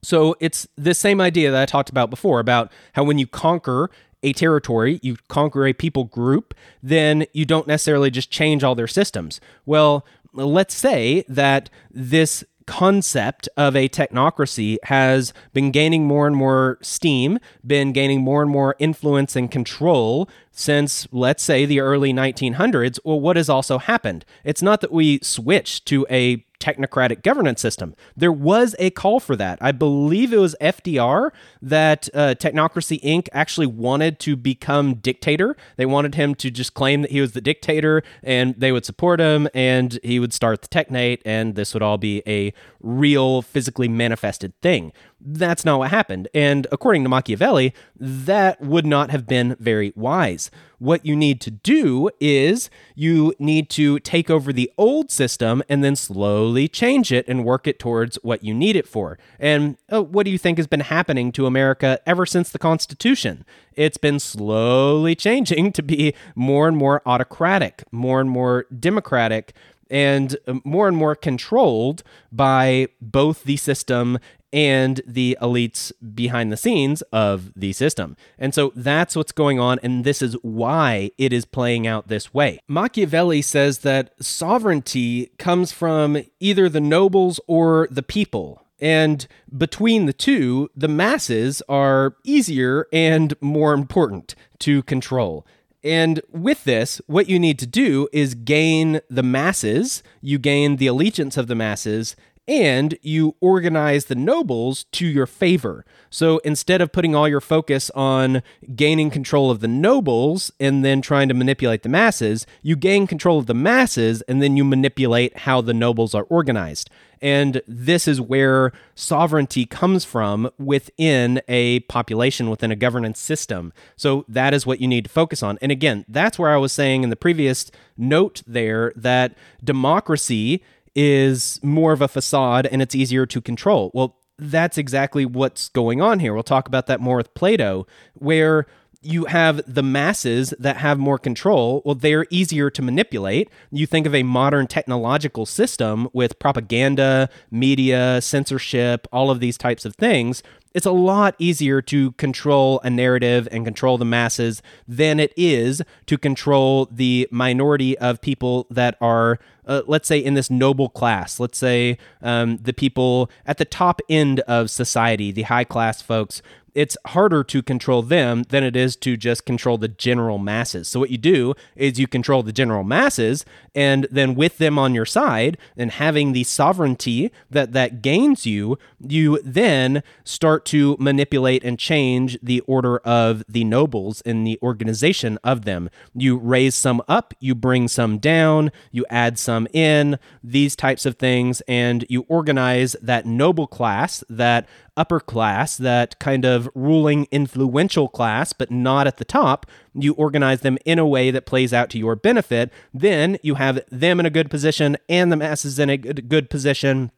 So 0.01 0.37
it's 0.39 0.69
the 0.77 0.93
same 0.93 1.19
idea 1.19 1.51
that 1.51 1.61
I 1.61 1.65
talked 1.65 1.89
about 1.89 2.09
before 2.09 2.39
about 2.39 2.71
how 2.93 3.03
when 3.03 3.19
you 3.19 3.27
conquer 3.27 3.91
a 4.23 4.33
territory, 4.33 4.99
you 5.01 5.17
conquer 5.27 5.65
a 5.65 5.73
people 5.73 6.05
group, 6.05 6.53
then 6.81 7.25
you 7.33 7.45
don't 7.45 7.67
necessarily 7.67 8.11
just 8.11 8.29
change 8.29 8.63
all 8.63 8.75
their 8.75 8.87
systems. 8.87 9.39
Well, 9.65 10.05
let's 10.33 10.73
say 10.73 11.25
that 11.27 11.69
this 11.89 12.43
concept 12.67 13.49
of 13.57 13.75
a 13.75 13.89
technocracy 13.89 14.77
has 14.83 15.33
been 15.51 15.71
gaining 15.71 16.05
more 16.05 16.27
and 16.27 16.35
more 16.35 16.77
steam, 16.81 17.39
been 17.65 17.91
gaining 17.91 18.21
more 18.21 18.41
and 18.41 18.51
more 18.51 18.75
influence 18.79 19.35
and 19.35 19.51
control 19.51 20.29
since, 20.51 21.07
let's 21.11 21.43
say, 21.43 21.65
the 21.65 21.79
early 21.79 22.13
1900s. 22.13 22.99
Well, 23.03 23.19
what 23.19 23.35
has 23.35 23.49
also 23.49 23.77
happened? 23.77 24.23
It's 24.43 24.61
not 24.61 24.81
that 24.81 24.91
we 24.91 25.19
switched 25.21 25.85
to 25.87 26.05
a 26.09 26.45
technocratic 26.61 27.23
governance 27.23 27.59
system. 27.59 27.95
There 28.15 28.31
was 28.31 28.75
a 28.79 28.91
call 28.91 29.19
for 29.19 29.35
that. 29.35 29.57
I 29.61 29.71
believe 29.71 30.31
it 30.31 30.37
was 30.37 30.55
FDR 30.61 31.31
that 31.61 32.07
uh, 32.13 32.35
Technocracy 32.37 33.01
Inc. 33.01 33.27
actually 33.33 33.67
wanted 33.67 34.19
to 34.19 34.35
become 34.35 34.95
dictator. 34.95 35.57
They 35.75 35.85
wanted 35.85 36.15
him 36.15 36.35
to 36.35 36.51
just 36.51 36.73
claim 36.73 37.01
that 37.01 37.11
he 37.11 37.19
was 37.19 37.33
the 37.33 37.41
dictator 37.41 38.03
and 38.23 38.55
they 38.57 38.71
would 38.71 38.85
support 38.85 39.19
him 39.19 39.49
and 39.53 39.99
he 40.03 40.19
would 40.19 40.33
start 40.33 40.61
the 40.61 40.67
Technate 40.67 41.21
and 41.25 41.55
this 41.55 41.73
would 41.73 41.83
all 41.83 41.97
be 41.97 42.21
a 42.27 42.53
real 42.79 43.41
physically 43.41 43.87
manifested 43.87 44.53
thing. 44.61 44.93
That's 45.23 45.63
not 45.63 45.77
what 45.79 45.91
happened. 45.91 46.27
And 46.33 46.65
according 46.71 47.03
to 47.03 47.09
Machiavelli, 47.09 47.73
that 47.95 48.59
would 48.59 48.85
not 48.85 49.11
have 49.11 49.27
been 49.27 49.55
very 49.59 49.93
wise. 49.95 50.49
What 50.79 51.05
you 51.05 51.15
need 51.15 51.39
to 51.41 51.51
do 51.51 52.09
is 52.19 52.71
you 52.95 53.35
need 53.37 53.69
to 53.71 53.99
take 53.99 54.31
over 54.31 54.51
the 54.51 54.71
old 54.79 55.11
system 55.11 55.61
and 55.69 55.83
then 55.83 55.95
slowly 55.95 56.67
change 56.67 57.11
it 57.11 57.27
and 57.27 57.45
work 57.45 57.67
it 57.67 57.77
towards 57.77 58.17
what 58.23 58.43
you 58.43 58.53
need 58.53 58.75
it 58.75 58.87
for. 58.87 59.19
And 59.39 59.77
uh, 59.91 60.01
what 60.01 60.25
do 60.25 60.31
you 60.31 60.39
think 60.39 60.57
has 60.57 60.65
been 60.65 60.79
happening 60.79 61.31
to 61.33 61.45
America 61.45 61.99
ever 62.07 62.25
since 62.25 62.49
the 62.49 62.59
Constitution? 62.59 63.45
It's 63.75 63.97
been 63.97 64.19
slowly 64.19 65.13
changing 65.13 65.71
to 65.73 65.83
be 65.83 66.15
more 66.33 66.67
and 66.67 66.75
more 66.75 67.03
autocratic, 67.05 67.83
more 67.91 68.19
and 68.19 68.29
more 68.29 68.65
democratic, 68.79 69.53
and 69.91 70.35
uh, 70.47 70.55
more 70.63 70.87
and 70.87 70.97
more 70.97 71.15
controlled 71.15 72.01
by 72.31 72.87
both 72.99 73.43
the 73.43 73.57
system 73.57 74.17
and 74.53 75.01
the 75.05 75.37
elites 75.41 75.91
behind 76.13 76.51
the 76.51 76.57
scenes 76.57 77.01
of 77.13 77.51
the 77.55 77.73
system. 77.73 78.17
And 78.37 78.53
so 78.53 78.71
that's 78.75 79.15
what's 79.15 79.31
going 79.31 79.59
on, 79.59 79.79
and 79.83 80.03
this 80.03 80.21
is 80.21 80.33
why 80.41 81.11
it 81.17 81.31
is 81.33 81.45
playing 81.45 81.87
out 81.87 82.07
this 82.07 82.33
way. 82.33 82.59
Machiavelli 82.67 83.41
says 83.41 83.79
that 83.79 84.13
sovereignty 84.19 85.31
comes 85.37 85.71
from 85.71 86.23
either 86.39 86.69
the 86.69 86.81
nobles 86.81 87.39
or 87.47 87.87
the 87.91 88.03
people. 88.03 88.65
And 88.79 89.27
between 89.55 90.07
the 90.07 90.13
two, 90.13 90.69
the 90.75 90.87
masses 90.87 91.61
are 91.69 92.15
easier 92.23 92.87
and 92.91 93.35
more 93.39 93.73
important 93.73 94.33
to 94.59 94.81
control. 94.83 95.45
And 95.83 96.21
with 96.31 96.63
this, 96.63 97.01
what 97.07 97.27
you 97.29 97.39
need 97.39 97.57
to 97.59 97.67
do 97.67 98.07
is 98.11 98.35
gain 98.35 99.01
the 99.09 99.23
masses, 99.23 100.03
you 100.21 100.37
gain 100.37 100.75
the 100.77 100.87
allegiance 100.87 101.37
of 101.37 101.47
the 101.47 101.55
masses, 101.55 102.15
and 102.51 102.97
you 103.01 103.33
organize 103.39 104.05
the 104.05 104.15
nobles 104.15 104.83
to 104.91 105.07
your 105.07 105.25
favor. 105.25 105.85
So 106.09 106.39
instead 106.39 106.81
of 106.81 106.91
putting 106.91 107.15
all 107.15 107.25
your 107.25 107.39
focus 107.39 107.89
on 107.91 108.43
gaining 108.75 109.09
control 109.09 109.49
of 109.49 109.61
the 109.61 109.69
nobles 109.69 110.51
and 110.59 110.83
then 110.83 111.01
trying 111.01 111.29
to 111.29 111.33
manipulate 111.33 111.83
the 111.83 111.87
masses, 111.87 112.45
you 112.61 112.75
gain 112.75 113.07
control 113.07 113.39
of 113.39 113.45
the 113.45 113.53
masses 113.53 114.21
and 114.23 114.43
then 114.43 114.57
you 114.57 114.65
manipulate 114.65 115.37
how 115.37 115.61
the 115.61 115.73
nobles 115.73 116.13
are 116.13 116.23
organized. 116.23 116.89
And 117.21 117.61
this 117.67 118.05
is 118.05 118.19
where 118.19 118.73
sovereignty 118.95 119.65
comes 119.65 120.03
from 120.03 120.49
within 120.57 121.41
a 121.47 121.79
population, 121.81 122.49
within 122.49 122.71
a 122.71 122.75
governance 122.75 123.19
system. 123.19 123.71
So 123.95 124.25
that 124.27 124.53
is 124.53 124.65
what 124.65 124.81
you 124.81 124.89
need 124.89 125.05
to 125.05 125.09
focus 125.09 125.41
on. 125.41 125.57
And 125.61 125.71
again, 125.71 126.03
that's 126.09 126.37
where 126.37 126.51
I 126.51 126.57
was 126.57 126.73
saying 126.73 127.03
in 127.03 127.11
the 127.11 127.15
previous 127.15 127.71
note 127.95 128.41
there 128.45 128.91
that 128.97 129.35
democracy 129.63 130.61
is 130.95 131.59
more 131.63 131.93
of 131.93 132.01
a 132.01 132.07
facade 132.07 132.65
and 132.65 132.81
it's 132.81 132.95
easier 132.95 133.25
to 133.25 133.41
control. 133.41 133.91
Well, 133.93 134.17
that's 134.37 134.77
exactly 134.77 135.25
what's 135.25 135.69
going 135.69 136.01
on 136.01 136.19
here. 136.19 136.33
We'll 136.33 136.43
talk 136.43 136.67
about 136.67 136.87
that 136.87 136.99
more 136.99 137.17
with 137.17 137.33
Plato, 137.35 137.85
where 138.15 138.65
you 139.03 139.25
have 139.25 139.61
the 139.67 139.81
masses 139.81 140.53
that 140.59 140.77
have 140.77 140.99
more 140.99 141.17
control. 141.17 141.81
Well, 141.85 141.95
they're 141.95 142.27
easier 142.29 142.69
to 142.69 142.81
manipulate. 142.81 143.49
You 143.71 143.87
think 143.87 144.05
of 144.05 144.13
a 144.13 144.23
modern 144.23 144.67
technological 144.67 145.45
system 145.45 146.07
with 146.13 146.37
propaganda, 146.37 147.29
media, 147.49 148.21
censorship, 148.21 149.07
all 149.11 149.31
of 149.31 149.39
these 149.39 149.57
types 149.57 149.85
of 149.85 149.95
things 149.95 150.43
it's 150.73 150.85
a 150.85 150.91
lot 150.91 151.35
easier 151.37 151.81
to 151.81 152.11
control 152.13 152.79
a 152.83 152.89
narrative 152.89 153.47
and 153.51 153.65
control 153.65 153.97
the 153.97 154.05
masses 154.05 154.61
than 154.87 155.19
it 155.19 155.33
is 155.35 155.81
to 156.05 156.17
control 156.17 156.87
the 156.91 157.27
minority 157.31 157.97
of 157.97 158.21
people 158.21 158.67
that 158.69 158.97
are, 159.01 159.39
uh, 159.65 159.81
let's 159.87 160.07
say, 160.07 160.17
in 160.17 160.33
this 160.33 160.49
noble 160.49 160.89
class. 160.89 161.39
Let's 161.39 161.57
say 161.57 161.97
um, 162.21 162.57
the 162.57 162.73
people 162.73 163.29
at 163.45 163.57
the 163.57 163.65
top 163.65 164.01
end 164.09 164.39
of 164.41 164.69
society, 164.69 165.31
the 165.31 165.43
high 165.43 165.65
class 165.65 166.01
folks 166.01 166.41
it's 166.73 166.97
harder 167.07 167.43
to 167.43 167.61
control 167.61 168.01
them 168.01 168.43
than 168.49 168.63
it 168.63 168.75
is 168.75 168.95
to 168.97 169.17
just 169.17 169.45
control 169.45 169.77
the 169.77 169.87
general 169.87 170.37
masses. 170.37 170.87
So, 170.87 170.99
what 170.99 171.09
you 171.09 171.17
do 171.17 171.53
is 171.75 171.99
you 171.99 172.07
control 172.07 172.43
the 172.43 172.51
general 172.51 172.83
masses, 172.83 173.45
and 173.75 174.07
then 174.11 174.35
with 174.35 174.57
them 174.57 174.77
on 174.77 174.93
your 174.93 175.05
side 175.05 175.57
and 175.77 175.91
having 175.91 176.31
the 176.31 176.43
sovereignty 176.43 177.31
that 177.49 177.73
that 177.73 178.01
gains 178.01 178.45
you, 178.45 178.77
you 178.99 179.39
then 179.43 180.03
start 180.23 180.65
to 180.65 180.95
manipulate 180.99 181.63
and 181.63 181.79
change 181.79 182.37
the 182.41 182.61
order 182.61 182.97
of 182.99 183.43
the 183.47 183.63
nobles 183.63 184.21
in 184.21 184.43
the 184.43 184.59
organization 184.61 185.37
of 185.43 185.65
them. 185.65 185.89
You 186.13 186.37
raise 186.37 186.75
some 186.75 187.01
up, 187.07 187.33
you 187.39 187.55
bring 187.55 187.87
some 187.87 188.17
down, 188.17 188.71
you 188.91 189.05
add 189.09 189.37
some 189.37 189.67
in, 189.73 190.19
these 190.43 190.75
types 190.75 191.05
of 191.05 191.15
things, 191.15 191.61
and 191.67 192.05
you 192.09 192.25
organize 192.27 192.95
that 193.01 193.25
noble 193.25 193.67
class, 193.67 194.23
that 194.29 194.67
upper 194.97 195.19
class, 195.19 195.77
that 195.77 196.19
kind 196.19 196.45
of 196.45 196.69
ruling 196.75 197.27
influential 197.31 198.07
class, 198.07 198.53
but 198.53 198.71
not 198.71 199.07
at 199.07 199.17
the 199.17 199.25
top, 199.25 199.65
you 199.93 200.13
organize 200.13 200.61
them 200.61 200.77
in 200.85 200.99
a 200.99 201.07
way 201.07 201.31
that 201.31 201.45
plays 201.45 201.73
out 201.73 201.89
to 201.91 201.97
your 201.97 202.15
benefit. 202.15 202.71
Then 202.93 203.37
you 203.41 203.55
have 203.55 203.79
them 203.89 204.19
in 204.19 204.25
a 204.25 204.29
good 204.29 204.49
position 204.49 204.97
and 205.07 205.31
the 205.31 205.37
masses 205.37 205.79
in 205.79 205.89
a 205.89 205.97
good 205.97 206.49
position. 206.49 207.11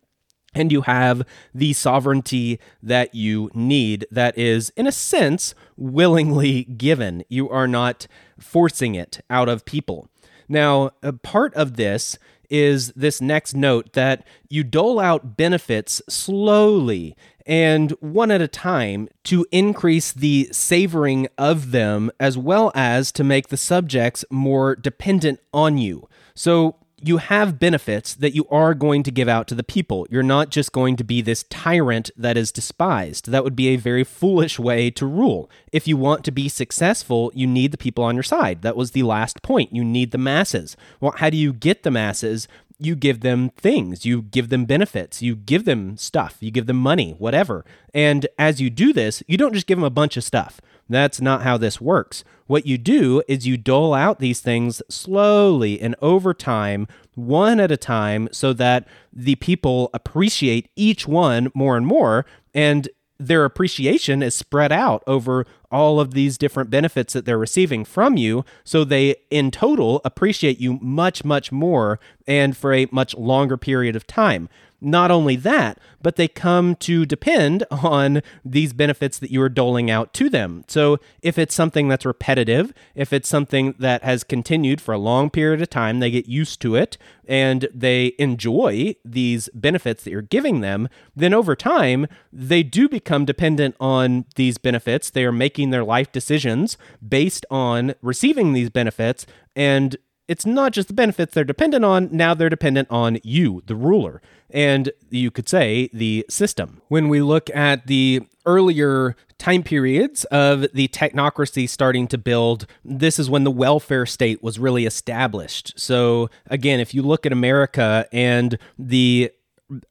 And 0.56 0.72
you 0.72 0.82
have 0.82 1.24
the 1.56 1.74
sovereignty 1.74 2.60
that 2.84 3.16
you 3.16 3.50
need, 3.56 4.06
that 4.12 4.38
is, 4.38 4.70
in 4.78 4.86
a 4.86 4.92
sense, 4.92 5.56
willingly 5.76 6.64
given. 6.66 7.24
You 7.28 7.50
are 7.50 7.68
not 7.68 8.06
forcing 8.40 8.94
it 8.94 9.20
out 9.32 9.50
of 9.50 9.66
people. 9.66 10.10
Now, 10.48 10.92
part 11.24 11.56
of 11.56 11.76
this 11.76 12.20
is 12.50 12.92
this 12.94 13.22
next 13.22 13.56
note 13.56 13.94
that 13.94 14.26
you 14.50 14.64
dole 14.64 15.00
out 15.00 15.38
benefits 15.38 16.02
slowly 16.08 17.16
and 17.46 17.92
one 18.00 18.32
at 18.32 18.42
a 18.42 18.48
time 18.48 19.10
to 19.26 19.46
increase 19.52 20.12
the 20.12 20.48
savoring 20.52 21.28
of 21.38 21.72
them 21.72 22.12
as 22.20 22.38
well 22.38 22.72
as 22.74 23.12
to 23.12 23.24
make 23.24 23.50
the 23.50 23.58
subjects 23.58 24.24
more 24.30 24.76
dependent 24.76 25.40
on 25.54 25.78
you. 25.78 26.08
So 26.36 26.76
you 27.08 27.18
have 27.18 27.60
benefits 27.60 28.14
that 28.16 28.34
you 28.34 28.48
are 28.50 28.74
going 28.74 29.04
to 29.04 29.12
give 29.12 29.28
out 29.28 29.48
to 29.48 29.56
the 29.56 29.64
people. 29.64 30.08
You're 30.10 30.24
not 30.24 30.50
just 30.50 30.72
going 30.72 30.96
to 30.98 31.04
be 31.04 31.22
this 31.22 31.44
tyrant 31.44 32.12
that 32.18 32.38
is 32.38 32.52
despised. 32.52 33.30
That 33.30 33.44
would 33.44 33.56
be 33.56 33.70
a 33.70 33.76
very 33.78 34.04
foolish 34.04 34.58
way 34.60 34.90
to 34.92 35.06
rule. 35.06 35.50
If 35.72 35.88
you 35.88 35.98
want 35.98 36.24
to 36.26 36.32
be 36.32 36.50
successful, 36.50 37.32
you 37.34 37.48
need 37.48 37.72
the 37.72 37.78
people 37.78 38.04
on 38.04 38.16
your 38.16 38.24
side. 38.24 38.62
That 38.62 38.76
was 38.76 38.92
the 38.92 39.04
last 39.04 39.42
point. 39.42 39.74
You 39.74 39.84
need 39.84 40.12
the 40.12 40.18
masses. 40.18 40.78
Well, 41.00 41.14
how 41.18 41.30
do 41.30 41.38
you 41.38 41.54
get 41.54 41.84
the 41.84 41.92
masses? 41.92 42.48
you 42.80 42.96
give 42.96 43.22
them 43.22 43.50
things, 43.50 44.06
you 44.06 44.22
give 44.22 44.50
them 44.50 44.66
benefits, 44.66 45.22
you 45.22 45.36
give 45.36 45.66
them 45.66 45.96
stuff, 45.96 46.38
you 46.40 46.52
give 46.52 46.66
them 46.66 46.78
money, 46.78 47.12
whatever. 47.18 47.64
And 47.94 48.28
as 48.38 48.60
you 48.60 48.70
do 48.70 48.94
this, 48.94 49.24
you 49.28 49.38
don't 49.38 49.54
just 49.54 49.68
give 49.68 49.78
them 49.78 49.86
a 49.86 49.90
bunch 49.90 50.18
of 50.18 50.24
stuff. 50.24 50.60
That's 50.90 51.22
not 51.22 51.44
how 51.44 51.58
this 51.58 51.80
works. 51.80 52.24
What 52.48 52.66
you 52.66 52.78
do 52.78 53.24
is 53.28 53.48
you 53.48 53.58
dole 53.58 53.94
out 53.94 54.20
these 54.20 54.42
things 54.42 54.82
slowly 54.90 55.82
and 55.82 55.96
over 56.02 56.34
time, 56.34 56.88
one 57.16 57.60
at 57.60 57.72
a 57.72 57.78
time, 57.78 58.28
so 58.32 58.54
that 58.54 58.88
the 59.12 59.36
people 59.36 59.90
appreciate 59.94 60.70
each 60.76 61.08
one 61.08 61.50
more 61.54 61.78
and 61.78 61.88
more. 61.88 62.26
And 62.54 62.90
their 63.18 63.46
appreciation 63.46 64.22
is 64.22 64.36
spread 64.36 64.72
out 64.72 65.04
over 65.08 65.46
all 65.72 66.00
of 66.00 66.14
these 66.14 66.38
different 66.38 66.70
benefits 66.70 67.14
that 67.14 67.26
they're 67.26 67.38
receiving 67.38 67.86
from 67.86 68.18
you. 68.18 68.44
So 68.64 68.84
they, 68.84 69.16
in 69.32 69.50
total, 69.50 70.02
appreciate 70.04 70.60
you 70.60 70.74
much, 70.82 71.24
much 71.24 71.52
more 71.52 72.00
and 72.28 72.56
for 72.56 72.74
a 72.74 72.88
much 72.92 73.16
longer 73.16 73.58
period 73.58 73.96
of 73.96 74.06
time. 74.06 74.50
Not 74.84 75.12
only 75.12 75.38
that, 75.38 75.80
but 76.02 76.18
they 76.18 76.28
come 76.28 76.76
to 76.76 77.06
depend 77.06 77.64
on 77.72 78.22
these 78.44 78.74
benefits 78.74 79.18
that 79.20 79.32
you 79.32 79.42
are 79.42 79.50
doling 79.50 79.90
out 79.90 80.14
to 80.16 80.30
them. 80.30 80.66
So 80.68 80.98
if 81.22 81.38
it's 81.38 81.56
something 81.56 81.88
that's 81.88 82.06
repetitive, 82.06 82.74
if 82.94 83.14
it's 83.14 83.30
something 83.30 83.76
that 83.80 84.04
has 84.04 84.26
continued 84.26 84.82
for 84.82 84.94
a 84.94 84.98
long 84.98 85.30
period 85.30 85.62
of 85.62 85.70
time, 85.70 86.00
they 86.00 86.12
get 86.12 86.28
used 86.28 86.62
to 86.62 86.76
it 86.76 86.98
and 87.26 87.70
they 87.74 88.14
enjoy 88.20 88.96
these 89.06 89.48
benefits 89.54 90.04
that 90.04 90.12
you're 90.12 90.22
giving 90.22 90.60
them, 90.60 90.90
then 91.16 91.34
over 91.34 91.56
time, 91.56 92.06
they 92.34 92.62
do 92.62 92.90
become 92.90 93.24
dependent 93.24 93.76
on 93.80 94.26
these 94.36 94.58
benefits. 94.58 95.10
They 95.10 95.24
are 95.24 95.32
making 95.32 95.70
their 95.70 95.86
life 95.86 96.12
decisions 96.12 96.78
based 97.08 97.46
on 97.50 97.96
receiving 98.02 98.52
these 98.52 98.70
benefits 98.70 99.26
and 99.56 99.96
it's 100.34 100.48
not 100.48 100.72
just 100.72 100.88
the 100.88 100.96
benefits 100.96 101.36
they're 101.36 101.44
dependent 101.44 101.86
on, 101.86 102.10
now 102.12 102.34
they're 102.34 102.50
dependent 102.50 102.88
on 102.90 103.20
you, 103.22 103.62
the 103.68 103.76
ruler, 103.76 104.20
and 104.50 104.90
you 105.12 105.30
could 105.30 105.48
say 105.48 105.92
the 105.94 106.26
system. 106.28 106.82
When 106.88 107.08
we 107.08 107.22
look 107.22 107.52
at 107.52 107.86
the 107.86 108.22
earlier 108.44 109.16
time 109.38 109.62
periods 109.62 110.24
of 110.26 110.66
the 110.74 110.88
technocracy 110.88 111.70
starting 111.70 112.08
to 112.08 112.18
build, 112.18 112.66
this 112.84 113.20
is 113.20 113.30
when 113.30 113.44
the 113.44 113.52
welfare 113.52 114.08
state 114.08 114.42
was 114.42 114.58
really 114.58 114.88
established. 114.88 115.80
So, 115.80 116.32
again, 116.48 116.80
if 116.80 116.96
you 116.96 117.04
look 117.04 117.28
at 117.28 117.32
America 117.32 118.08
and 118.12 118.58
the 118.80 119.32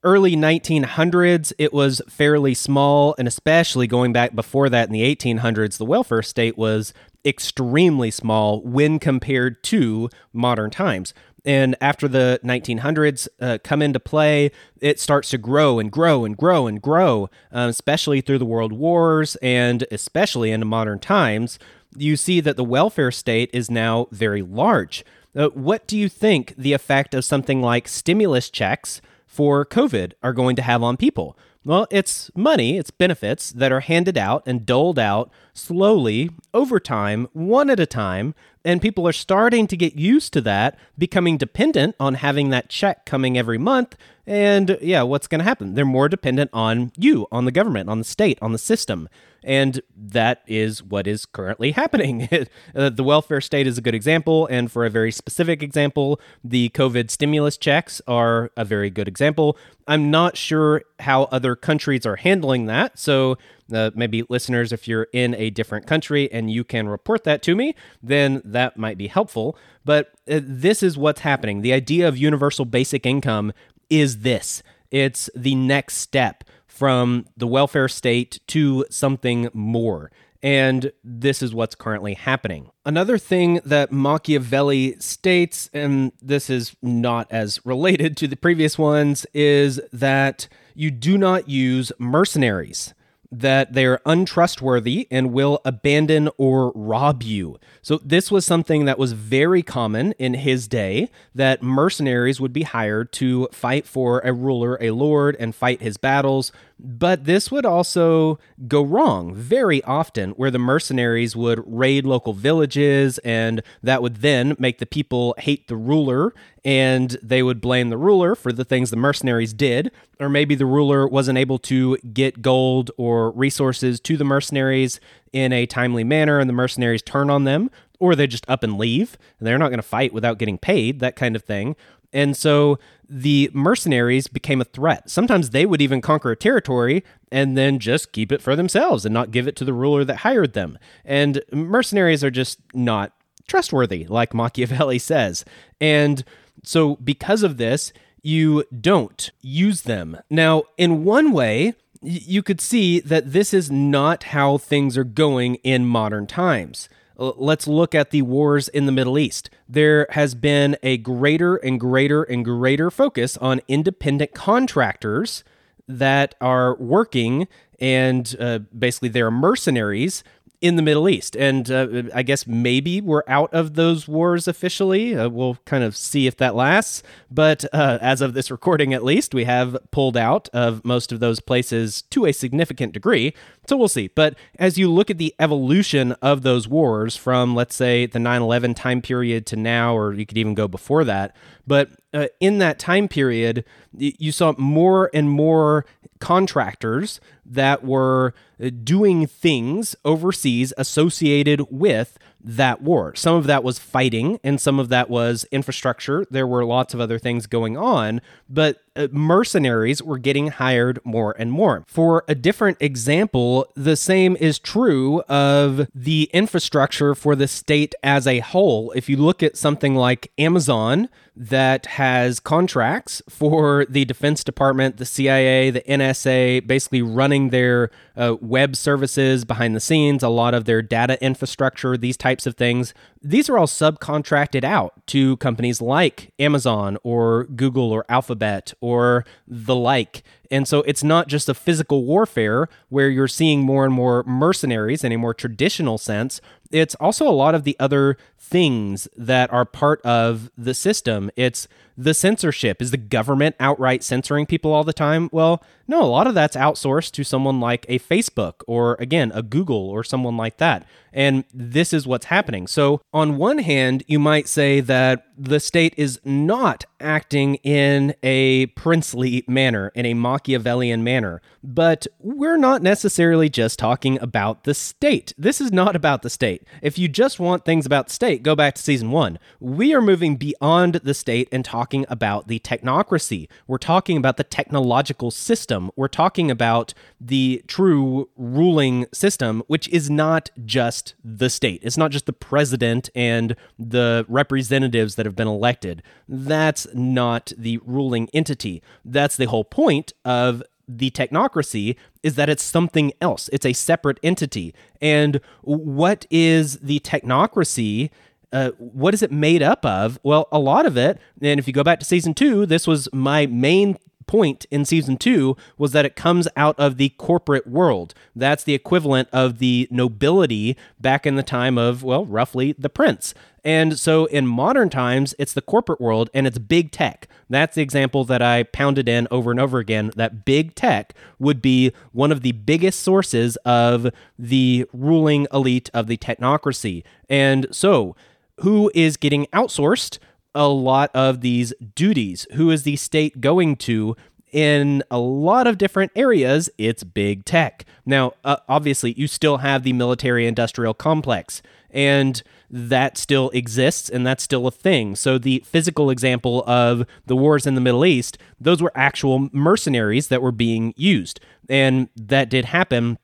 early 0.03 0.35
1900s, 0.35 1.53
it 1.57 1.71
was 1.71 2.01
fairly 2.09 2.53
small, 2.53 3.15
and 3.17 3.29
especially 3.29 3.87
going 3.87 4.11
back 4.11 4.35
before 4.35 4.67
that 4.69 4.89
in 4.89 4.93
the 4.93 5.15
1800s, 5.15 5.77
the 5.77 5.85
welfare 5.85 6.21
state 6.21 6.57
was 6.57 6.93
extremely 7.25 8.11
small 8.11 8.61
when 8.61 8.99
compared 8.99 9.63
to 9.63 10.09
modern 10.33 10.69
times. 10.69 11.13
And 11.45 11.75
after 11.81 12.07
the 12.07 12.39
1900s 12.43 13.27
uh, 13.39 13.57
come 13.63 13.81
into 13.81 13.99
play, 13.99 14.51
it 14.79 14.99
starts 14.99 15.29
to 15.31 15.37
grow 15.37 15.77
and 15.77 15.91
grow 15.91 16.23
and 16.23 16.37
grow 16.37 16.67
and 16.67 16.81
grow, 16.81 17.29
um, 17.51 17.69
especially 17.69 18.21
through 18.21 18.37
the 18.37 18.45
world 18.45 18.71
wars 18.71 19.35
and 19.41 19.85
especially 19.91 20.51
into 20.51 20.65
modern 20.65 20.99
times. 20.99 21.59
You 21.97 22.15
see 22.15 22.39
that 22.39 22.55
the 22.55 22.63
welfare 22.63 23.11
state 23.11 23.49
is 23.53 23.69
now 23.69 24.07
very 24.11 24.41
large. 24.41 25.03
Uh, 25.35 25.49
what 25.49 25.85
do 25.85 25.97
you 25.97 26.07
think 26.07 26.53
the 26.57 26.73
effect 26.73 27.13
of 27.13 27.25
something 27.25 27.61
like 27.61 27.87
stimulus 27.87 28.49
checks 28.49 29.01
for 29.27 29.65
COVID 29.65 30.13
are 30.21 30.33
going 30.33 30.55
to 30.55 30.61
have 30.61 30.81
on 30.81 30.95
people? 30.95 31.37
Well, 31.65 31.87
it's 31.89 32.29
money, 32.35 32.77
it's 32.77 32.91
benefits 32.91 33.51
that 33.51 33.71
are 33.71 33.79
handed 33.79 34.17
out 34.17 34.43
and 34.45 34.65
doled 34.65 34.99
out 34.99 35.31
slowly 35.53 36.31
over 36.53 36.79
time, 36.79 37.27
one 37.33 37.69
at 37.69 37.79
a 37.79 37.85
time, 37.85 38.33
and 38.65 38.81
people 38.81 39.07
are 39.07 39.13
starting 39.13 39.67
to 39.67 39.77
get 39.77 39.95
used 39.95 40.33
to 40.33 40.41
that, 40.41 40.77
becoming 40.97 41.37
dependent 41.37 41.95
on 41.99 42.15
having 42.15 42.49
that 42.49 42.69
check 42.69 43.05
coming 43.05 43.37
every 43.37 43.57
month. 43.57 43.95
And 44.25 44.77
yeah, 44.81 45.01
what's 45.03 45.27
going 45.27 45.39
to 45.39 45.45
happen? 45.45 45.73
They're 45.73 45.85
more 45.85 46.07
dependent 46.07 46.49
on 46.53 46.91
you, 46.97 47.27
on 47.31 47.45
the 47.45 47.51
government, 47.51 47.89
on 47.89 47.97
the 47.97 48.05
state, 48.05 48.39
on 48.41 48.53
the 48.53 48.57
system. 48.57 49.09
And 49.43 49.81
that 49.97 50.41
is 50.47 50.81
what 50.81 51.05
is 51.07 51.25
currently 51.25 51.71
happening. 51.73 52.29
uh, 52.75 52.89
the 52.89 53.03
welfare 53.03 53.41
state 53.41 53.67
is 53.67 53.77
a 53.77 53.81
good 53.81 53.95
example. 53.95 54.47
And 54.47 54.71
for 54.71 54.85
a 54.85 54.89
very 54.89 55.11
specific 55.11 55.61
example, 55.61 56.21
the 56.43 56.69
COVID 56.69 57.11
stimulus 57.11 57.57
checks 57.57 58.01
are 58.07 58.51
a 58.55 58.63
very 58.63 58.89
good 58.89 59.09
example. 59.09 59.57
I'm 59.87 60.09
not 60.09 60.37
sure 60.37 60.83
how 60.99 61.23
other 61.23 61.57
countries 61.57 62.05
are 62.05 62.15
handling 62.15 62.67
that. 62.67 62.97
So 62.97 63.37
uh, 63.71 63.91
maybe 63.95 64.23
listeners, 64.29 64.71
if 64.71 64.87
you're 64.87 65.07
in 65.13 65.35
a 65.35 65.49
different 65.49 65.87
country 65.87 66.31
and 66.31 66.51
you 66.51 66.63
can 66.63 66.87
report 66.89 67.23
that 67.23 67.41
to 67.43 67.55
me, 67.55 67.75
then 68.01 68.41
that 68.43 68.77
might 68.77 68.97
be 68.97 69.07
helpful. 69.07 69.57
But 69.85 70.11
uh, 70.29 70.39
this 70.41 70.83
is 70.83 70.97
what's 70.97 71.21
happening. 71.21 71.61
The 71.61 71.73
idea 71.73 72.07
of 72.07 72.17
universal 72.17 72.65
basic 72.65 73.05
income 73.05 73.53
is 73.89 74.19
this 74.19 74.63
it's 74.91 75.29
the 75.35 75.55
next 75.55 75.97
step 75.97 76.43
from 76.67 77.25
the 77.35 77.47
welfare 77.47 77.87
state 77.87 78.39
to 78.47 78.85
something 78.89 79.49
more. 79.53 80.11
And 80.43 80.91
this 81.03 81.41
is 81.41 81.53
what's 81.53 81.73
currently 81.73 82.15
happening. 82.15 82.69
Another 82.85 83.17
thing 83.17 83.61
that 83.63 83.93
Machiavelli 83.93 84.99
states, 84.99 85.69
and 85.73 86.11
this 86.21 86.49
is 86.49 86.75
not 86.81 87.27
as 87.31 87.65
related 87.65 88.17
to 88.17 88.27
the 88.27 88.35
previous 88.35 88.77
ones, 88.77 89.25
is 89.33 89.79
that 89.93 90.49
you 90.75 90.91
do 90.91 91.17
not 91.17 91.47
use 91.47 91.91
mercenaries 91.97 92.93
that 93.39 93.73
they're 93.73 93.99
untrustworthy 94.05 95.07
and 95.09 95.33
will 95.33 95.59
abandon 95.65 96.29
or 96.37 96.71
rob 96.75 97.23
you. 97.23 97.59
So, 97.81 97.99
this 98.03 98.31
was 98.31 98.45
something 98.45 98.85
that 98.85 98.99
was 98.99 99.13
very 99.13 99.63
common 99.63 100.13
in 100.13 100.35
his 100.35 100.67
day 100.67 101.09
that 101.33 101.63
mercenaries 101.63 102.39
would 102.39 102.53
be 102.53 102.63
hired 102.63 103.11
to 103.13 103.47
fight 103.51 103.85
for 103.85 104.19
a 104.19 104.33
ruler, 104.33 104.77
a 104.79 104.91
lord, 104.91 105.35
and 105.39 105.55
fight 105.55 105.81
his 105.81 105.97
battles. 105.97 106.51
But 106.85 107.23
this 107.23 107.49
would 107.49 107.65
also 107.65 108.39
go 108.67 108.81
wrong 108.81 109.33
very 109.33 109.81
often, 109.83 110.31
where 110.31 110.51
the 110.51 110.59
mercenaries 110.59 111.33
would 111.33 111.63
raid 111.65 112.05
local 112.05 112.33
villages, 112.33 113.19
and 113.19 113.63
that 113.81 114.01
would 114.01 114.17
then 114.17 114.57
make 114.59 114.79
the 114.79 114.85
people 114.85 115.33
hate 115.37 115.69
the 115.69 115.77
ruler, 115.77 116.33
and 116.65 117.17
they 117.23 117.41
would 117.41 117.61
blame 117.61 117.89
the 117.89 117.97
ruler 117.97 118.35
for 118.35 118.51
the 118.51 118.65
things 118.65 118.89
the 118.89 118.97
mercenaries 118.97 119.53
did. 119.53 119.91
Or 120.19 120.27
maybe 120.27 120.55
the 120.55 120.65
ruler 120.65 121.07
wasn't 121.07 121.37
able 121.37 121.57
to 121.59 121.95
get 122.13 122.41
gold 122.41 122.91
or 122.97 123.31
resources 123.31 124.01
to 124.01 124.17
the 124.17 124.25
mercenaries 124.25 124.99
in 125.31 125.53
a 125.53 125.65
timely 125.65 126.03
manner, 126.03 126.37
and 126.37 126.49
the 126.49 126.53
mercenaries 126.53 127.01
turn 127.01 127.29
on 127.29 127.45
them, 127.45 127.71
or 128.01 128.13
they 128.13 128.27
just 128.27 128.49
up 128.49 128.61
and 128.61 128.77
leave. 128.77 129.17
They're 129.39 129.57
not 129.57 129.69
going 129.69 129.77
to 129.77 129.83
fight 129.83 130.11
without 130.11 130.37
getting 130.37 130.57
paid, 130.57 130.99
that 130.99 131.15
kind 131.15 131.37
of 131.37 131.43
thing. 131.43 131.77
And 132.11 132.37
so 132.37 132.77
the 133.13 133.51
mercenaries 133.53 134.27
became 134.27 134.59
a 134.59 134.65
threat. 134.65 135.09
Sometimes 135.09 135.51
they 135.51 135.67
would 135.67 135.81
even 135.81 136.01
conquer 136.01 136.31
a 136.31 136.35
territory 136.35 137.03
and 137.31 137.55
then 137.55 137.77
just 137.77 138.11
keep 138.11 138.31
it 138.31 138.41
for 138.41 138.55
themselves 138.55 139.05
and 139.05 139.13
not 139.13 139.29
give 139.29 139.47
it 139.47 139.55
to 139.57 139.65
the 139.65 139.73
ruler 139.73 140.03
that 140.03 140.17
hired 140.17 140.53
them. 140.53 140.79
And 141.05 141.41
mercenaries 141.51 142.23
are 142.23 142.31
just 142.31 142.59
not 142.73 143.13
trustworthy, 143.47 144.07
like 144.07 144.33
Machiavelli 144.33 144.97
says. 144.99 145.45
And 145.79 146.23
so, 146.63 146.95
because 146.97 147.43
of 147.43 147.57
this, 147.57 147.93
you 148.23 148.63
don't 148.79 149.29
use 149.41 149.83
them. 149.83 150.17
Now, 150.29 150.63
in 150.77 151.03
one 151.03 151.33
way, 151.33 151.75
you 152.01 152.41
could 152.41 152.61
see 152.61 152.99
that 152.99 153.31
this 153.31 153.53
is 153.53 153.69
not 153.69 154.23
how 154.23 154.57
things 154.57 154.97
are 154.97 155.03
going 155.03 155.55
in 155.55 155.85
modern 155.85 156.25
times. 156.25 156.89
Let's 157.37 157.67
look 157.67 157.95
at 157.95 158.11
the 158.11 158.21
wars 158.21 158.67
in 158.67 158.85
the 158.85 158.91
Middle 158.91 159.17
East. 159.17 159.49
There 159.67 160.07
has 160.11 160.35
been 160.35 160.77
a 160.83 160.97
greater 160.97 161.55
and 161.55 161.79
greater 161.79 162.23
and 162.23 162.43
greater 162.43 162.91
focus 162.91 163.37
on 163.37 163.61
independent 163.67 164.33
contractors 164.33 165.43
that 165.87 166.35
are 166.41 166.75
working 166.75 167.47
and 167.79 168.35
uh, 168.39 168.59
basically 168.77 169.09
they're 169.09 169.31
mercenaries 169.31 170.23
in 170.63 170.77
the 170.77 170.81
Middle 170.81 171.09
East. 171.09 171.35
And 171.35 171.69
uh, 171.69 172.03
I 172.15 172.23
guess 172.23 172.47
maybe 172.47 173.01
we're 173.01 173.23
out 173.27 173.53
of 173.53 173.73
those 173.73 174.07
wars 174.07 174.47
officially. 174.47 175.13
Uh, 175.13 175.27
we'll 175.27 175.57
kind 175.65 175.83
of 175.83 175.93
see 175.93 176.25
if 176.25 176.37
that 176.37 176.55
lasts. 176.55 177.03
But 177.29 177.65
uh, 177.73 177.99
as 178.01 178.21
of 178.21 178.33
this 178.33 178.49
recording, 178.49 178.93
at 178.93 179.03
least, 179.03 179.33
we 179.33 179.43
have 179.43 179.77
pulled 179.91 180.15
out 180.15 180.47
of 180.53 180.85
most 180.85 181.11
of 181.11 181.19
those 181.19 181.41
places 181.41 182.03
to 182.11 182.25
a 182.25 182.31
significant 182.31 182.93
degree. 182.93 183.33
So 183.67 183.75
we'll 183.75 183.89
see. 183.89 184.07
But 184.07 184.35
as 184.57 184.77
you 184.77 184.89
look 184.89 185.11
at 185.11 185.17
the 185.17 185.35
evolution 185.37 186.13
of 186.21 186.43
those 186.43 186.65
wars 186.65 187.17
from, 187.17 187.55
let's 187.55 187.75
say, 187.75 188.05
the 188.05 188.19
9 188.19 188.41
11 188.41 188.73
time 188.73 189.01
period 189.01 189.45
to 189.47 189.57
now, 189.57 189.97
or 189.97 190.13
you 190.13 190.25
could 190.25 190.37
even 190.37 190.53
go 190.53 190.69
before 190.69 191.03
that, 191.03 191.35
but 191.67 191.89
uh, 192.13 192.27
in 192.39 192.59
that 192.59 192.79
time 192.79 193.07
period, 193.07 193.65
you 193.97 194.31
saw 194.31 194.53
more 194.57 195.09
and 195.13 195.29
more 195.29 195.85
contractors 196.19 197.19
that 197.45 197.83
were 197.83 198.33
uh, 198.63 198.69
doing 198.83 199.27
things 199.27 199.95
overseas 200.05 200.71
associated 200.77 201.61
with 201.69 202.17
that 202.43 202.81
war. 202.81 203.15
Some 203.15 203.35
of 203.35 203.47
that 203.47 203.63
was 203.63 203.79
fighting, 203.79 204.39
and 204.43 204.59
some 204.59 204.79
of 204.79 204.89
that 204.89 205.09
was 205.09 205.45
infrastructure. 205.51 206.25
There 206.29 206.47
were 206.47 206.65
lots 206.65 206.93
of 206.93 206.99
other 206.99 207.17
things 207.17 207.47
going 207.47 207.77
on, 207.77 208.21
but 208.49 208.81
uh, 208.95 209.07
mercenaries 209.11 210.03
were 210.03 210.17
getting 210.17 210.49
hired 210.49 210.99
more 211.03 211.35
and 211.39 211.51
more. 211.51 211.83
For 211.87 212.23
a 212.27 212.35
different 212.35 212.77
example, 212.79 213.67
the 213.75 213.95
same 213.95 214.35
is 214.35 214.59
true 214.59 215.21
of 215.21 215.87
the 215.95 216.29
infrastructure 216.33 217.15
for 217.15 217.35
the 217.35 217.47
state 217.47 217.95
as 218.03 218.27
a 218.27 218.39
whole. 218.39 218.91
If 218.91 219.09
you 219.09 219.17
look 219.17 219.41
at 219.41 219.57
something 219.57 219.95
like 219.95 220.31
Amazon, 220.37 221.09
that 221.35 221.87
has 221.87 222.39
contracts 222.39 223.21
for 223.27 223.85
the 223.85 224.05
Defense 224.05 224.43
Department, 224.43 224.97
the 224.97 225.05
CIA, 225.05 225.71
the 225.71 225.81
NSA, 225.81 226.67
basically 226.67 227.01
running 227.01 227.49
their 227.49 227.89
uh, 228.15 228.35
web 228.41 228.75
services 228.75 229.45
behind 229.45 229.75
the 229.75 229.79
scenes, 229.79 230.23
a 230.23 230.29
lot 230.29 230.53
of 230.53 230.65
their 230.65 230.81
data 230.81 231.21
infrastructure, 231.23 231.97
these 231.97 232.17
types 232.17 232.45
of 232.45 232.55
things. 232.55 232.93
These 233.23 233.49
are 233.49 233.57
all 233.57 233.67
subcontracted 233.67 234.63
out 234.63 234.93
to 235.07 235.37
companies 235.37 235.81
like 235.81 236.33
Amazon 236.37 236.97
or 237.03 237.45
Google 237.45 237.91
or 237.91 238.05
Alphabet 238.09 238.73
or 238.81 239.25
the 239.47 239.75
like. 239.75 240.23
And 240.51 240.67
so 240.67 240.79
it's 240.81 241.03
not 241.03 241.27
just 241.27 241.49
a 241.49 241.53
physical 241.53 242.03
warfare 242.03 242.67
where 242.89 243.09
you're 243.09 243.27
seeing 243.27 243.61
more 243.61 243.85
and 243.85 243.93
more 243.93 244.23
mercenaries 244.23 245.03
in 245.03 245.11
a 245.11 245.17
more 245.17 245.33
traditional 245.33 245.97
sense. 245.97 246.41
It's 246.69 246.95
also 246.95 247.27
a 247.27 247.31
lot 247.31 247.55
of 247.55 247.63
the 247.63 247.77
other 247.79 248.17
things 248.37 249.07
that 249.15 249.51
are 249.53 249.65
part 249.65 250.01
of 250.01 250.51
the 250.57 250.73
system. 250.73 251.31
It's 251.35 251.67
the 251.97 252.13
censorship. 252.13 252.81
Is 252.81 252.91
the 252.91 252.97
government 252.97 253.55
outright 253.59 254.03
censoring 254.03 254.45
people 254.45 254.73
all 254.73 254.83
the 254.83 254.93
time? 254.93 255.29
Well, 255.31 255.63
no, 255.87 256.01
a 256.01 256.05
lot 256.05 256.27
of 256.27 256.33
that's 256.33 256.55
outsourced 256.55 257.11
to 257.11 257.23
someone 257.23 257.59
like 257.59 257.85
a 257.87 257.99
Facebook 257.99 258.63
or, 258.67 258.95
again, 258.99 259.31
a 259.33 259.41
Google 259.41 259.89
or 259.89 260.03
someone 260.03 260.37
like 260.37 260.57
that. 260.57 260.85
And 261.13 261.43
this 261.53 261.93
is 261.93 262.07
what's 262.07 262.25
happening. 262.25 262.67
So, 262.67 263.01
on 263.13 263.37
one 263.37 263.59
hand, 263.59 264.03
you 264.07 264.19
might 264.19 264.47
say 264.47 264.79
that 264.81 265.25
the 265.37 265.59
state 265.59 265.93
is 265.97 266.19
not 266.23 266.85
acting 266.99 267.55
in 267.55 268.15
a 268.23 268.67
princely 268.67 269.43
manner, 269.47 269.91
in 269.95 270.05
a 270.05 270.13
Machiavellian 270.13 271.03
manner. 271.03 271.41
But 271.63 272.07
we're 272.19 272.57
not 272.57 272.81
necessarily 272.81 273.49
just 273.49 273.79
talking 273.79 274.19
about 274.21 274.63
the 274.63 274.73
state. 274.73 275.33
This 275.37 275.61
is 275.61 275.71
not 275.71 275.95
about 275.95 276.21
the 276.21 276.29
state. 276.29 276.63
If 276.81 276.97
you 276.97 277.07
just 277.07 277.39
want 277.39 277.65
things 277.65 277.85
about 277.85 278.07
the 278.07 278.13
state, 278.13 278.43
go 278.43 278.55
back 278.55 278.75
to 278.75 278.81
season 278.81 279.11
one. 279.11 279.39
We 279.59 279.93
are 279.93 280.01
moving 280.01 280.35
beyond 280.35 280.95
the 280.95 281.13
state 281.13 281.49
and 281.51 281.63
talking 281.63 282.05
about 282.09 282.47
the 282.47 282.59
technocracy. 282.59 283.47
We're 283.67 283.77
talking 283.77 284.17
about 284.17 284.37
the 284.37 284.43
technological 284.43 285.31
system. 285.31 285.91
We're 285.95 286.07
talking 286.07 286.51
about 286.51 286.93
the 287.19 287.63
true 287.67 288.29
ruling 288.35 289.07
system, 289.13 289.63
which 289.67 289.87
is 289.89 290.09
not 290.09 290.49
just 290.65 291.15
the 291.23 291.49
state. 291.49 291.81
It's 291.83 291.97
not 291.97 292.11
just 292.11 292.25
the 292.25 292.33
president 292.33 293.09
and 293.15 293.55
the 293.79 294.25
representatives 294.27 295.15
that 295.15 295.22
have 295.25 295.35
been 295.35 295.47
elected. 295.47 296.03
That's 296.27 296.87
not 296.93 297.51
the 297.57 297.79
ruling 297.85 298.29
entity. 298.33 298.81
That's 299.03 299.37
the 299.37 299.45
whole 299.45 299.63
point 299.63 300.13
of 300.23 300.63
the 300.87 301.11
technocracy 301.11 301.95
is 302.21 302.35
that 302.35 302.49
it's 302.49 302.63
something 302.63 303.13
else. 303.21 303.49
It's 303.53 303.65
a 303.65 303.73
separate 303.73 304.19
entity. 304.23 304.73
And 305.01 305.39
what 305.61 306.25
is 306.29 306.77
the 306.79 306.99
technocracy? 306.99 308.09
Uh, 308.51 308.71
what 308.77 309.13
is 309.13 309.23
it 309.23 309.31
made 309.31 309.63
up 309.63 309.85
of? 309.85 310.19
Well, 310.23 310.47
a 310.51 310.59
lot 310.59 310.85
of 310.85 310.97
it, 310.97 311.19
and 311.41 311.59
if 311.59 311.67
you 311.67 311.73
go 311.73 311.83
back 311.83 311.99
to 311.99 312.05
season 312.05 312.33
two, 312.33 312.65
this 312.65 312.85
was 312.85 313.07
my 313.13 313.45
main 313.45 313.97
point 314.23 314.65
in 314.71 314.85
season 314.85 315.17
two 315.17 315.55
was 315.77 315.91
that 315.91 316.05
it 316.05 316.15
comes 316.15 316.47
out 316.55 316.77
of 316.79 316.97
the 316.97 317.09
corporate 317.09 317.67
world. 317.67 318.13
That's 318.35 318.63
the 318.63 318.73
equivalent 318.73 319.29
of 319.31 319.59
the 319.59 319.87
nobility 319.91 320.77
back 320.99 321.25
in 321.25 321.35
the 321.35 321.43
time 321.43 321.77
of, 321.77 322.03
well, 322.03 322.25
roughly 322.25 322.73
the 322.73 322.89
prince. 322.89 323.33
And 323.63 323.97
so 323.97 324.25
in 324.25 324.45
modern 324.45 324.89
times, 324.89 325.33
it's 325.39 325.53
the 325.53 325.61
corporate 325.61 326.01
world 326.01 326.29
and 326.33 326.45
it's 326.45 326.57
big 326.57 326.91
tech. 326.91 327.27
That's 327.49 327.75
the 327.75 327.81
example 327.81 328.25
that 328.25 328.41
I 328.41 328.63
pounded 328.63 329.07
in 329.07 329.27
over 329.31 329.51
and 329.51 329.59
over 329.59 329.79
again 329.79 330.11
that 330.15 330.43
big 330.43 330.75
tech 330.75 331.13
would 331.39 331.61
be 331.61 331.91
one 332.11 332.31
of 332.31 332.41
the 332.41 332.51
biggest 332.51 332.99
sources 332.99 333.55
of 333.57 334.07
the 334.37 334.85
ruling 334.91 335.47
elite 335.53 335.89
of 335.93 336.07
the 336.07 336.17
technocracy. 336.17 337.03
And 337.29 337.67
so, 337.71 338.15
who 338.59 338.91
is 338.93 339.17
getting 339.17 339.45
outsourced? 339.47 340.19
A 340.55 340.67
lot 340.67 341.11
of 341.13 341.41
these 341.41 341.73
duties. 341.95 342.47
Who 342.53 342.71
is 342.71 342.83
the 342.83 342.95
state 342.95 343.41
going 343.41 343.75
to? 343.77 344.15
In 344.51 345.01
a 345.09 345.17
lot 345.17 345.65
of 345.65 345.79
different 345.79 346.11
areas, 346.15 346.69
it's 346.77 347.03
big 347.03 347.43
tech. 347.43 347.85
Now, 348.05 348.33
uh, 348.43 348.57
obviously, 348.69 349.13
you 349.13 349.25
still 349.25 349.57
have 349.57 349.81
the 349.81 349.93
military 349.93 350.45
industrial 350.45 350.93
complex, 350.93 351.63
and 351.89 352.43
that 352.69 353.17
still 353.17 353.49
exists 353.51 354.09
and 354.09 354.25
that's 354.25 354.43
still 354.43 354.67
a 354.67 354.71
thing. 354.71 355.15
So, 355.15 355.39
the 355.39 355.63
physical 355.65 356.11
example 356.11 356.63
of 356.67 357.05
the 357.25 357.35
wars 357.35 357.65
in 357.65 357.73
the 357.73 357.81
Middle 357.81 358.05
East, 358.05 358.37
those 358.59 358.81
were 358.81 358.91
actual 358.93 359.49
mercenaries 359.51 360.27
that 360.27 360.41
were 360.41 360.51
being 360.51 360.93
used. 360.97 361.39
And 361.67 362.09
that 362.15 362.49
did 362.49 362.65
happen 362.65 363.17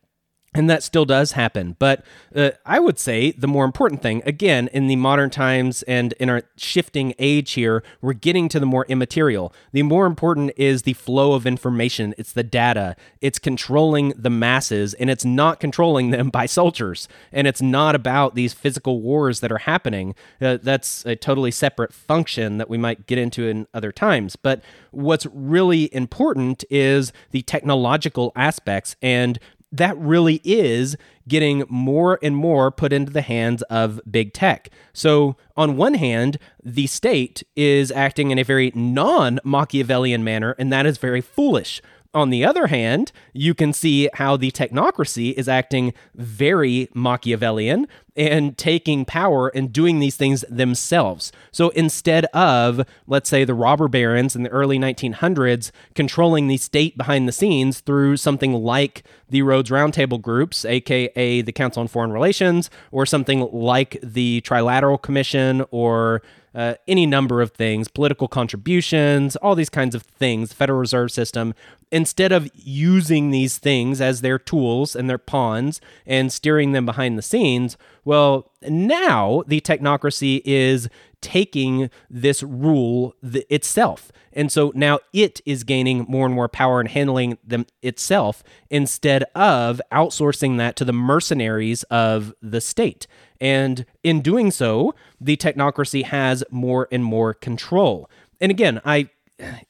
and 0.54 0.70
that 0.70 0.84
still 0.84 1.06
does 1.06 1.34
happen. 1.34 1.76
But 1.80 2.04
uh, 2.36 2.52
I 2.66 2.80
would 2.80 2.98
say 2.98 3.32
the 3.32 3.48
more 3.48 3.66
important 3.66 4.02
thing, 4.02 4.24
again, 4.26 4.70
in 4.74 4.88
the 4.88 4.96
modern 4.96 5.30
times 5.30 5.84
and 5.84 6.14
in 6.14 6.30
our 6.30 6.44
shifting 6.58 7.14
age 7.20 7.52
here, 7.52 7.84
we're 8.02 8.14
getting 8.14 8.50
to 8.50 8.60
the 8.60 8.66
more 8.66 8.86
immaterial. 8.88 9.54
The 9.72 9.84
more 9.84 10.06
important 10.06 10.52
is 10.58 10.84
the 10.84 10.94
flow 10.94 11.34
of 11.34 11.46
information, 11.46 12.16
it's 12.18 12.34
the 12.34 12.44
data, 12.44 12.96
it's 13.22 13.40
controlling 13.40 14.14
the 14.18 14.30
masses, 14.30 14.94
and 14.96 15.10
it's 15.10 15.26
not 15.26 15.60
controlling 15.60 16.10
them 16.10 16.30
by 16.30 16.46
soldiers. 16.46 17.08
And 17.32 17.48
it's 17.48 17.62
not 17.62 17.96
about 17.96 18.36
these 18.36 18.54
physical 18.54 19.02
wars 19.02 19.42
that 19.42 19.52
are 19.52 19.60
happening. 19.60 20.16
Uh, 20.42 20.58
that's 20.62 21.06
a 21.06 21.16
totally 21.16 21.52
separate 21.52 21.94
function 21.94 22.58
that 22.58 22.70
we 22.70 22.78
might 22.78 23.06
get 23.06 23.18
into 23.18 23.48
in 23.48 23.68
other 23.74 23.92
times. 23.92 24.36
But 24.36 24.62
what's 24.92 25.28
really 25.28 25.94
important 25.94 26.64
is 26.70 27.14
the 27.32 27.44
technological 27.44 28.32
aspects 28.36 28.96
and 29.02 29.40
that 29.72 29.98
really 29.98 30.42
is 30.44 30.96
getting 31.28 31.64
more 31.70 32.18
and 32.24 32.36
more 32.36 32.72
put 32.72 32.92
into 32.92 33.12
the 33.12 33.22
hands 33.22 33.62
of 33.64 34.02
big 34.10 34.34
tech. 34.34 34.70
So, 34.94 35.38
on 35.56 35.78
one 35.78 35.94
hand, 35.94 36.38
the 36.64 36.88
state 36.88 37.44
is 37.56 37.92
acting 37.92 38.32
in 38.32 38.40
a 38.40 38.44
very 38.44 38.72
non 38.74 39.40
Machiavellian 39.44 40.24
manner, 40.24 40.56
and 40.58 40.72
that 40.74 40.86
is 40.86 40.98
very 40.98 41.22
foolish. 41.22 41.82
On 42.12 42.32
the 42.32 42.44
other 42.44 42.68
hand, 42.68 43.12
you 43.34 43.54
can 43.54 43.72
see 43.72 44.10
how 44.16 44.36
the 44.36 44.50
technocracy 44.50 45.32
is 45.34 45.48
acting 45.48 45.94
very 46.16 46.90
Machiavellian 46.96 47.88
and 48.16 48.58
taking 48.58 49.06
power 49.06 49.50
and 49.50 49.72
doing 49.72 50.00
these 50.00 50.16
things 50.16 50.44
themselves. 50.50 51.32
So 51.52 51.70
instead 51.70 52.26
of, 52.26 52.82
let's 53.06 53.30
say, 53.30 53.44
the 53.44 53.54
robber 53.54 53.88
barons 53.88 54.36
in 54.36 54.42
the 54.42 54.50
early 54.50 54.80
1900s 54.80 55.70
controlling 55.94 56.48
the 56.48 56.58
state 56.58 56.98
behind 56.98 57.28
the 57.28 57.32
scenes 57.32 57.80
through 57.80 58.18
something 58.18 58.54
like 58.54 59.04
the 59.30 59.44
Rhodes 59.44 59.70
Roundtable 59.70 60.20
groups, 60.20 60.66
aka 60.66 61.42
the 61.42 61.52
Council 61.52 61.82
on 61.82 61.88
Foreign 61.88 62.12
Relations, 62.12 62.72
or 62.92 63.06
something 63.06 63.48
like 63.54 64.00
the 64.02 64.42
Trilateral 64.42 65.00
Commission 65.00 65.64
or 65.70 66.24
uh, 66.54 66.76
any 66.88 67.06
number 67.06 67.42
of 67.42 67.52
things, 67.52 67.88
political 67.88 68.28
contributions, 68.28 69.36
all 69.38 69.56
these 69.56 69.70
kinds 69.70 69.96
of 69.96 70.04
things, 70.04 70.54
Federal 70.54 70.80
Reserve 70.80 71.12
System, 71.12 71.54
instead 71.92 72.32
of 72.32 72.50
using 72.56 73.32
these 73.32 73.58
things 73.58 74.02
as 74.02 74.22
their 74.22 74.40
tools 74.40 74.96
and 74.96 75.10
their 75.10 75.18
pawns 75.18 75.82
and 76.06 76.32
steering 76.32 76.72
them 76.72 76.86
behind 76.86 77.18
the 77.18 77.22
scenes, 77.22 77.78
well, 78.06 78.52
now 78.68 79.44
the 79.48 79.62
technocracy 79.62 80.42
is 80.46 80.90
taking 81.22 81.90
this 82.10 82.44
rule 82.44 83.16
th- 83.30 83.46
itself. 83.50 84.12
And 84.34 84.52
so 84.52 84.72
now 84.76 85.00
it 85.12 85.42
is 85.46 85.64
gaining 85.64 86.06
more 86.08 86.26
and 86.26 86.36
more 86.36 86.48
power 86.48 86.80
and 86.80 86.90
handling 86.90 87.38
them 87.44 87.66
itself 87.82 88.44
instead 88.70 89.24
of 89.36 89.82
outsourcing 89.92 90.58
that 90.58 90.76
to 90.78 90.86
the 90.86 90.94
mercenaries 90.94 91.84
of 91.84 92.34
the 92.42 92.62
state. 92.62 93.08
And 93.42 93.86
in 94.04 94.22
doing 94.22 94.52
so, 94.52 94.94
the 95.20 95.38
technocracy 95.38 96.04
has 96.04 96.44
more 96.52 96.88
and 96.92 97.04
more 97.04 97.34
control. 97.34 98.10
And 98.40 98.52
again, 98.52 98.82
I 98.86 99.10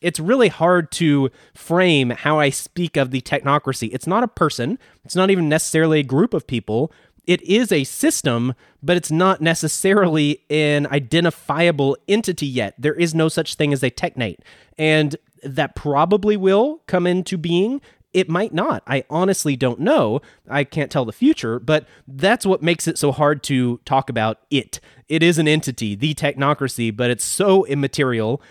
it's 0.01 0.19
really 0.19 0.47
hard 0.47 0.91
to 0.93 1.29
frame 1.53 2.09
how 2.09 2.39
I 2.39 2.49
speak 2.49 2.97
of 2.97 3.11
the 3.11 3.21
technocracy. 3.21 3.89
It's 3.93 4.07
not 4.07 4.23
a 4.23 4.27
person, 4.27 4.79
it's 5.05 5.15
not 5.15 5.29
even 5.29 5.47
necessarily 5.47 5.99
a 5.99 6.03
group 6.03 6.33
of 6.33 6.47
people. 6.47 6.91
It 7.25 7.41
is 7.43 7.71
a 7.71 7.83
system, 7.83 8.53
but 8.81 8.97
it's 8.97 9.11
not 9.11 9.41
necessarily 9.41 10.43
an 10.49 10.87
identifiable 10.87 11.97
entity 12.07 12.47
yet. 12.47 12.75
There 12.77 12.93
is 12.93 13.13
no 13.13 13.29
such 13.29 13.55
thing 13.55 13.73
as 13.73 13.83
a 13.83 13.89
technate. 13.89 14.39
And 14.77 15.15
that 15.43 15.75
probably 15.75 16.37
will 16.37 16.81
come 16.87 17.07
into 17.07 17.37
being 17.37 17.81
it 18.13 18.29
might 18.29 18.53
not. 18.53 18.83
I 18.87 19.03
honestly 19.09 19.55
don't 19.55 19.79
know. 19.79 20.21
I 20.49 20.63
can't 20.63 20.91
tell 20.91 21.05
the 21.05 21.11
future, 21.11 21.59
but 21.59 21.87
that's 22.07 22.45
what 22.45 22.63
makes 22.63 22.87
it 22.87 22.97
so 22.97 23.11
hard 23.11 23.43
to 23.43 23.79
talk 23.85 24.09
about 24.09 24.39
it. 24.49 24.79
It 25.07 25.21
is 25.21 25.37
an 25.37 25.47
entity, 25.47 25.95
the 25.95 26.13
technocracy, 26.13 26.95
but 26.95 27.11
it's 27.11 27.23
so 27.23 27.65
immaterial. 27.65 28.41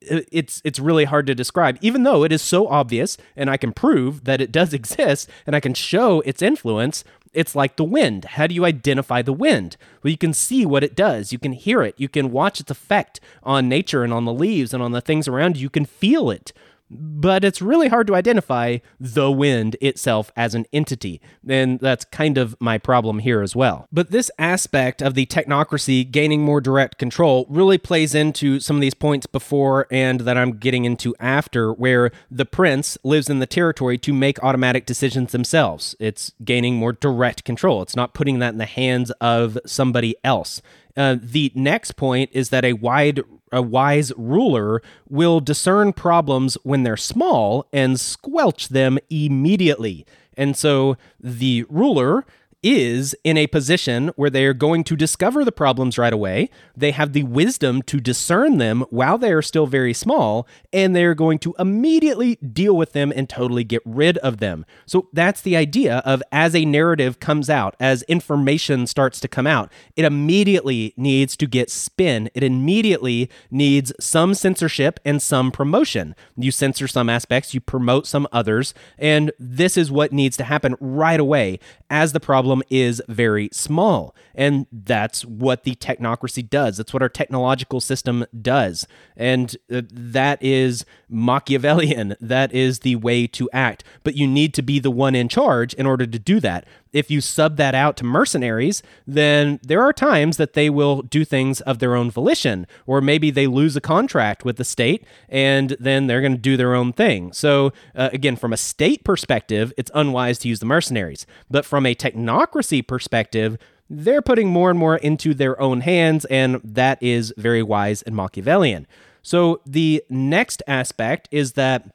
It's 0.00 0.60
it's 0.64 0.78
really 0.78 1.04
hard 1.04 1.26
to 1.26 1.34
describe, 1.34 1.78
even 1.80 2.02
though 2.02 2.22
it 2.24 2.32
is 2.32 2.42
so 2.42 2.68
obvious, 2.68 3.16
and 3.34 3.48
I 3.48 3.56
can 3.56 3.72
prove 3.72 4.24
that 4.24 4.40
it 4.40 4.52
does 4.52 4.74
exist, 4.74 5.30
and 5.46 5.56
I 5.56 5.60
can 5.60 5.74
show 5.74 6.20
its 6.20 6.42
influence. 6.42 7.02
It's 7.36 7.54
like 7.54 7.76
the 7.76 7.84
wind. 7.84 8.24
How 8.24 8.46
do 8.46 8.54
you 8.54 8.64
identify 8.64 9.20
the 9.20 9.32
wind? 9.32 9.76
Well, 10.02 10.10
you 10.10 10.16
can 10.16 10.32
see 10.32 10.64
what 10.64 10.82
it 10.82 10.96
does. 10.96 11.32
You 11.32 11.38
can 11.38 11.52
hear 11.52 11.82
it. 11.82 11.94
You 11.98 12.08
can 12.08 12.32
watch 12.32 12.60
its 12.60 12.70
effect 12.70 13.20
on 13.42 13.68
nature 13.68 14.02
and 14.02 14.12
on 14.12 14.24
the 14.24 14.32
leaves 14.32 14.72
and 14.72 14.82
on 14.82 14.92
the 14.92 15.02
things 15.02 15.28
around 15.28 15.58
you. 15.58 15.62
You 15.64 15.70
can 15.70 15.84
feel 15.84 16.30
it 16.30 16.54
but 16.90 17.44
it's 17.44 17.62
really 17.62 17.88
hard 17.88 18.06
to 18.06 18.14
identify 18.14 18.78
the 19.00 19.30
wind 19.30 19.76
itself 19.80 20.30
as 20.36 20.54
an 20.54 20.66
entity. 20.72 21.20
And 21.48 21.80
that's 21.80 22.04
kind 22.04 22.38
of 22.38 22.56
my 22.60 22.78
problem 22.78 23.18
here 23.20 23.42
as 23.42 23.56
well. 23.56 23.86
But 23.92 24.10
this 24.10 24.30
aspect 24.38 25.02
of 25.02 25.14
the 25.14 25.26
technocracy 25.26 26.08
gaining 26.08 26.42
more 26.42 26.60
direct 26.60 26.98
control 26.98 27.46
really 27.48 27.78
plays 27.78 28.14
into 28.14 28.60
some 28.60 28.76
of 28.76 28.80
these 28.80 28.94
points 28.94 29.26
before 29.26 29.86
and 29.90 30.20
that 30.20 30.36
I'm 30.36 30.58
getting 30.58 30.84
into 30.84 31.14
after, 31.18 31.72
where 31.72 32.10
the 32.30 32.44
prince 32.44 32.96
lives 33.02 33.28
in 33.28 33.38
the 33.38 33.46
territory 33.46 33.98
to 33.98 34.12
make 34.12 34.42
automatic 34.42 34.86
decisions 34.86 35.32
themselves. 35.32 35.96
It's 35.98 36.32
gaining 36.44 36.76
more 36.76 36.92
direct 36.92 37.44
control, 37.44 37.82
it's 37.82 37.96
not 37.96 38.14
putting 38.14 38.38
that 38.38 38.52
in 38.52 38.58
the 38.58 38.66
hands 38.66 39.10
of 39.20 39.58
somebody 39.66 40.16
else. 40.22 40.62
Uh, 40.96 41.16
the 41.20 41.52
next 41.54 41.92
point 41.92 42.30
is 42.32 42.48
that 42.48 42.64
a 42.64 42.72
wide 42.72 43.20
a 43.52 43.62
wise 43.62 44.12
ruler 44.16 44.82
will 45.08 45.40
discern 45.40 45.92
problems 45.92 46.56
when 46.62 46.82
they're 46.82 46.96
small 46.96 47.66
and 47.72 47.98
squelch 47.98 48.68
them 48.68 48.98
immediately. 49.10 50.04
And 50.36 50.56
so 50.56 50.96
the 51.18 51.64
ruler 51.68 52.24
is 52.66 53.14
in 53.22 53.36
a 53.36 53.46
position 53.46 54.08
where 54.16 54.28
they 54.28 54.44
are 54.44 54.52
going 54.52 54.82
to 54.82 54.96
discover 54.96 55.44
the 55.44 55.52
problems 55.52 55.98
right 55.98 56.12
away. 56.12 56.50
They 56.76 56.90
have 56.90 57.12
the 57.12 57.22
wisdom 57.22 57.80
to 57.82 58.00
discern 58.00 58.58
them 58.58 58.84
while 58.90 59.18
they 59.18 59.30
are 59.30 59.40
still 59.40 59.68
very 59.68 59.94
small, 59.94 60.48
and 60.72 60.94
they're 60.94 61.14
going 61.14 61.38
to 61.40 61.54
immediately 61.60 62.34
deal 62.36 62.76
with 62.76 62.92
them 62.92 63.12
and 63.14 63.28
totally 63.28 63.62
get 63.62 63.82
rid 63.84 64.18
of 64.18 64.38
them. 64.38 64.66
So 64.84 65.08
that's 65.12 65.42
the 65.42 65.56
idea 65.56 65.98
of 65.98 66.24
as 66.32 66.56
a 66.56 66.64
narrative 66.64 67.20
comes 67.20 67.48
out, 67.48 67.76
as 67.78 68.02
information 68.02 68.88
starts 68.88 69.20
to 69.20 69.28
come 69.28 69.46
out, 69.46 69.70
it 69.94 70.04
immediately 70.04 70.92
needs 70.96 71.36
to 71.36 71.46
get 71.46 71.70
spin. 71.70 72.30
It 72.34 72.42
immediately 72.42 73.30
needs 73.48 73.92
some 74.00 74.34
censorship 74.34 74.98
and 75.04 75.22
some 75.22 75.52
promotion. 75.52 76.16
You 76.36 76.50
censor 76.50 76.88
some 76.88 77.08
aspects, 77.08 77.54
you 77.54 77.60
promote 77.60 78.08
some 78.08 78.26
others, 78.32 78.74
and 78.98 79.30
this 79.38 79.76
is 79.76 79.92
what 79.92 80.12
needs 80.12 80.36
to 80.38 80.44
happen 80.44 80.74
right 80.80 81.20
away 81.20 81.60
as 81.88 82.12
the 82.12 82.18
problem 82.18 82.55
problem 82.56 82.62
is 82.70 83.02
very 83.08 83.48
small. 83.52 84.14
And 84.34 84.66
that's 84.72 85.24
what 85.24 85.64
the 85.64 85.74
technocracy 85.74 86.48
does. 86.48 86.76
That's 86.76 86.92
what 86.92 87.02
our 87.02 87.08
technological 87.08 87.80
system 87.80 88.26
does. 88.40 88.86
And 89.16 89.56
uh, 89.72 89.82
that 89.90 90.42
is 90.42 90.84
Machiavellian. 91.08 92.16
That 92.26 92.52
is 92.52 92.80
the 92.80 92.96
way 92.96 93.26
to 93.28 93.48
act. 93.52 93.84
But 94.02 94.16
you 94.16 94.26
need 94.26 94.52
to 94.54 94.62
be 94.62 94.80
the 94.80 94.90
one 94.90 95.14
in 95.14 95.28
charge 95.28 95.74
in 95.74 95.86
order 95.86 96.06
to 96.06 96.18
do 96.18 96.40
that. 96.40 96.66
If 96.92 97.10
you 97.10 97.20
sub 97.20 97.56
that 97.58 97.74
out 97.74 97.96
to 97.98 98.04
mercenaries, 98.04 98.82
then 99.06 99.60
there 99.62 99.82
are 99.82 99.92
times 99.92 100.38
that 100.38 100.54
they 100.54 100.70
will 100.70 101.02
do 101.02 101.26
things 101.26 101.60
of 101.60 101.78
their 101.78 101.94
own 101.94 102.10
volition, 102.10 102.66
or 102.86 103.02
maybe 103.02 103.30
they 103.30 103.46
lose 103.46 103.76
a 103.76 103.82
contract 103.82 104.46
with 104.46 104.56
the 104.56 104.64
state 104.64 105.04
and 105.28 105.76
then 105.78 106.06
they're 106.06 106.22
going 106.22 106.32
to 106.32 106.38
do 106.38 106.56
their 106.56 106.74
own 106.74 106.94
thing. 106.94 107.32
So, 107.32 107.72
uh, 107.94 108.08
again, 108.14 108.36
from 108.36 108.52
a 108.54 108.56
state 108.56 109.04
perspective, 109.04 109.74
it's 109.76 109.90
unwise 109.94 110.38
to 110.38 110.48
use 110.48 110.60
the 110.60 110.66
mercenaries. 110.66 111.26
But 111.50 111.66
from 111.66 111.84
a 111.84 111.94
technocracy 112.36 112.86
perspective, 112.86 113.58
they're 113.88 114.22
putting 114.22 114.48
more 114.48 114.70
and 114.70 114.78
more 114.78 114.96
into 114.96 115.34
their 115.34 115.60
own 115.60 115.80
hands, 115.80 116.24
and 116.26 116.60
that 116.64 117.02
is 117.02 117.32
very 117.36 117.62
wise 117.62 118.02
and 118.02 118.14
Machiavellian. 118.16 118.86
So, 119.22 119.60
the 119.66 120.02
next 120.08 120.62
aspect 120.66 121.28
is 121.30 121.52
that 121.52 121.92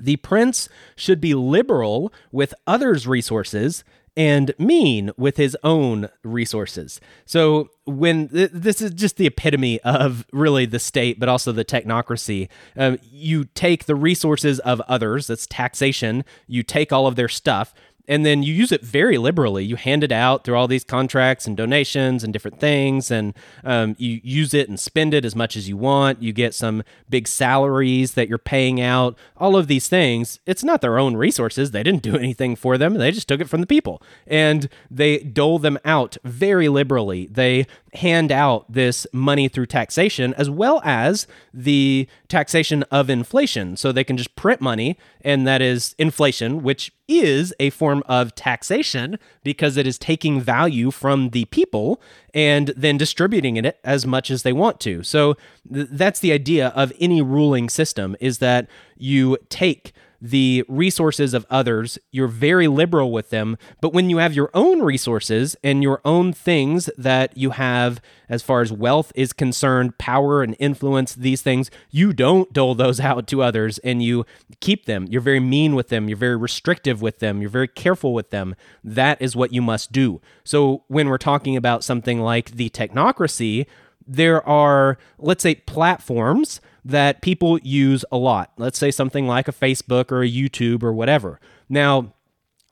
the 0.00 0.16
prince 0.16 0.68
should 0.96 1.20
be 1.20 1.34
liberal 1.34 2.12
with 2.30 2.54
others' 2.66 3.06
resources 3.06 3.84
and 4.16 4.54
mean 4.58 5.10
with 5.16 5.36
his 5.36 5.56
own 5.62 6.08
resources. 6.22 7.00
So 7.24 7.70
when 7.84 8.28
th- 8.28 8.50
this 8.52 8.82
is 8.82 8.92
just 8.92 9.16
the 9.16 9.26
epitome 9.26 9.80
of 9.80 10.26
really 10.32 10.66
the 10.66 10.78
state, 10.78 11.18
but 11.18 11.28
also 11.28 11.50
the 11.50 11.64
technocracy, 11.64 12.48
uh, 12.76 12.96
you 13.02 13.44
take 13.54 13.86
the 13.86 13.94
resources 13.94 14.58
of 14.60 14.80
others, 14.82 15.28
that's 15.28 15.46
taxation, 15.46 16.24
you 16.46 16.62
take 16.62 16.92
all 16.92 17.06
of 17.06 17.16
their 17.16 17.28
stuff, 17.28 17.72
and 18.12 18.26
then 18.26 18.42
you 18.42 18.52
use 18.52 18.72
it 18.72 18.82
very 18.82 19.16
liberally. 19.16 19.64
You 19.64 19.76
hand 19.76 20.04
it 20.04 20.12
out 20.12 20.44
through 20.44 20.54
all 20.54 20.68
these 20.68 20.84
contracts 20.84 21.46
and 21.46 21.56
donations 21.56 22.22
and 22.22 22.30
different 22.30 22.60
things, 22.60 23.10
and 23.10 23.32
um, 23.64 23.96
you 23.98 24.20
use 24.22 24.52
it 24.52 24.68
and 24.68 24.78
spend 24.78 25.14
it 25.14 25.24
as 25.24 25.34
much 25.34 25.56
as 25.56 25.66
you 25.66 25.78
want. 25.78 26.22
You 26.22 26.34
get 26.34 26.52
some 26.52 26.82
big 27.08 27.26
salaries 27.26 28.12
that 28.12 28.28
you're 28.28 28.36
paying 28.36 28.82
out, 28.82 29.16
all 29.38 29.56
of 29.56 29.66
these 29.66 29.88
things. 29.88 30.40
It's 30.44 30.62
not 30.62 30.82
their 30.82 30.98
own 30.98 31.16
resources. 31.16 31.70
They 31.70 31.82
didn't 31.82 32.02
do 32.10 32.18
anything 32.18 32.54
for 32.54 32.76
them, 32.76 32.94
they 32.94 33.12
just 33.12 33.28
took 33.28 33.40
it 33.40 33.48
from 33.48 33.62
the 33.62 33.66
people. 33.66 34.02
And 34.26 34.68
they 34.90 35.20
dole 35.20 35.58
them 35.58 35.78
out 35.82 36.18
very 36.22 36.68
liberally. 36.68 37.28
They 37.30 37.66
hand 37.94 38.30
out 38.30 38.70
this 38.70 39.06
money 39.14 39.48
through 39.48 39.66
taxation 39.66 40.34
as 40.34 40.50
well 40.50 40.82
as 40.84 41.26
the 41.52 42.06
taxation 42.28 42.82
of 42.90 43.08
inflation. 43.08 43.76
So 43.78 43.90
they 43.90 44.04
can 44.04 44.18
just 44.18 44.36
print 44.36 44.60
money, 44.60 44.98
and 45.22 45.46
that 45.46 45.62
is 45.62 45.94
inflation, 45.98 46.62
which 46.62 46.92
is 47.08 47.52
a 47.58 47.70
form 47.70 48.02
of 48.06 48.34
taxation 48.34 49.18
because 49.42 49.76
it 49.76 49.86
is 49.86 49.98
taking 49.98 50.40
value 50.40 50.90
from 50.90 51.30
the 51.30 51.44
people 51.46 52.00
and 52.32 52.68
then 52.76 52.96
distributing 52.96 53.56
it 53.56 53.78
as 53.84 54.06
much 54.06 54.30
as 54.30 54.42
they 54.42 54.52
want 54.52 54.80
to. 54.80 55.02
So 55.02 55.34
th- 55.72 55.88
that's 55.90 56.20
the 56.20 56.32
idea 56.32 56.68
of 56.68 56.92
any 57.00 57.20
ruling 57.20 57.68
system 57.68 58.16
is 58.20 58.38
that 58.38 58.68
you 58.96 59.36
take 59.48 59.92
the 60.22 60.64
resources 60.68 61.34
of 61.34 61.44
others. 61.50 61.98
You're 62.12 62.28
very 62.28 62.68
liberal 62.68 63.10
with 63.10 63.30
them. 63.30 63.58
But 63.80 63.92
when 63.92 64.08
you 64.08 64.18
have 64.18 64.32
your 64.32 64.50
own 64.54 64.80
resources 64.80 65.56
and 65.64 65.82
your 65.82 66.00
own 66.04 66.32
things 66.32 66.88
that 66.96 67.36
you 67.36 67.50
have, 67.50 68.00
as 68.28 68.40
far 68.40 68.60
as 68.60 68.72
wealth 68.72 69.10
is 69.16 69.32
concerned, 69.32 69.98
power 69.98 70.44
and 70.44 70.54
influence, 70.60 71.16
these 71.16 71.42
things, 71.42 71.72
you 71.90 72.12
don't 72.12 72.52
dole 72.52 72.76
those 72.76 73.00
out 73.12 73.26
to 73.26 73.42
others 73.42 73.78
and 73.78 74.00
you 74.00 74.24
keep 74.60 74.86
them. 74.86 75.06
You're 75.10 75.20
very 75.20 75.40
mean 75.40 75.74
with 75.74 75.88
them. 75.88 76.08
You're 76.08 76.16
very 76.16 76.36
restrictive 76.36 77.02
with 77.02 77.18
them. 77.18 77.40
You're 77.40 77.50
very 77.50 77.68
careful 77.68 78.14
with 78.14 78.30
them. 78.30 78.54
That 78.84 79.20
is 79.20 79.34
what 79.34 79.52
you 79.52 79.60
must 79.60 79.90
do. 79.90 80.20
So 80.44 80.84
when 80.86 81.08
we're 81.08 81.18
talking 81.18 81.56
about 81.56 81.82
something 81.82 82.20
like 82.20 82.52
the 82.52 82.70
technocracy, 82.70 83.66
there 84.06 84.46
are, 84.48 84.98
let's 85.18 85.42
say, 85.42 85.56
platforms 85.56 86.60
that 86.84 87.22
people 87.22 87.58
use 87.60 88.04
a 88.10 88.16
lot. 88.16 88.52
Let's 88.56 88.78
say 88.78 88.90
something 88.90 89.26
like 89.26 89.48
a 89.48 89.52
Facebook 89.52 90.10
or 90.10 90.22
a 90.22 90.30
YouTube 90.30 90.82
or 90.82 90.92
whatever. 90.92 91.40
Now, 91.68 92.12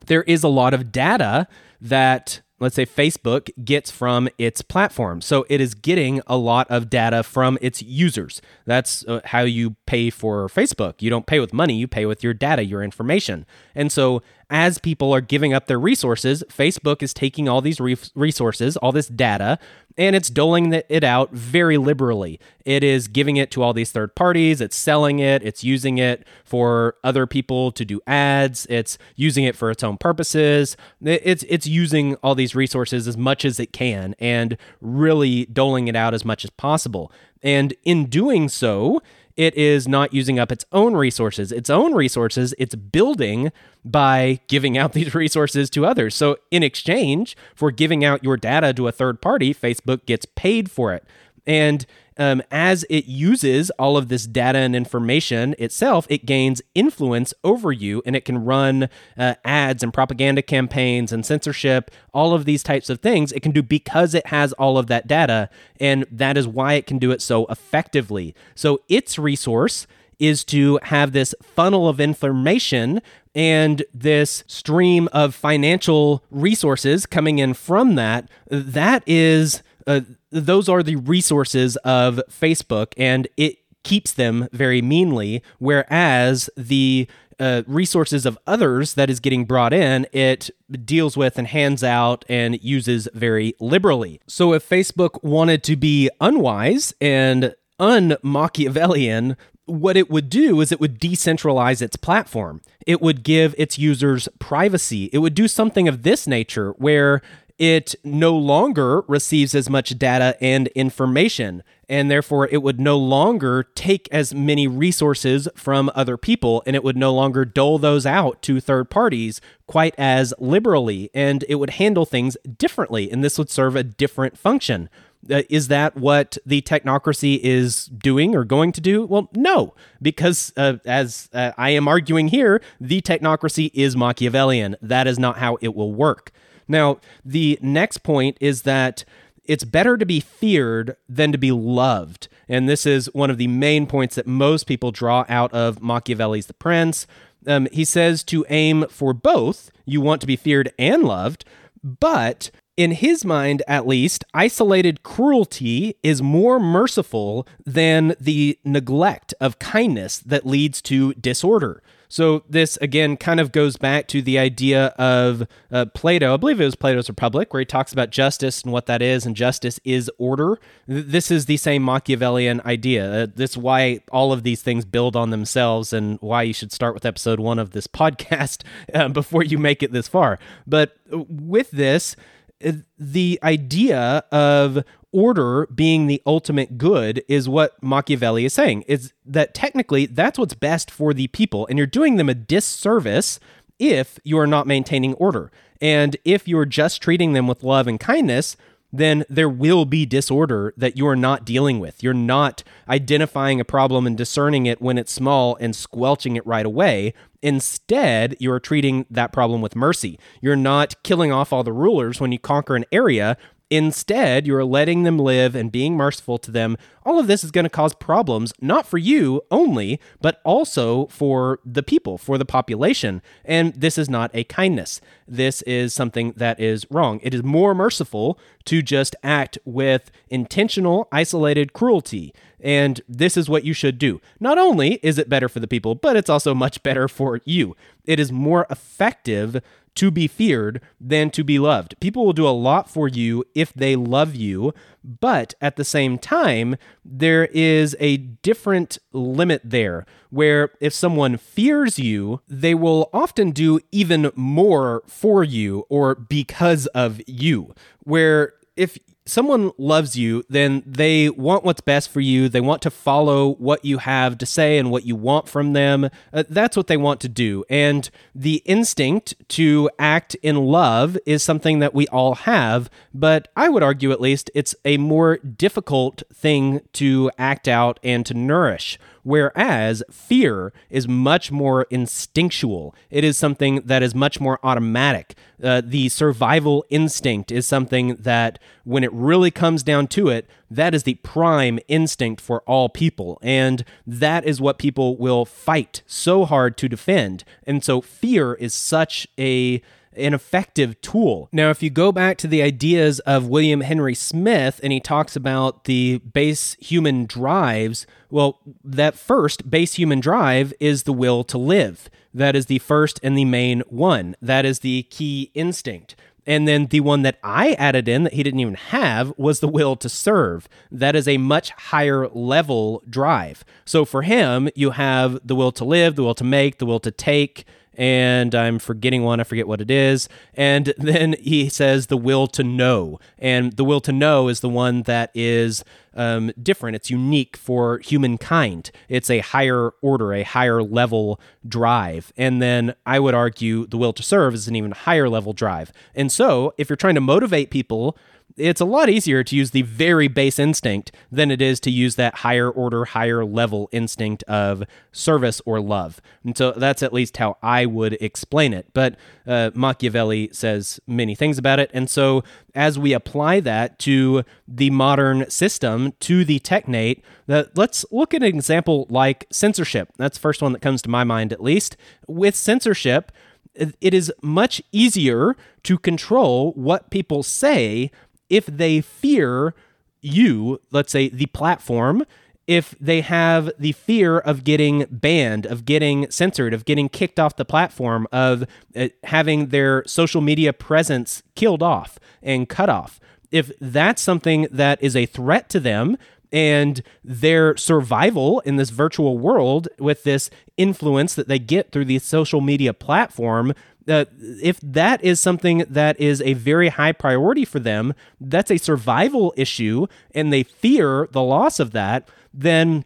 there 0.07 0.23
is 0.25 0.43
a 0.43 0.49
lot 0.49 0.75
of 0.75 0.91
data 0.93 1.47
that 1.81 2.41
let's 2.61 2.77
say 2.77 2.85
Facebook 2.85 3.51
gets 3.65 3.91
from 3.91 4.29
its 4.39 4.63
platform. 4.63 5.21
So 5.23 5.47
it 5.49 5.61
is 5.61 5.75
getting 5.75 6.21
a 6.27 6.37
lot 6.37 6.71
of 6.71 6.91
data 6.91 7.23
from 7.23 7.59
its 7.61 7.83
users. 7.83 8.41
That's 8.67 9.05
uh, 9.09 9.21
how 9.25 9.41
you 9.41 9.77
pay 9.87 10.11
for 10.11 10.47
Facebook. 10.49 11.01
You 11.01 11.11
don't 11.11 11.27
pay 11.27 11.41
with 11.41 11.53
money, 11.53 11.75
you 11.75 11.89
pay 11.89 12.07
with 12.07 12.23
your 12.23 12.35
data, 12.35 12.65
your 12.65 12.83
information. 12.83 13.47
And 13.75 13.91
so 13.91 14.23
as 14.51 14.79
people 14.79 15.15
are 15.15 15.21
giving 15.21 15.55
up 15.55 15.67
their 15.67 15.79
resources, 15.79 16.43
Facebook 16.49 17.03
is 17.03 17.15
taking 17.15 17.49
all 17.49 17.61
these 17.61 17.81
re- 17.81 17.97
resources, 18.15 18.77
all 18.77 18.93
this 18.93 19.07
data, 19.07 19.59
and 19.97 20.17
it's 20.17 20.29
doling 20.29 20.73
it 20.73 21.05
out 21.05 21.33
very 21.33 21.79
liberally. 21.79 22.41
It 22.65 22.83
is 22.83 23.09
giving 23.09 23.37
it 23.37 23.51
to 23.53 23.63
all 23.63 23.73
these 23.73 23.93
third 23.93 24.15
parties, 24.15 24.61
it's 24.61 24.77
selling 24.77 25.19
it, 25.21 25.43
it's 25.43 25.63
using 25.63 25.99
it 25.99 26.27
for 26.45 26.97
other 27.05 27.27
people 27.27 27.71
to 27.73 27.85
do 27.85 28.01
ads, 28.07 28.67
it's 28.69 28.99
using 29.15 29.45
it 29.45 29.57
for 29.57 29.71
its 29.71 29.85
own 29.85 29.97
purposes. 29.99 30.77
It's 31.01 31.45
it's 31.49 31.67
using 31.67 32.17
all 32.17 32.35
these 32.35 32.55
resources 32.55 33.07
as 33.07 33.17
much 33.17 33.45
as 33.45 33.61
it 33.61 33.73
can 33.73 34.15
and 34.19 34.57
really 34.81 35.47
doling 35.47 35.89
it 35.89 35.97
out 35.97 36.15
as 36.15 36.25
much 36.25 36.45
as 36.45 36.51
possible. 36.51 37.13
And 37.43 37.73
in 37.85 38.07
doing 38.07 38.49
so, 38.49 39.01
it 39.41 39.55
is 39.55 39.88
not 39.88 40.12
using 40.12 40.38
up 40.38 40.53
its 40.53 40.66
own 40.70 40.93
resources. 40.93 41.51
Its 41.51 41.70
own 41.70 41.95
resources, 41.95 42.55
it's 42.59 42.74
building 42.74 43.51
by 43.82 44.38
giving 44.49 44.76
out 44.76 44.93
these 44.99 45.14
resources 45.14 45.70
to 45.70 45.86
others. 45.86 46.14
So, 46.14 46.36
in 46.51 46.62
exchange 46.62 47.38
for 47.55 47.70
giving 47.70 48.05
out 48.05 48.22
your 48.22 48.36
data 48.36 48.74
to 48.74 48.86
a 48.86 48.93
third 48.93 49.22
party, 49.22 49.55
Facebook 49.55 50.05
gets 50.05 50.26
paid 50.26 50.70
for 50.70 50.93
it. 50.93 51.05
And 51.47 51.86
um, 52.21 52.43
as 52.51 52.85
it 52.91 53.07
uses 53.07 53.71
all 53.71 53.97
of 53.97 54.09
this 54.09 54.27
data 54.27 54.59
and 54.59 54.77
information 54.77 55.55
itself, 55.59 56.07
it 56.11 56.27
gains 56.27 56.61
influence 56.75 57.33
over 57.43 57.73
you 57.73 58.03
and 58.05 58.14
it 58.14 58.27
can 58.27 58.45
run 58.45 58.91
uh, 59.16 59.35
ads 59.43 59.83
and 59.83 59.93
propaganda 59.93 60.43
campaigns 60.43 61.12
and 61.12 61.25
censorship, 61.25 61.91
all 62.12 62.35
of 62.35 62.45
these 62.45 62.62
types 62.62 62.91
of 62.91 63.01
things. 63.01 63.33
It 63.33 63.41
can 63.41 63.53
do 63.53 63.62
because 63.62 64.14
it 64.14 64.27
has 64.27 64.53
all 64.53 64.77
of 64.77 64.87
that 64.89 65.07
data. 65.07 65.49
And 65.81 66.05
that 66.12 66.37
is 66.37 66.47
why 66.47 66.75
it 66.75 66.87
can 66.87 66.99
do 66.99 67.11
it 67.11 67.23
so 67.23 67.47
effectively. 67.47 68.35
So 68.55 68.83
its 68.91 69.18
resource 69.18 69.87
is 70.18 70.45
to 70.45 70.79
have 70.83 71.12
this 71.12 71.35
funnel 71.43 71.89
of 71.89 71.99
information 71.99 73.01
and 73.35 73.83
this 73.95 74.45
stream 74.47 75.09
of 75.12 75.35
financial 75.35 76.23
resources 76.31 77.07
coming 77.07 77.39
in 77.39 77.55
from 77.55 77.95
that. 77.95 78.29
That 78.51 79.03
is 79.07 79.62
uh, 79.87 80.01
those 80.31 80.68
are 80.68 80.83
the 80.83 80.97
resources 80.97 81.76
of 81.78 82.20
Facebook, 82.31 82.93
and 82.97 83.28
it 83.37 83.59
keeps 83.83 84.12
them 84.12 84.49
very 84.53 84.83
meanly. 84.83 85.43
Whereas 85.59 86.51
the 86.57 87.09
uh, 87.39 87.62
resources 87.66 88.26
of 88.26 88.39
others 88.47 88.95
that 88.95 89.09
is 89.09 89.18
getting 89.18 89.45
brought 89.47 89.72
in, 89.72 90.07
it 90.12 90.51
deals 90.85 91.16
with 91.16 91.39
and 91.39 91.47
hands 91.47 91.83
out 91.83 92.24
and 92.28 92.62
uses 92.62 93.09
very 93.14 93.55
liberally. 93.59 94.20
So 94.26 94.53
if 94.53 94.68
Facebook 94.68 95.24
wanted 95.24 95.64
to 95.64 95.76
be 95.76 96.11
unwise 96.20 96.93
and 97.01 97.55
un 97.78 98.16
Machiavellian, 98.22 99.37
what 99.64 99.97
it 99.97 100.11
would 100.11 100.28
do 100.28 100.61
is 100.61 100.70
it 100.70 100.81
would 100.81 101.01
decentralize 101.01 101.81
its 101.81 101.97
platform. 101.97 102.61
It 102.87 103.01
would 103.01 103.22
give 103.22 103.55
its 103.57 103.78
users 103.78 104.28
privacy. 104.39 105.09
It 105.12 105.18
would 105.18 105.35
do 105.35 105.49
something 105.49 105.89
of 105.89 106.03
this 106.03 106.26
nature 106.26 106.72
where 106.72 107.22
it 107.61 107.95
no 108.03 108.35
longer 108.35 109.03
receives 109.03 109.55
as 109.55 109.69
much 109.69 109.99
data 109.99 110.35
and 110.41 110.69
information, 110.69 111.63
and 111.91 112.11
therefore 112.11 112.49
it 112.51 112.63
would 112.63 112.81
no 112.81 112.97
longer 112.97 113.65
take 113.75 114.09
as 114.11 114.35
many 114.35 114.67
resources 114.67 115.47
from 115.55 115.91
other 115.95 116.17
people, 116.17 116.63
and 116.67 116.75
it 116.75 116.83
would 116.83 116.97
no 116.97 117.13
longer 117.13 117.45
dole 117.45 117.79
those 117.79 118.07
out 118.07 118.41
to 118.41 118.61
third 118.61 118.89
parties 118.89 119.43
quite 119.67 119.95
as 119.99 120.33
liberally, 120.39 121.11
and 121.13 121.45
it 121.51 121.57
would 121.57 121.71
handle 121.71 122.07
things 122.07 122.35
differently, 122.57 123.11
and 123.13 123.23
this 123.23 123.37
would 123.37 123.51
serve 123.51 123.77
a 123.77 123.85
different 123.85 124.39
function. 124.39 124.89
Uh, 125.31 125.43
is 125.51 125.69
that 125.69 125.95
what 125.99 126.39
the 126.47 126.63
technocracy 126.63 127.39
is 127.43 127.85
doing 127.87 128.35
or 128.35 128.43
going 128.43 128.73
to 128.73 128.81
do? 128.81 129.05
Well, 129.05 129.29
no, 129.35 129.75
because 130.01 130.51
uh, 130.57 130.79
as 130.87 131.29
uh, 131.35 131.53
I 131.59 131.71
am 131.71 131.87
arguing 131.87 132.29
here, 132.29 132.63
the 132.81 133.03
technocracy 133.03 133.71
is 133.75 133.95
Machiavellian. 133.95 134.77
That 134.81 135.07
is 135.07 135.19
not 135.19 135.37
how 135.37 135.59
it 135.61 135.75
will 135.75 135.93
work. 135.93 136.33
Now, 136.71 136.99
the 137.25 137.59
next 137.61 137.99
point 137.99 138.39
is 138.41 138.62
that 138.62 139.05
it's 139.45 139.64
better 139.64 139.97
to 139.97 140.07
be 140.07 140.21
feared 140.21 140.97
than 141.09 141.33
to 141.33 141.39
be 141.39 141.51
loved. 141.51 142.29
And 142.49 142.68
this 142.68 142.87
is 142.87 143.12
one 143.12 143.31
of 143.31 143.39
the 143.39 143.49
main 143.49 143.87
points 143.87 144.14
that 144.14 144.27
most 144.27 144.64
people 144.64 144.93
draw 144.93 145.25
out 145.29 145.53
of 145.53 145.83
Machiavelli's 145.83 146.47
The 146.47 146.55
Prince. 146.55 147.07
Um, 147.47 147.66
he 147.73 147.85
says 147.85 148.23
to 148.25 148.47
aim 148.49 148.87
for 148.89 149.12
both. 149.12 149.73
You 149.85 150.01
want 150.01 150.21
to 150.21 150.27
be 150.27 150.37
feared 150.37 150.73
and 150.79 151.03
loved, 151.03 151.45
but 151.83 152.53
in 152.77 152.93
his 152.93 153.25
mind, 153.25 153.62
at 153.66 153.87
least, 153.87 154.25
isolated 154.33 155.03
cruelty 155.03 155.97
is 156.03 156.23
more 156.23 156.61
merciful 156.61 157.47
than 157.66 158.14
the 158.21 158.59
neglect 158.64 159.35
of 159.41 159.59
kindness 159.59 160.18
that 160.21 160.47
leads 160.47 160.81
to 160.83 161.12
disorder. 161.14 161.83
So 162.11 162.43
this 162.49 162.77
again 162.79 163.17
kind 163.17 163.39
of 163.39 163.53
goes 163.53 163.77
back 163.77 164.09
to 164.09 164.21
the 164.21 164.37
idea 164.37 164.87
of 164.99 165.47
uh, 165.71 165.87
Plato. 165.95 166.35
I 166.35 166.37
believe 166.37 166.61
it 166.61 166.65
was 166.65 166.75
Plato's 166.75 167.09
Republic, 167.09 167.55
where 167.55 167.61
he 167.61 167.65
talks 167.65 167.93
about 167.93 168.11
justice 168.11 168.63
and 168.63 168.73
what 168.73 168.87
that 168.87 169.01
is, 169.01 169.25
and 169.25 169.37
justice 169.37 169.79
is 169.85 170.11
order. 170.19 170.59
This 170.89 171.31
is 171.31 171.47
the 171.47 171.57
same 171.57 171.85
Machiavellian 171.85 172.61
idea. 172.63 173.23
Uh, 173.23 173.27
this 173.33 173.51
is 173.53 173.59
why 173.59 174.01
all 174.11 174.33
of 174.33 174.43
these 174.43 174.61
things 174.61 174.85
build 174.85 175.15
on 175.15 175.31
themselves, 175.31 175.93
and 175.93 176.19
why 176.21 176.43
you 176.43 176.53
should 176.53 176.73
start 176.73 176.95
with 176.95 177.07
episode 177.07 177.39
one 177.39 177.61
of 177.61 177.71
this 177.71 177.87
podcast 178.01 178.65
uh, 178.93 179.09
before 179.09 179.45
you 179.45 179.57
make 179.57 179.83
it 179.83 179.93
this 179.93 180.09
far. 180.09 180.41
But 180.67 180.97
with 181.13 181.71
this, 181.71 182.17
uh, 182.65 182.73
the 182.99 183.39
idea 183.45 184.25
of 184.33 184.83
order 185.13 185.67
being 185.75 186.07
the 186.07 186.23
ultimate 186.27 186.79
good 186.79 187.23
is 187.29 187.49
what 187.49 187.83
Machiavelli 187.83 188.45
is 188.45 188.53
saying 188.53 188.83
is 188.83 189.13
that 189.25 189.55
technically 189.55 190.07
that's 190.07 190.39
what's 190.39 190.55
best 190.55 190.91
for 190.91 191.13
the 191.13 191.27
people 191.29 191.67
and 191.67 191.79
you're 191.79 191.87
doing 191.87 192.17
them 192.17 192.29
a 192.29 192.35
disservice 192.35 193.41
if 193.79 194.19
you 194.25 194.39
are 194.39 194.47
not 194.47 194.67
maintaining 194.67 195.15
order. 195.15 195.51
And 195.81 196.17
if 196.25 196.47
you're 196.47 196.67
just 196.67 197.03
treating 197.03 197.33
them 197.33 197.47
with 197.47 197.63
love 197.65 197.87
and 197.87 197.99
kindness, 197.99 198.57
then 198.93 199.25
there 199.29 199.49
will 199.49 199.85
be 199.85 200.05
disorder 200.05 200.75
that 200.77 200.97
you 200.97 201.07
are 201.07 201.17
not 201.17 201.45
dealing 201.45 201.79
with. 201.79 202.03
You're 202.03 202.13
not 202.13 202.63
identifying 202.89 203.61
a 203.61 203.65
problem 203.65 204.07
and 204.07 204.17
discerning 204.17 204.67
it 204.67 204.83
when 204.83 204.99
it's 204.99 205.13
small 205.13 205.57
and 205.61 205.75
squelching 205.75 206.37
it 206.37 206.47
right 206.47 206.67
away. 206.67 207.15
Instead, 207.41 208.37
you're 208.41 208.61
treating 208.61 209.07
that 209.09 209.33
problem 209.33 209.61
with 209.61 209.77
mercy. 209.77 210.19
You're 210.41 210.57
not 210.57 211.03
killing 211.03 211.33
off 211.33 211.53
all 211.53 211.63
the 211.63 211.73
rulers 211.73 212.21
when 212.21 212.33
you 212.33 212.39
conquer 212.39 212.77
an 212.77 212.85
area. 212.91 213.37
Instead, 213.71 214.49
you're 214.49 214.64
letting 214.64 215.05
them 215.05 215.16
live 215.16 215.55
and 215.55 215.71
being 215.71 215.97
merciful 215.97 216.39
to 216.39 216.51
them. 216.51 216.77
All 217.07 217.21
of 217.21 217.29
this 217.29 217.45
is 217.45 217.53
going 217.53 217.64
to 217.64 217.71
cause 217.71 217.95
problems, 217.95 218.53
not 218.61 218.85
for 218.85 218.99
you 218.99 219.43
only, 219.51 220.01
but 220.21 220.41
also 220.45 221.07
for 221.07 221.61
the 221.64 221.83
people, 221.83 222.18
for 222.18 222.37
the 222.37 222.45
population. 222.45 223.23
And 223.45 223.73
this 223.75 223.97
is 223.97 224.09
not 224.09 224.33
a 224.35 224.43
kindness. 224.45 225.01
This 225.27 225.62
is 225.62 225.95
something 225.95 226.33
that 226.37 226.59
is 226.59 226.85
wrong. 226.91 227.21
It 227.23 227.33
is 227.33 227.45
more 227.45 227.73
merciful 227.73 228.39
to 228.64 228.83
just 228.83 229.14
act 229.23 229.57
with 229.64 230.11
intentional, 230.29 231.07
isolated 231.12 231.73
cruelty. 231.73 232.35
And 232.62 233.01
this 233.09 233.37
is 233.37 233.49
what 233.49 233.64
you 233.64 233.73
should 233.73 233.99
do. 233.99 234.21
Not 234.39 234.59
only 234.59 234.95
is 235.03 235.16
it 235.16 235.29
better 235.29 235.49
for 235.49 235.61
the 235.61 235.68
people, 235.68 235.95
but 235.95 236.16
it's 236.16 236.29
also 236.29 236.55
much 236.55 236.83
better 236.83 237.09
for 237.09 237.41
you. 237.45 237.77
It 238.05 238.18
is 238.21 238.33
more 238.33 238.66
effective 238.68 239.62
to 239.97 240.11
be 240.11 240.26
feared 240.26 240.80
than 241.01 241.30
to 241.30 241.45
be 241.45 241.59
loved. 241.59 241.95
People 242.01 242.24
will 242.24 242.32
do 242.32 242.47
a 242.47 242.51
lot 242.51 242.88
for 242.88 243.09
you 243.09 243.45
if 243.55 243.72
they 243.74 243.97
love 243.97 244.34
you, 244.34 244.72
but 245.05 245.55
at 245.61 245.76
the 245.76 245.84
same 245.84 246.18
time, 246.18 246.76
there 247.05 247.47
is 247.47 247.97
a 248.01 248.18
different 248.18 248.99
limit 249.12 249.62
there 249.64 250.07
where 250.30 250.70
if 250.80 250.93
someone 250.93 251.36
fears 251.36 251.99
you, 251.99 252.41
they 252.49 252.74
will 252.74 253.11
often 253.12 253.51
do 253.51 253.80
even 253.91 254.30
more 254.34 255.03
for 255.07 255.43
you 255.43 255.84
or 255.88 256.14
because 256.14 256.86
of 256.88 257.20
you. 257.26 257.74
Where 258.05 258.55
if 258.76 258.99
someone 259.31 259.70
loves 259.78 260.16
you, 260.16 260.43
then 260.49 260.83
they 260.85 261.31
want 261.31 261.64
what's 261.64 261.81
best 261.81 262.11
for 262.11 262.20
you. 262.20 262.49
They 262.49 262.61
want 262.61 262.83
to 262.83 262.91
follow 262.91 263.55
what 263.55 263.85
you 263.85 263.99
have 263.99 264.37
to 264.39 264.47
say 264.47 264.78
and 264.78 264.91
what 264.91 265.05
you 265.05 265.16
want 265.16 265.49
from 265.49 265.72
them. 265.72 266.11
Uh, 266.33 266.45
that's 266.49 266.76
what 266.76 266.89
they 266.89 266.97
want 266.97 267.20
to 267.20 267.28
do. 267.28 267.64
And 267.70 268.11
the 268.35 268.62
instinct 268.64 269.35
to 269.51 269.89
act 269.99 270.35
in 270.37 270.57
love 270.57 271.16
is 271.26 271.43
something 271.43 271.78
that 271.78 271.95
we 271.95 272.07
all 272.09 272.35
have, 272.35 272.91
but 273.14 273.49
I 273.57 273.68
would 273.68 273.83
argue 273.83 274.12
at 274.12 274.20
least 274.20 274.51
it's 274.55 274.74
a 274.85 274.97
more 274.97 275.39
difficult 275.39 276.22
thing 276.33 276.81
to 276.95 277.31
act 277.39 277.68
out 277.68 278.01
and 278.03 278.26
to 278.26 278.35
nourish. 278.35 278.99
Whereas 279.22 280.03
fear 280.11 280.72
is 280.89 281.07
much 281.07 281.53
more 281.53 281.87
instinctual. 281.91 282.95
It 283.11 283.22
is 283.22 283.37
something 283.37 283.83
that 283.83 284.03
is 284.03 284.14
much 284.14 284.41
more 284.41 284.59
automatic. 284.62 285.35
Uh, 285.62 285.83
the 285.85 286.09
survival 286.09 286.87
instinct 286.89 287.53
is 287.53 287.66
something 287.66 288.16
that, 288.16 288.59
when 288.85 289.05
it 289.05 289.12
really 289.21 289.51
comes 289.51 289.83
down 289.83 290.07
to 290.09 290.29
it, 290.29 290.49
that 290.71 290.95
is 290.95 291.03
the 291.03 291.14
prime 291.14 291.79
instinct 291.89 292.41
for 292.41 292.62
all 292.62 292.89
people. 292.89 293.39
And 293.43 293.85
that 294.07 294.45
is 294.45 294.61
what 294.61 294.79
people 294.79 295.16
will 295.16 295.45
fight 295.45 296.03
so 296.07 296.45
hard 296.45 296.77
to 296.79 296.89
defend. 296.89 297.45
And 297.64 297.85
so 297.85 298.01
fear 298.01 298.55
is 298.55 298.75
such 298.75 299.27
a 299.39 299.83
an 300.16 300.35
effective 300.35 301.01
tool. 301.01 301.49
Now, 301.53 301.71
if 301.71 301.83
you 301.83 301.91
go 301.91 302.11
back 302.11 302.37
to 302.39 302.49
the 302.49 302.62
ideas 302.62 303.21
of 303.21 303.47
William 303.47 303.81
Henry 303.81 304.14
Smyth 304.14 304.81
and 304.83 304.93
he 304.93 304.99
talks 305.01 305.37
about 305.37 305.85
the 305.85 306.18
base 306.18 306.75
human 306.81 307.27
drives, 307.27 308.07
well, 308.29 308.59
that 308.83 309.14
first 309.14 309.71
base 309.71 309.95
human 309.95 310.21
drive 310.21 310.73
is 310.81 311.05
the 311.05 311.12
will 311.12 311.45
to 311.45 311.59
live. 311.59 312.11
That 312.35 312.57
is 312.57 312.66
the 312.66 312.79
first 312.79 313.21
and 313.23 313.37
the 313.37 313.45
main 313.45 313.81
one. 313.89 314.37
That 314.41 314.64
is 314.64 314.81
the 314.81 315.05
key 315.05 315.51
instinct. 315.55 316.16
And 316.51 316.67
then 316.67 316.87
the 316.87 316.99
one 316.99 317.23
that 317.23 317.39
I 317.45 317.75
added 317.75 318.09
in 318.09 318.25
that 318.25 318.33
he 318.33 318.43
didn't 318.43 318.59
even 318.59 318.75
have 318.75 319.33
was 319.37 319.61
the 319.61 319.69
will 319.69 319.95
to 319.95 320.09
serve. 320.09 320.69
That 320.91 321.15
is 321.15 321.29
a 321.29 321.39
much 321.39 321.71
higher 321.71 322.27
level 322.27 323.05
drive. 323.09 323.65
So 323.85 324.05
for 324.05 324.23
him, 324.23 324.69
you 324.75 324.91
have 324.91 325.39
the 325.47 325.55
will 325.55 325.71
to 325.71 325.85
live, 325.85 326.17
the 326.17 326.25
will 326.25 326.35
to 326.35 326.43
make, 326.43 326.79
the 326.79 326.87
will 326.87 326.99
to 326.99 327.13
take, 327.13 327.67
and 327.95 328.55
I'm 328.55 328.78
forgetting 328.78 329.22
one. 329.22 329.41
I 329.41 329.45
forget 329.45 329.68
what 329.68 329.80
it 329.80 329.91
is. 329.91 330.28
And 330.55 330.95
then 330.99 331.34
he 331.41 331.68
says 331.68 332.07
the 332.07 332.16
will 332.16 332.47
to 332.49 332.62
know. 332.62 333.18
And 333.38 333.72
the 333.72 333.84
will 333.84 334.01
to 334.03 334.12
know 334.12 334.49
is 334.49 334.61
the 334.61 334.68
one 334.68 335.03
that 335.03 335.30
is 335.34 335.84
um, 336.14 336.53
different. 336.61 336.97
It's 336.97 337.11
unique 337.11 337.57
for 337.57 337.99
humankind. 337.99 338.91
It's 339.09 339.30
a 339.30 339.41
higher 339.41 339.91
order, 340.03 340.32
a 340.32 340.43
higher 340.43 340.82
level 340.82 341.41
drive. 341.66 342.32
And 342.36 342.61
then 342.61 342.95
I 343.07 343.20
would 343.20 343.34
argue 343.34 343.86
the 343.86 343.99
will 343.99 344.12
to 344.14 344.22
serve 344.22 344.55
is 344.55 344.68
an 344.68 344.76
even 344.76 344.93
higher 344.93 345.28
level 345.28 345.53
drive. 345.53 345.93
And 346.14 346.32
so 346.32 346.74
if 346.78 346.88
you're 346.88 346.97
trying 346.97 347.14
to 347.16 347.20
motivate 347.20 347.70
people 347.70 348.16
it's 348.57 348.81
a 348.81 348.85
lot 348.85 349.09
easier 349.09 349.43
to 349.45 349.57
use 349.57 349.71
the 349.71 349.83
very 349.83 350.29
base 350.29 350.59
instinct 350.59 351.13
than 351.31 351.51
it 351.51 351.63
is 351.63 351.81
to 351.81 351.91
use 351.91 352.17
that 352.17 352.37
higher 352.37 352.71
order, 352.71 353.05
higher 353.05 353.45
level 353.45 353.89
instinct 353.93 354.43
of 354.45 354.85
service 355.13 355.61
or 355.67 355.81
love. 355.81 356.21
And 356.45 356.57
so 356.57 356.73
that's 356.73 357.03
at 357.03 357.13
least 357.13 357.37
how 357.37 357.57
I 357.63 357.87
would 357.87 358.15
explain 358.15 358.73
it. 358.73 358.87
But 358.93 359.17
uh, 359.47 359.71
Machiavelli 359.75 360.51
says 360.53 361.01
many 361.07 361.35
things 361.35 361.59
about 361.59 361.81
it. 361.81 361.91
And 361.93 362.09
so 362.09 362.45
as 362.75 362.99
we 362.99 363.13
apply 363.13 363.61
that 363.61 363.99
to 364.01 364.45
the 364.67 364.91
modern 364.91 365.49
system, 365.51 366.13
to 366.21 366.45
the 366.45 366.59
technate, 366.59 367.25
that 367.47 367.77
let's 367.77 368.05
look 368.11 368.35
at 368.35 368.43
an 368.43 368.49
example 368.49 369.07
like 369.11 369.47
censorship. 369.51 370.11
That's 370.17 370.39
the 370.39 370.43
first 370.43 370.63
one 370.63 370.73
that 370.73 370.83
comes 370.83 371.03
to 371.03 371.11
my 371.11 371.25
mind, 371.25 371.53
at 371.53 371.63
least. 371.63 371.97
With 372.27 372.55
censorship, 372.55 373.33
it 373.75 374.15
is 374.15 374.33
much 374.43 374.83
easier 374.93 375.57
to 375.85 375.99
control 375.99 376.73
what 376.73 377.11
people 377.11 377.43
say 377.43 378.11
if 378.51 378.67
they 378.67 379.01
fear 379.01 379.75
you, 380.21 380.81
let's 380.91 381.13
say 381.13 381.29
the 381.29 381.47
platform, 381.47 382.25
if 382.67 382.95
they 383.01 383.21
have 383.21 383.73
the 383.79 383.93
fear 383.93 384.39
of 384.39 384.63
getting 384.65 385.07
banned, 385.11 385.67
of 385.67 385.85
getting 385.85 386.31
censored, 386.31 386.75
of 386.75 386.85
getting 386.85 387.09
kicked 387.09 387.41
off 387.41 387.57
the 387.57 387.65
platform, 387.65 388.29
of 388.31 388.65
uh, 388.95 389.09
having 389.25 389.69
their 389.69 390.05
social 390.07 390.41
media 390.41 390.73
presence 390.73 391.43
killed 391.55 391.83
off 391.83 392.19
and 392.43 392.69
cut 392.69 392.89
off. 392.89 393.19
If 393.51 393.73
that's 393.81 394.23
something 394.23 394.69
that 394.71 395.03
is 395.03 395.17
a 395.17 395.27
threat 395.27 395.69
to 395.71 395.81
them, 395.81 396.17
and 396.53 397.03
their 397.23 397.77
survival 397.77 398.61
in 398.61 398.77
this 398.77 398.91
virtual 398.91 399.39
world 399.39 399.89
with 399.99 400.25
this 400.25 400.51
influence 400.77 401.35
that 401.35 401.49
they 401.49 401.59
get 401.59 401.93
through 401.93 402.05
the 402.05 402.19
social 402.19 402.61
media 402.61 402.93
platform 402.93 403.73
uh, 404.09 404.25
if 404.63 404.81
that 404.81 405.23
is 405.23 405.41
something 405.41 405.85
that 405.89 406.19
is 406.21 406.41
a 406.43 406.55
very 406.55 406.89
high 406.89 407.13
priority 407.13 407.65
for 407.65 407.79
them, 407.79 408.15
that's 408.41 408.71
a 408.71 408.79
survival 408.79 409.53
issue, 409.57 410.07
and 410.35 410.53
they 410.53 410.63
fear 410.63 411.29
the 411.33 411.43
loss 411.43 411.81
of 411.81 411.93
that, 411.93 412.29
then 412.53 413.05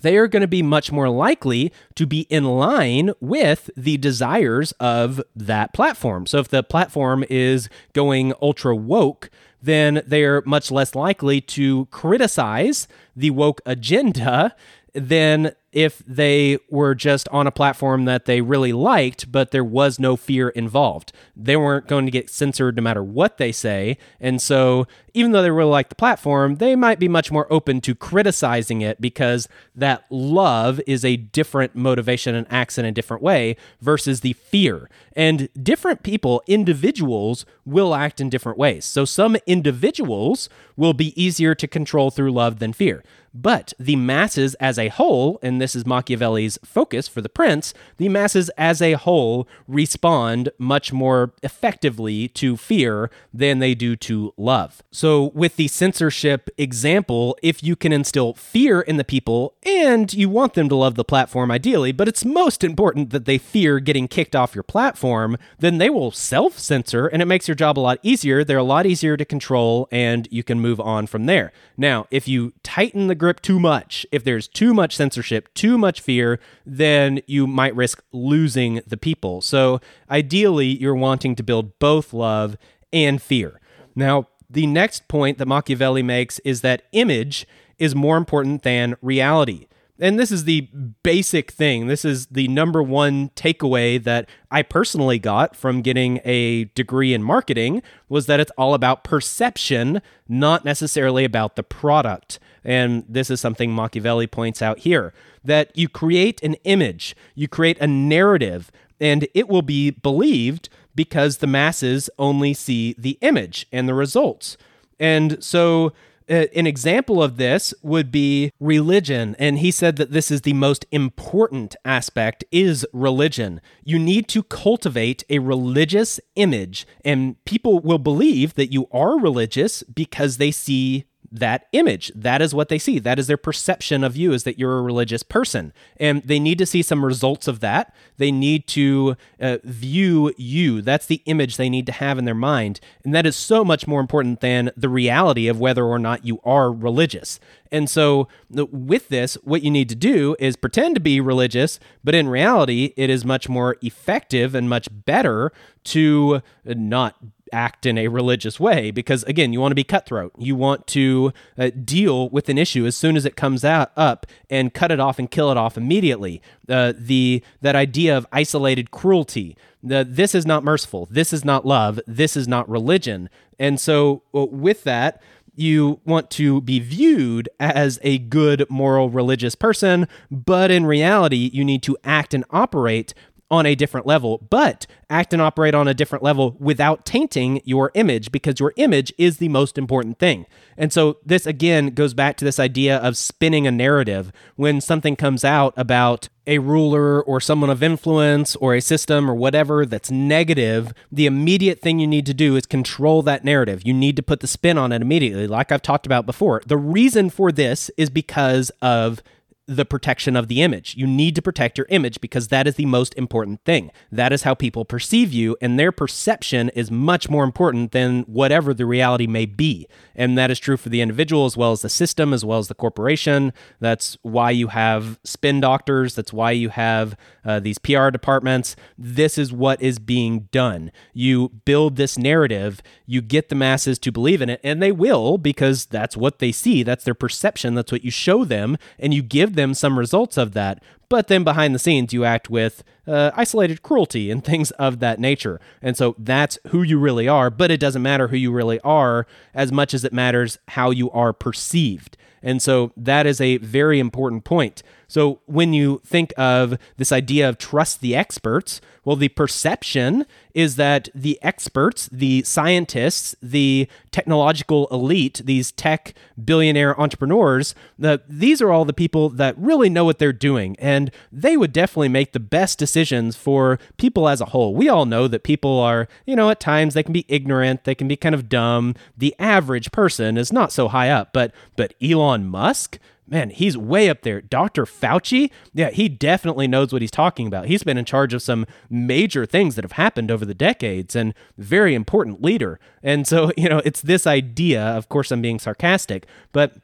they 0.00 0.16
are 0.16 0.28
going 0.28 0.42
to 0.42 0.48
be 0.48 0.62
much 0.62 0.92
more 0.92 1.08
likely 1.08 1.72
to 1.96 2.06
be 2.06 2.20
in 2.30 2.44
line 2.44 3.12
with 3.20 3.70
the 3.76 3.96
desires 3.96 4.72
of 4.72 5.20
that 5.34 5.72
platform. 5.72 6.26
So 6.26 6.38
if 6.38 6.48
the 6.48 6.62
platform 6.62 7.24
is 7.28 7.68
going 7.92 8.32
ultra 8.40 8.76
woke, 8.76 9.30
then 9.60 10.02
they're 10.06 10.42
much 10.42 10.70
less 10.70 10.94
likely 10.94 11.40
to 11.40 11.86
criticize 11.86 12.86
the 13.16 13.30
woke 13.30 13.60
agenda 13.66 14.54
than 14.94 15.52
if 15.78 16.02
they 16.08 16.58
were 16.68 16.92
just 16.92 17.28
on 17.28 17.46
a 17.46 17.52
platform 17.52 18.04
that 18.04 18.24
they 18.24 18.40
really 18.40 18.72
liked, 18.72 19.30
but 19.30 19.52
there 19.52 19.62
was 19.62 20.00
no 20.00 20.16
fear 20.16 20.48
involved. 20.48 21.12
They 21.36 21.56
weren't 21.56 21.86
going 21.86 22.04
to 22.04 22.10
get 22.10 22.28
censored 22.28 22.74
no 22.74 22.82
matter 22.82 23.04
what 23.04 23.36
they 23.38 23.52
say. 23.52 23.96
And 24.18 24.42
so, 24.42 24.88
even 25.18 25.32
though 25.32 25.42
they 25.42 25.50
really 25.50 25.68
like 25.68 25.88
the 25.88 25.96
platform, 25.96 26.56
they 26.56 26.76
might 26.76 27.00
be 27.00 27.08
much 27.08 27.32
more 27.32 27.52
open 27.52 27.80
to 27.80 27.92
criticizing 27.92 28.82
it 28.82 29.00
because 29.00 29.48
that 29.74 30.04
love 30.10 30.80
is 30.86 31.04
a 31.04 31.16
different 31.16 31.74
motivation 31.74 32.36
and 32.36 32.46
acts 32.50 32.78
in 32.78 32.84
a 32.84 32.92
different 32.92 33.20
way 33.20 33.56
versus 33.80 34.20
the 34.20 34.34
fear. 34.34 34.88
And 35.16 35.48
different 35.60 36.04
people, 36.04 36.40
individuals, 36.46 37.44
will 37.66 37.96
act 37.96 38.20
in 38.20 38.30
different 38.30 38.58
ways. 38.58 38.84
So, 38.84 39.04
some 39.04 39.36
individuals 39.44 40.48
will 40.76 40.94
be 40.94 41.20
easier 41.20 41.56
to 41.56 41.66
control 41.66 42.12
through 42.12 42.30
love 42.30 42.60
than 42.60 42.72
fear. 42.72 43.02
But 43.34 43.72
the 43.78 43.96
masses 43.96 44.54
as 44.54 44.78
a 44.78 44.88
whole, 44.88 45.38
and 45.42 45.60
this 45.60 45.76
is 45.76 45.86
Machiavelli's 45.86 46.58
focus 46.64 47.08
for 47.08 47.20
the 47.20 47.28
prince, 47.28 47.74
the 47.96 48.08
masses 48.08 48.48
as 48.56 48.80
a 48.80 48.94
whole 48.94 49.46
respond 49.66 50.50
much 50.58 50.92
more 50.92 51.32
effectively 51.42 52.28
to 52.28 52.56
fear 52.56 53.10
than 53.32 53.58
they 53.58 53.74
do 53.74 53.96
to 53.96 54.32
love. 54.36 54.82
So, 54.90 55.07
with 55.34 55.56
the 55.56 55.68
censorship 55.68 56.50
example, 56.58 57.36
if 57.42 57.62
you 57.62 57.76
can 57.76 57.92
instill 57.92 58.34
fear 58.34 58.80
in 58.80 58.96
the 58.96 59.04
people 59.04 59.54
and 59.62 60.12
you 60.12 60.28
want 60.28 60.54
them 60.54 60.68
to 60.68 60.74
love 60.74 60.96
the 60.96 61.04
platform 61.04 61.50
ideally, 61.50 61.92
but 61.92 62.08
it's 62.08 62.24
most 62.24 62.64
important 62.64 63.10
that 63.10 63.24
they 63.24 63.38
fear 63.38 63.78
getting 63.80 64.08
kicked 64.08 64.34
off 64.34 64.54
your 64.54 64.62
platform, 64.62 65.36
then 65.58 65.78
they 65.78 65.88
will 65.88 66.10
self 66.10 66.58
censor 66.58 67.06
and 67.06 67.22
it 67.22 67.26
makes 67.26 67.46
your 67.46 67.54
job 67.54 67.78
a 67.78 67.80
lot 67.80 67.98
easier. 68.02 68.44
They're 68.44 68.58
a 68.58 68.62
lot 68.62 68.86
easier 68.86 69.16
to 69.16 69.24
control 69.24 69.88
and 69.90 70.26
you 70.30 70.42
can 70.42 70.60
move 70.60 70.80
on 70.80 71.06
from 71.06 71.26
there. 71.26 71.52
Now, 71.76 72.06
if 72.10 72.26
you 72.26 72.52
tighten 72.62 73.06
the 73.06 73.14
grip 73.14 73.40
too 73.40 73.60
much, 73.60 74.04
if 74.10 74.24
there's 74.24 74.48
too 74.48 74.74
much 74.74 74.96
censorship, 74.96 75.52
too 75.54 75.78
much 75.78 76.00
fear, 76.00 76.40
then 76.66 77.20
you 77.26 77.46
might 77.46 77.74
risk 77.76 78.02
losing 78.12 78.80
the 78.86 78.96
people. 78.96 79.40
So 79.42 79.80
ideally, 80.10 80.66
you're 80.66 80.94
wanting 80.94 81.36
to 81.36 81.42
build 81.42 81.78
both 81.78 82.12
love 82.12 82.56
and 82.92 83.22
fear. 83.22 83.60
Now, 83.94 84.28
the 84.50 84.66
next 84.66 85.08
point 85.08 85.38
that 85.38 85.46
Machiavelli 85.46 86.02
makes 86.02 86.38
is 86.40 86.60
that 86.62 86.82
image 86.92 87.46
is 87.78 87.94
more 87.94 88.16
important 88.16 88.62
than 88.62 88.96
reality 89.02 89.68
and 90.00 90.18
this 90.18 90.30
is 90.30 90.44
the 90.44 90.68
basic 91.02 91.50
thing. 91.50 91.88
This 91.88 92.04
is 92.04 92.26
the 92.26 92.46
number 92.48 92.82
one 92.82 93.30
takeaway 93.30 94.02
that 94.04 94.28
I 94.50 94.62
personally 94.62 95.18
got 95.18 95.56
from 95.56 95.82
getting 95.82 96.20
a 96.24 96.64
degree 96.66 97.12
in 97.12 97.22
marketing 97.22 97.82
was 98.08 98.26
that 98.26 98.38
it's 98.38 98.52
all 98.56 98.74
about 98.74 99.02
perception, 99.02 100.00
not 100.28 100.64
necessarily 100.64 101.24
about 101.24 101.56
the 101.56 101.64
product. 101.64 102.38
And 102.64 103.04
this 103.08 103.30
is 103.30 103.40
something 103.40 103.72
Machiavelli 103.72 104.28
points 104.28 104.62
out 104.62 104.80
here 104.80 105.12
that 105.42 105.76
you 105.76 105.88
create 105.88 106.42
an 106.42 106.54
image, 106.64 107.16
you 107.34 107.48
create 107.48 107.78
a 107.80 107.86
narrative, 107.86 108.70
and 109.00 109.26
it 109.34 109.48
will 109.48 109.62
be 109.62 109.90
believed 109.90 110.68
because 110.98 111.36
the 111.36 111.46
masses 111.46 112.10
only 112.18 112.52
see 112.52 112.92
the 112.98 113.16
image 113.20 113.68
and 113.70 113.88
the 113.88 113.94
results. 113.94 114.56
And 114.98 115.42
so 115.44 115.92
uh, 116.28 116.46
an 116.56 116.66
example 116.66 117.22
of 117.22 117.36
this 117.36 117.72
would 117.82 118.10
be 118.10 118.50
religion 118.58 119.36
and 119.38 119.60
he 119.60 119.70
said 119.70 119.94
that 119.94 120.10
this 120.10 120.28
is 120.28 120.40
the 120.40 120.54
most 120.54 120.86
important 120.90 121.76
aspect 121.84 122.44
is 122.50 122.84
religion 122.92 123.60
you 123.84 123.98
need 123.98 124.26
to 124.28 124.42
cultivate 124.42 125.22
a 125.30 125.38
religious 125.38 126.20
image 126.34 126.86
and 127.04 127.42
people 127.44 127.78
will 127.78 127.98
believe 127.98 128.54
that 128.54 128.72
you 128.72 128.88
are 128.90 129.18
religious 129.18 129.82
because 129.84 130.36
they 130.36 130.50
see 130.50 131.04
that 131.30 131.66
image. 131.72 132.10
That 132.14 132.40
is 132.40 132.54
what 132.54 132.68
they 132.68 132.78
see. 132.78 132.98
That 132.98 133.18
is 133.18 133.26
their 133.26 133.36
perception 133.36 134.04
of 134.04 134.16
you 134.16 134.32
is 134.32 134.44
that 134.44 134.58
you're 134.58 134.78
a 134.78 134.82
religious 134.82 135.22
person. 135.22 135.72
And 135.98 136.22
they 136.22 136.38
need 136.38 136.58
to 136.58 136.66
see 136.66 136.82
some 136.82 137.04
results 137.04 137.48
of 137.48 137.60
that. 137.60 137.94
They 138.16 138.32
need 138.32 138.66
to 138.68 139.16
uh, 139.40 139.58
view 139.64 140.32
you. 140.36 140.82
That's 140.82 141.06
the 141.06 141.22
image 141.26 141.56
they 141.56 141.68
need 141.68 141.86
to 141.86 141.92
have 141.92 142.18
in 142.18 142.24
their 142.24 142.34
mind. 142.34 142.80
And 143.04 143.14
that 143.14 143.26
is 143.26 143.36
so 143.36 143.64
much 143.64 143.86
more 143.86 144.00
important 144.00 144.40
than 144.40 144.70
the 144.76 144.88
reality 144.88 145.48
of 145.48 145.60
whether 145.60 145.84
or 145.84 145.98
not 145.98 146.24
you 146.24 146.40
are 146.44 146.72
religious. 146.72 147.38
And 147.70 147.90
so, 147.90 148.28
with 148.50 149.08
this, 149.08 149.34
what 149.44 149.62
you 149.62 149.70
need 149.70 149.88
to 149.90 149.94
do 149.94 150.34
is 150.38 150.56
pretend 150.56 150.94
to 150.94 151.00
be 151.00 151.20
religious, 151.20 151.78
but 152.02 152.14
in 152.14 152.28
reality, 152.28 152.94
it 152.96 153.10
is 153.10 153.26
much 153.26 153.48
more 153.48 153.76
effective 153.82 154.54
and 154.54 154.70
much 154.70 154.88
better 154.90 155.52
to 155.84 156.40
not 156.64 157.16
act 157.52 157.86
in 157.86 157.98
a 157.98 158.08
religious 158.08 158.58
way 158.58 158.90
because 158.90 159.22
again 159.24 159.52
you 159.52 159.60
want 159.60 159.70
to 159.70 159.76
be 159.76 159.84
cutthroat. 159.84 160.32
You 160.38 160.54
want 160.54 160.86
to 160.88 161.32
uh, 161.56 161.70
deal 161.70 162.28
with 162.28 162.48
an 162.48 162.58
issue 162.58 162.86
as 162.86 162.96
soon 162.96 163.16
as 163.16 163.24
it 163.24 163.36
comes 163.36 163.64
out 163.64 163.92
up 163.96 164.26
and 164.50 164.72
cut 164.72 164.90
it 164.90 165.00
off 165.00 165.18
and 165.18 165.30
kill 165.30 165.50
it 165.50 165.56
off 165.56 165.76
immediately. 165.76 166.42
Uh, 166.68 166.92
the 166.96 167.42
that 167.60 167.76
idea 167.76 168.16
of 168.16 168.26
isolated 168.32 168.90
cruelty. 168.90 169.56
The, 169.82 170.04
this 170.08 170.34
is 170.34 170.44
not 170.44 170.64
merciful. 170.64 171.06
This 171.10 171.32
is 171.32 171.44
not 171.44 171.64
love. 171.64 172.00
This 172.06 172.36
is 172.36 172.48
not 172.48 172.68
religion. 172.68 173.30
And 173.58 173.80
so 173.80 174.22
uh, 174.34 174.44
with 174.46 174.84
that 174.84 175.20
you 175.58 176.00
want 176.04 176.30
to 176.30 176.60
be 176.60 176.78
viewed 176.78 177.48
as 177.58 177.98
a 178.02 178.18
good 178.18 178.64
moral 178.70 179.10
religious 179.10 179.56
person 179.56 180.06
but 180.30 180.70
in 180.70 180.86
reality 180.86 181.50
you 181.52 181.64
need 181.64 181.82
to 181.82 181.96
act 182.04 182.32
and 182.32 182.44
operate 182.50 183.12
on 183.50 183.66
a 183.66 183.74
different 183.74 184.06
level, 184.06 184.46
but 184.50 184.86
act 185.10 185.32
and 185.32 185.40
operate 185.40 185.74
on 185.74 185.88
a 185.88 185.94
different 185.94 186.22
level 186.22 186.56
without 186.58 187.04
tainting 187.04 187.60
your 187.64 187.90
image 187.94 188.30
because 188.30 188.60
your 188.60 188.74
image 188.76 189.12
is 189.16 189.38
the 189.38 189.48
most 189.48 189.78
important 189.78 190.18
thing. 190.18 190.46
And 190.76 190.92
so, 190.92 191.18
this 191.24 191.46
again 191.46 191.90
goes 191.90 192.14
back 192.14 192.36
to 192.38 192.44
this 192.44 192.58
idea 192.58 192.98
of 192.98 193.16
spinning 193.16 193.66
a 193.66 193.70
narrative. 193.70 194.32
When 194.56 194.80
something 194.80 195.16
comes 195.16 195.44
out 195.44 195.72
about 195.76 196.28
a 196.46 196.58
ruler 196.58 197.22
or 197.22 197.40
someone 197.40 197.68
of 197.68 197.82
influence 197.82 198.56
or 198.56 198.74
a 198.74 198.80
system 198.80 199.30
or 199.30 199.34
whatever 199.34 199.84
that's 199.84 200.10
negative, 200.10 200.94
the 201.12 201.26
immediate 201.26 201.80
thing 201.80 201.98
you 201.98 202.06
need 202.06 202.26
to 202.26 202.34
do 202.34 202.56
is 202.56 202.64
control 202.64 203.22
that 203.22 203.44
narrative. 203.44 203.82
You 203.84 203.92
need 203.92 204.16
to 204.16 204.22
put 204.22 204.40
the 204.40 204.46
spin 204.46 204.78
on 204.78 204.90
it 204.90 205.02
immediately, 205.02 205.46
like 205.46 205.70
I've 205.70 205.82
talked 205.82 206.06
about 206.06 206.26
before. 206.26 206.62
The 206.66 206.78
reason 206.78 207.28
for 207.28 207.52
this 207.52 207.90
is 207.96 208.08
because 208.08 208.70
of 208.80 209.22
the 209.68 209.84
protection 209.84 210.34
of 210.34 210.48
the 210.48 210.62
image. 210.62 210.94
You 210.96 211.06
need 211.06 211.34
to 211.34 211.42
protect 211.42 211.76
your 211.76 211.86
image 211.90 212.22
because 212.22 212.48
that 212.48 212.66
is 212.66 212.76
the 212.76 212.86
most 212.86 213.14
important 213.14 213.62
thing. 213.64 213.90
That 214.10 214.32
is 214.32 214.42
how 214.42 214.54
people 214.54 214.86
perceive 214.86 215.30
you, 215.30 215.58
and 215.60 215.78
their 215.78 215.92
perception 215.92 216.70
is 216.70 216.90
much 216.90 217.28
more 217.28 217.44
important 217.44 217.92
than 217.92 218.22
whatever 218.22 218.72
the 218.72 218.86
reality 218.86 219.26
may 219.26 219.44
be. 219.44 219.86
And 220.14 220.38
that 220.38 220.50
is 220.50 220.58
true 220.58 220.78
for 220.78 220.88
the 220.88 221.02
individual 221.02 221.44
as 221.44 221.56
well 221.56 221.72
as 221.72 221.82
the 221.82 221.90
system, 221.90 222.32
as 222.32 222.46
well 222.46 222.58
as 222.58 222.68
the 222.68 222.74
corporation. 222.74 223.52
That's 223.78 224.16
why 224.22 224.52
you 224.52 224.68
have 224.68 225.20
spin 225.22 225.60
doctors. 225.60 226.14
That's 226.14 226.32
why 226.32 226.52
you 226.52 226.70
have 226.70 227.14
uh, 227.44 227.60
these 227.60 227.78
PR 227.78 228.08
departments. 228.08 228.74
This 228.96 229.36
is 229.36 229.52
what 229.52 229.82
is 229.82 229.98
being 229.98 230.48
done. 230.50 230.90
You 231.12 231.50
build 231.66 231.96
this 231.96 232.16
narrative, 232.16 232.80
you 233.04 233.20
get 233.20 233.50
the 233.50 233.54
masses 233.54 233.98
to 233.98 234.10
believe 234.10 234.40
in 234.40 234.48
it, 234.48 234.60
and 234.64 234.82
they 234.82 234.92
will 234.92 235.36
because 235.36 235.84
that's 235.86 236.16
what 236.16 236.38
they 236.38 236.52
see. 236.52 236.82
That's 236.82 237.04
their 237.04 237.14
perception. 237.14 237.74
That's 237.74 237.92
what 237.92 238.04
you 238.04 238.10
show 238.10 238.44
them, 238.46 238.78
and 238.98 239.12
you 239.12 239.22
give 239.22 239.57
them 239.58 239.74
some 239.74 239.98
results 239.98 240.38
of 240.38 240.54
that. 240.54 240.82
But 241.08 241.28
then 241.28 241.42
behind 241.42 241.74
the 241.74 241.78
scenes, 241.78 242.12
you 242.12 242.24
act 242.24 242.50
with 242.50 242.84
uh, 243.06 243.30
isolated 243.34 243.82
cruelty 243.82 244.30
and 244.30 244.44
things 244.44 244.70
of 244.72 245.00
that 245.00 245.18
nature. 245.18 245.60
And 245.80 245.96
so 245.96 246.14
that's 246.18 246.58
who 246.68 246.82
you 246.82 246.98
really 246.98 247.26
are. 247.26 247.50
But 247.50 247.70
it 247.70 247.80
doesn't 247.80 248.02
matter 248.02 248.28
who 248.28 248.36
you 248.36 248.52
really 248.52 248.80
are 248.80 249.26
as 249.54 249.72
much 249.72 249.94
as 249.94 250.04
it 250.04 250.12
matters 250.12 250.58
how 250.68 250.90
you 250.90 251.10
are 251.10 251.32
perceived. 251.32 252.16
And 252.42 252.62
so 252.62 252.92
that 252.96 253.26
is 253.26 253.40
a 253.40 253.56
very 253.58 253.98
important 253.98 254.44
point. 254.44 254.82
So 255.08 255.40
when 255.46 255.72
you 255.72 256.02
think 256.04 256.32
of 256.36 256.78
this 256.98 257.12
idea 257.12 257.48
of 257.48 257.56
trust 257.56 258.00
the 258.00 258.14
experts, 258.14 258.80
well, 259.04 259.16
the 259.16 259.28
perception 259.28 260.26
is 260.52 260.76
that 260.76 261.08
the 261.14 261.38
experts, 261.40 262.10
the 262.12 262.42
scientists, 262.42 263.34
the 263.42 263.88
technological 264.10 264.86
elite, 264.90 265.40
these 265.44 265.72
tech 265.72 266.12
billionaire 266.44 266.98
entrepreneurs, 267.00 267.74
the, 267.98 268.20
these 268.28 268.60
are 268.60 268.70
all 268.70 268.84
the 268.84 268.92
people 268.92 269.30
that 269.30 269.56
really 269.56 269.88
know 269.88 270.04
what 270.04 270.18
they're 270.18 270.32
doing. 270.32 270.76
And 270.78 270.97
and 270.98 271.12
they 271.30 271.56
would 271.56 271.72
definitely 271.72 272.08
make 272.08 272.32
the 272.32 272.40
best 272.40 272.76
decisions 272.76 273.36
for 273.36 273.78
people 273.98 274.28
as 274.28 274.40
a 274.40 274.46
whole. 274.46 274.74
We 274.74 274.88
all 274.88 275.06
know 275.06 275.28
that 275.28 275.44
people 275.44 275.78
are, 275.78 276.08
you 276.26 276.34
know, 276.34 276.50
at 276.50 276.58
times 276.58 276.94
they 276.94 277.04
can 277.04 277.12
be 277.12 277.24
ignorant, 277.28 277.84
they 277.84 277.94
can 277.94 278.08
be 278.08 278.16
kind 278.16 278.34
of 278.34 278.48
dumb. 278.48 278.96
The 279.16 279.34
average 279.38 279.92
person 279.92 280.36
is 280.36 280.52
not 280.52 280.72
so 280.72 280.88
high 280.88 281.08
up, 281.08 281.32
but 281.32 281.54
but 281.76 281.94
Elon 282.02 282.46
Musk, 282.46 282.98
man, 283.28 283.50
he's 283.50 283.78
way 283.78 284.10
up 284.10 284.22
there. 284.22 284.40
Dr. 284.40 284.86
Fauci, 284.86 285.52
yeah, 285.72 285.90
he 285.90 286.08
definitely 286.08 286.66
knows 286.66 286.92
what 286.92 287.00
he's 287.00 287.12
talking 287.12 287.46
about. 287.46 287.66
He's 287.66 287.84
been 287.84 287.98
in 287.98 288.04
charge 288.04 288.34
of 288.34 288.42
some 288.42 288.66
major 288.90 289.46
things 289.46 289.76
that 289.76 289.84
have 289.84 289.92
happened 289.92 290.32
over 290.32 290.44
the 290.44 290.54
decades 290.54 291.14
and 291.14 291.32
very 291.56 291.94
important 291.94 292.42
leader. 292.42 292.80
And 293.04 293.24
so, 293.24 293.52
you 293.56 293.68
know, 293.68 293.80
it's 293.84 294.02
this 294.02 294.26
idea, 294.26 294.82
of 294.82 295.08
course, 295.08 295.30
I'm 295.30 295.42
being 295.42 295.60
sarcastic, 295.60 296.26
but 296.50 296.74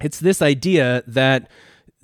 it's 0.00 0.20
this 0.20 0.40
idea 0.40 1.02
that 1.08 1.50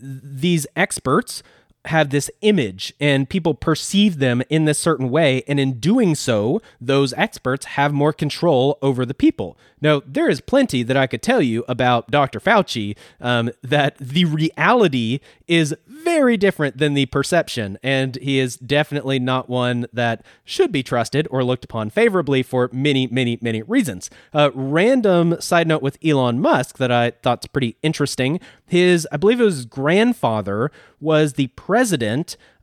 these 0.05 0.67
experts 0.77 1.43
have 1.87 2.11
this 2.11 2.31
image 2.41 2.95
and 2.99 3.29
people 3.29 3.55
perceive 3.55 4.19
them 4.19 4.43
in 4.49 4.65
this 4.65 4.79
certain 4.79 5.11
way. 5.11 5.43
And 5.47 5.61
in 5.61 5.81
doing 5.81 6.15
so, 6.15 6.63
those 6.81 7.13
experts 7.15 7.67
have 7.67 7.93
more 7.93 8.13
control 8.13 8.79
over 8.81 9.05
the 9.05 9.15
people. 9.15 9.59
Now, 9.81 10.01
there 10.07 10.31
is 10.31 10.41
plenty 10.41 10.83
that 10.83 10.97
I 10.97 11.07
could 11.07 11.21
tell 11.21 11.43
you 11.43 11.63
about 11.69 12.11
Dr. 12.11 12.41
Fauci 12.41 12.97
um, 13.21 13.51
that 13.63 13.99
the 13.99 14.25
reality 14.25 15.21
is 15.47 15.75
very 15.87 16.39
different 16.39 16.79
than 16.79 16.95
the 16.95 17.05
perception. 17.07 17.79
And 17.83 18.17
he 18.17 18.39
is 18.39 18.57
definitely 18.57 19.19
not 19.19 19.51
one 19.51 19.87
that 19.93 20.25
should 20.43 20.73
be 20.73 20.83
trusted 20.83 21.29
or 21.31 21.45
looked 21.45 21.67
upon 21.67 21.91
favorably 21.91 22.43
for 22.43 22.71
many, 22.73 23.07
many, 23.09 23.39
many 23.43 23.63
reasons. 23.63 24.09
A 24.33 24.51
random 24.55 25.39
side 25.41 25.69
note 25.69 25.83
with 25.83 25.99
Elon 26.03 26.41
Musk 26.41 26.79
that 26.79 26.91
I 26.91 27.11
thought's 27.11 27.47
pretty 27.47 27.77
interesting. 27.83 28.41
His, 28.67 29.07
I 29.13 29.19
believe 29.19 29.39
it 29.39 29.45
was 29.45 29.57
his 29.57 29.67
grandfather, 29.67 30.71
was 30.99 31.35
the 31.35 31.49
president 31.49 31.74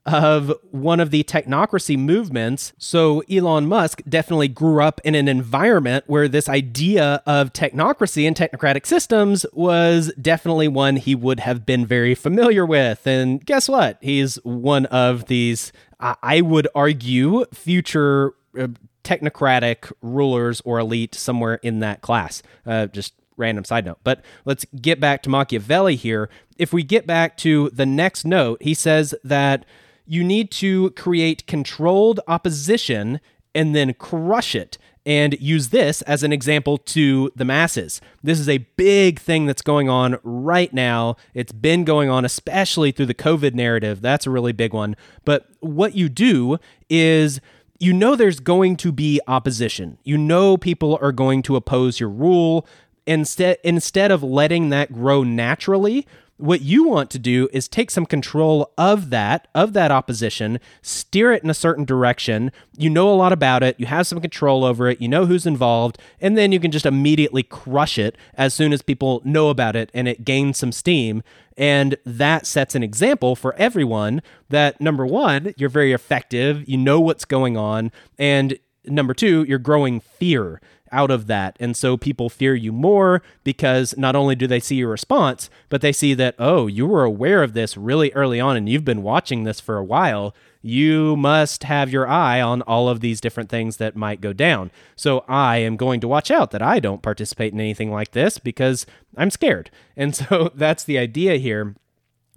of 0.05 0.51
one 0.71 0.99
of 0.99 1.11
the 1.11 1.23
technocracy 1.23 1.97
movements. 1.97 2.73
So 2.77 3.21
Elon 3.29 3.67
Musk 3.67 4.01
definitely 4.09 4.47
grew 4.47 4.81
up 4.81 4.99
in 5.03 5.13
an 5.13 5.27
environment 5.27 6.05
where 6.07 6.27
this 6.27 6.49
idea 6.49 7.21
of 7.25 7.53
technocracy 7.53 8.25
and 8.25 8.35
technocratic 8.35 8.85
systems 8.85 9.45
was 9.53 10.11
definitely 10.19 10.67
one 10.67 10.95
he 10.95 11.13
would 11.13 11.39
have 11.41 11.65
been 11.65 11.85
very 11.85 12.15
familiar 12.15 12.65
with. 12.65 13.05
And 13.05 13.45
guess 13.45 13.69
what? 13.69 13.99
He's 14.01 14.35
one 14.43 14.87
of 14.87 15.25
these, 15.25 15.71
I 15.99 16.41
would 16.41 16.67
argue, 16.73 17.45
future 17.53 18.33
uh, 18.59 18.69
technocratic 19.03 19.91
rulers 20.01 20.61
or 20.65 20.79
elite 20.79 21.13
somewhere 21.13 21.55
in 21.55 21.79
that 21.79 22.01
class. 22.01 22.41
Uh, 22.65 22.87
just 22.87 23.13
random 23.41 23.65
side 23.65 23.85
note. 23.85 23.99
But 24.03 24.23
let's 24.45 24.65
get 24.81 24.99
back 24.99 25.21
to 25.23 25.29
Machiavelli 25.29 25.95
here. 25.95 26.29
If 26.57 26.71
we 26.71 26.83
get 26.83 27.05
back 27.05 27.37
to 27.37 27.69
the 27.71 27.85
next 27.85 28.23
note, 28.25 28.61
he 28.61 28.73
says 28.73 29.13
that 29.23 29.65
you 30.05 30.23
need 30.23 30.51
to 30.51 30.91
create 30.91 31.47
controlled 31.47 32.19
opposition 32.27 33.19
and 33.53 33.75
then 33.75 33.93
crush 33.93 34.55
it 34.55 34.77
and 35.05 35.35
use 35.39 35.69
this 35.69 36.01
as 36.03 36.23
an 36.23 36.31
example 36.31 36.77
to 36.77 37.31
the 37.35 37.45
masses. 37.45 38.01
This 38.21 38.39
is 38.39 38.47
a 38.47 38.59
big 38.59 39.19
thing 39.19 39.45
that's 39.45 39.61
going 39.61 39.89
on 39.89 40.19
right 40.23 40.71
now. 40.73 41.15
It's 41.33 41.51
been 41.51 41.83
going 41.83 42.09
on, 42.09 42.23
especially 42.23 42.91
through 42.91 43.07
the 43.07 43.13
COVID 43.13 43.53
narrative. 43.53 44.01
That's 44.01 44.27
a 44.27 44.29
really 44.29 44.51
big 44.51 44.73
one. 44.73 44.95
But 45.25 45.47
what 45.59 45.95
you 45.95 46.07
do 46.07 46.57
is 46.89 47.41
you 47.79 47.93
know 47.93 48.15
there's 48.15 48.39
going 48.39 48.77
to 48.77 48.91
be 48.91 49.19
opposition. 49.27 49.97
You 50.03 50.17
know 50.17 50.55
people 50.55 50.99
are 51.01 51.11
going 51.11 51.41
to 51.43 51.55
oppose 51.55 51.99
your 51.99 52.09
rule. 52.09 52.67
Instead, 53.11 53.57
instead 53.65 54.09
of 54.09 54.23
letting 54.23 54.69
that 54.69 54.93
grow 54.93 55.21
naturally, 55.21 56.07
what 56.37 56.61
you 56.61 56.85
want 56.85 57.11
to 57.11 57.19
do 57.19 57.49
is 57.51 57.67
take 57.67 57.91
some 57.91 58.05
control 58.05 58.71
of 58.77 59.09
that 59.09 59.49
of 59.53 59.73
that 59.73 59.91
opposition 59.91 60.61
steer 60.81 61.33
it 61.33 61.43
in 61.43 61.49
a 61.49 61.53
certain 61.53 61.83
direction. 61.83 62.53
You 62.77 62.89
know 62.89 63.13
a 63.13 63.15
lot 63.15 63.33
about 63.33 63.63
it. 63.63 63.77
You 63.77 63.85
have 63.87 64.07
some 64.07 64.21
control 64.21 64.63
over 64.63 64.87
it. 64.87 65.01
You 65.01 65.09
know 65.09 65.25
who's 65.25 65.45
involved. 65.45 65.97
And 66.21 66.37
then 66.37 66.53
you 66.53 66.59
can 66.61 66.71
just 66.71 66.85
immediately 66.85 67.43
crush 67.43 67.99
it 67.99 68.17
as 68.35 68.53
soon 68.53 68.71
as 68.71 68.81
people 68.81 69.21
know 69.25 69.49
about 69.49 69.75
it 69.75 69.89
and 69.93 70.07
it 70.07 70.23
gains 70.23 70.57
some 70.57 70.71
steam. 70.71 71.21
And 71.57 71.97
that 72.05 72.47
sets 72.47 72.75
an 72.75 72.81
example 72.81 73.35
for 73.35 73.53
everyone 73.55 74.21
that 74.47 74.79
number 74.79 75.05
1 75.05 75.55
you're 75.57 75.67
very 75.67 75.91
effective. 75.91 76.63
You 76.65 76.77
know 76.77 77.01
what's 77.01 77.25
going 77.25 77.57
on. 77.57 77.91
And 78.17 78.57
number 78.85 79.13
2 79.13 79.43
you're 79.49 79.59
growing 79.59 79.99
fear 79.99 80.61
out 80.91 81.11
of 81.11 81.27
that. 81.27 81.57
And 81.59 81.75
so 81.75 81.97
people 81.97 82.29
fear 82.29 82.55
you 82.55 82.71
more 82.71 83.21
because 83.43 83.95
not 83.97 84.15
only 84.15 84.35
do 84.35 84.47
they 84.47 84.59
see 84.59 84.75
your 84.75 84.89
response, 84.89 85.49
but 85.69 85.81
they 85.81 85.91
see 85.91 86.13
that, 86.15 86.35
oh, 86.37 86.67
you 86.67 86.85
were 86.85 87.03
aware 87.03 87.43
of 87.43 87.53
this 87.53 87.77
really 87.77 88.11
early 88.13 88.39
on 88.39 88.57
and 88.57 88.67
you've 88.67 88.85
been 88.85 89.03
watching 89.03 89.43
this 89.43 89.59
for 89.59 89.77
a 89.77 89.83
while. 89.83 90.35
You 90.61 91.15
must 91.15 91.63
have 91.63 91.89
your 91.89 92.07
eye 92.07 92.39
on 92.39 92.61
all 92.63 92.87
of 92.87 92.99
these 92.99 93.21
different 93.21 93.49
things 93.49 93.77
that 93.77 93.95
might 93.95 94.21
go 94.21 94.33
down. 94.33 94.71
So 94.95 95.25
I 95.27 95.57
am 95.57 95.77
going 95.77 95.99
to 96.01 96.07
watch 96.07 96.29
out 96.29 96.51
that 96.51 96.61
I 96.61 96.79
don't 96.79 97.01
participate 97.01 97.53
in 97.53 97.59
anything 97.59 97.91
like 97.91 98.11
this 98.11 98.37
because 98.37 98.85
I'm 99.17 99.31
scared. 99.31 99.71
And 99.97 100.15
so 100.15 100.51
that's 100.53 100.83
the 100.83 100.97
idea 100.97 101.37
here. 101.37 101.75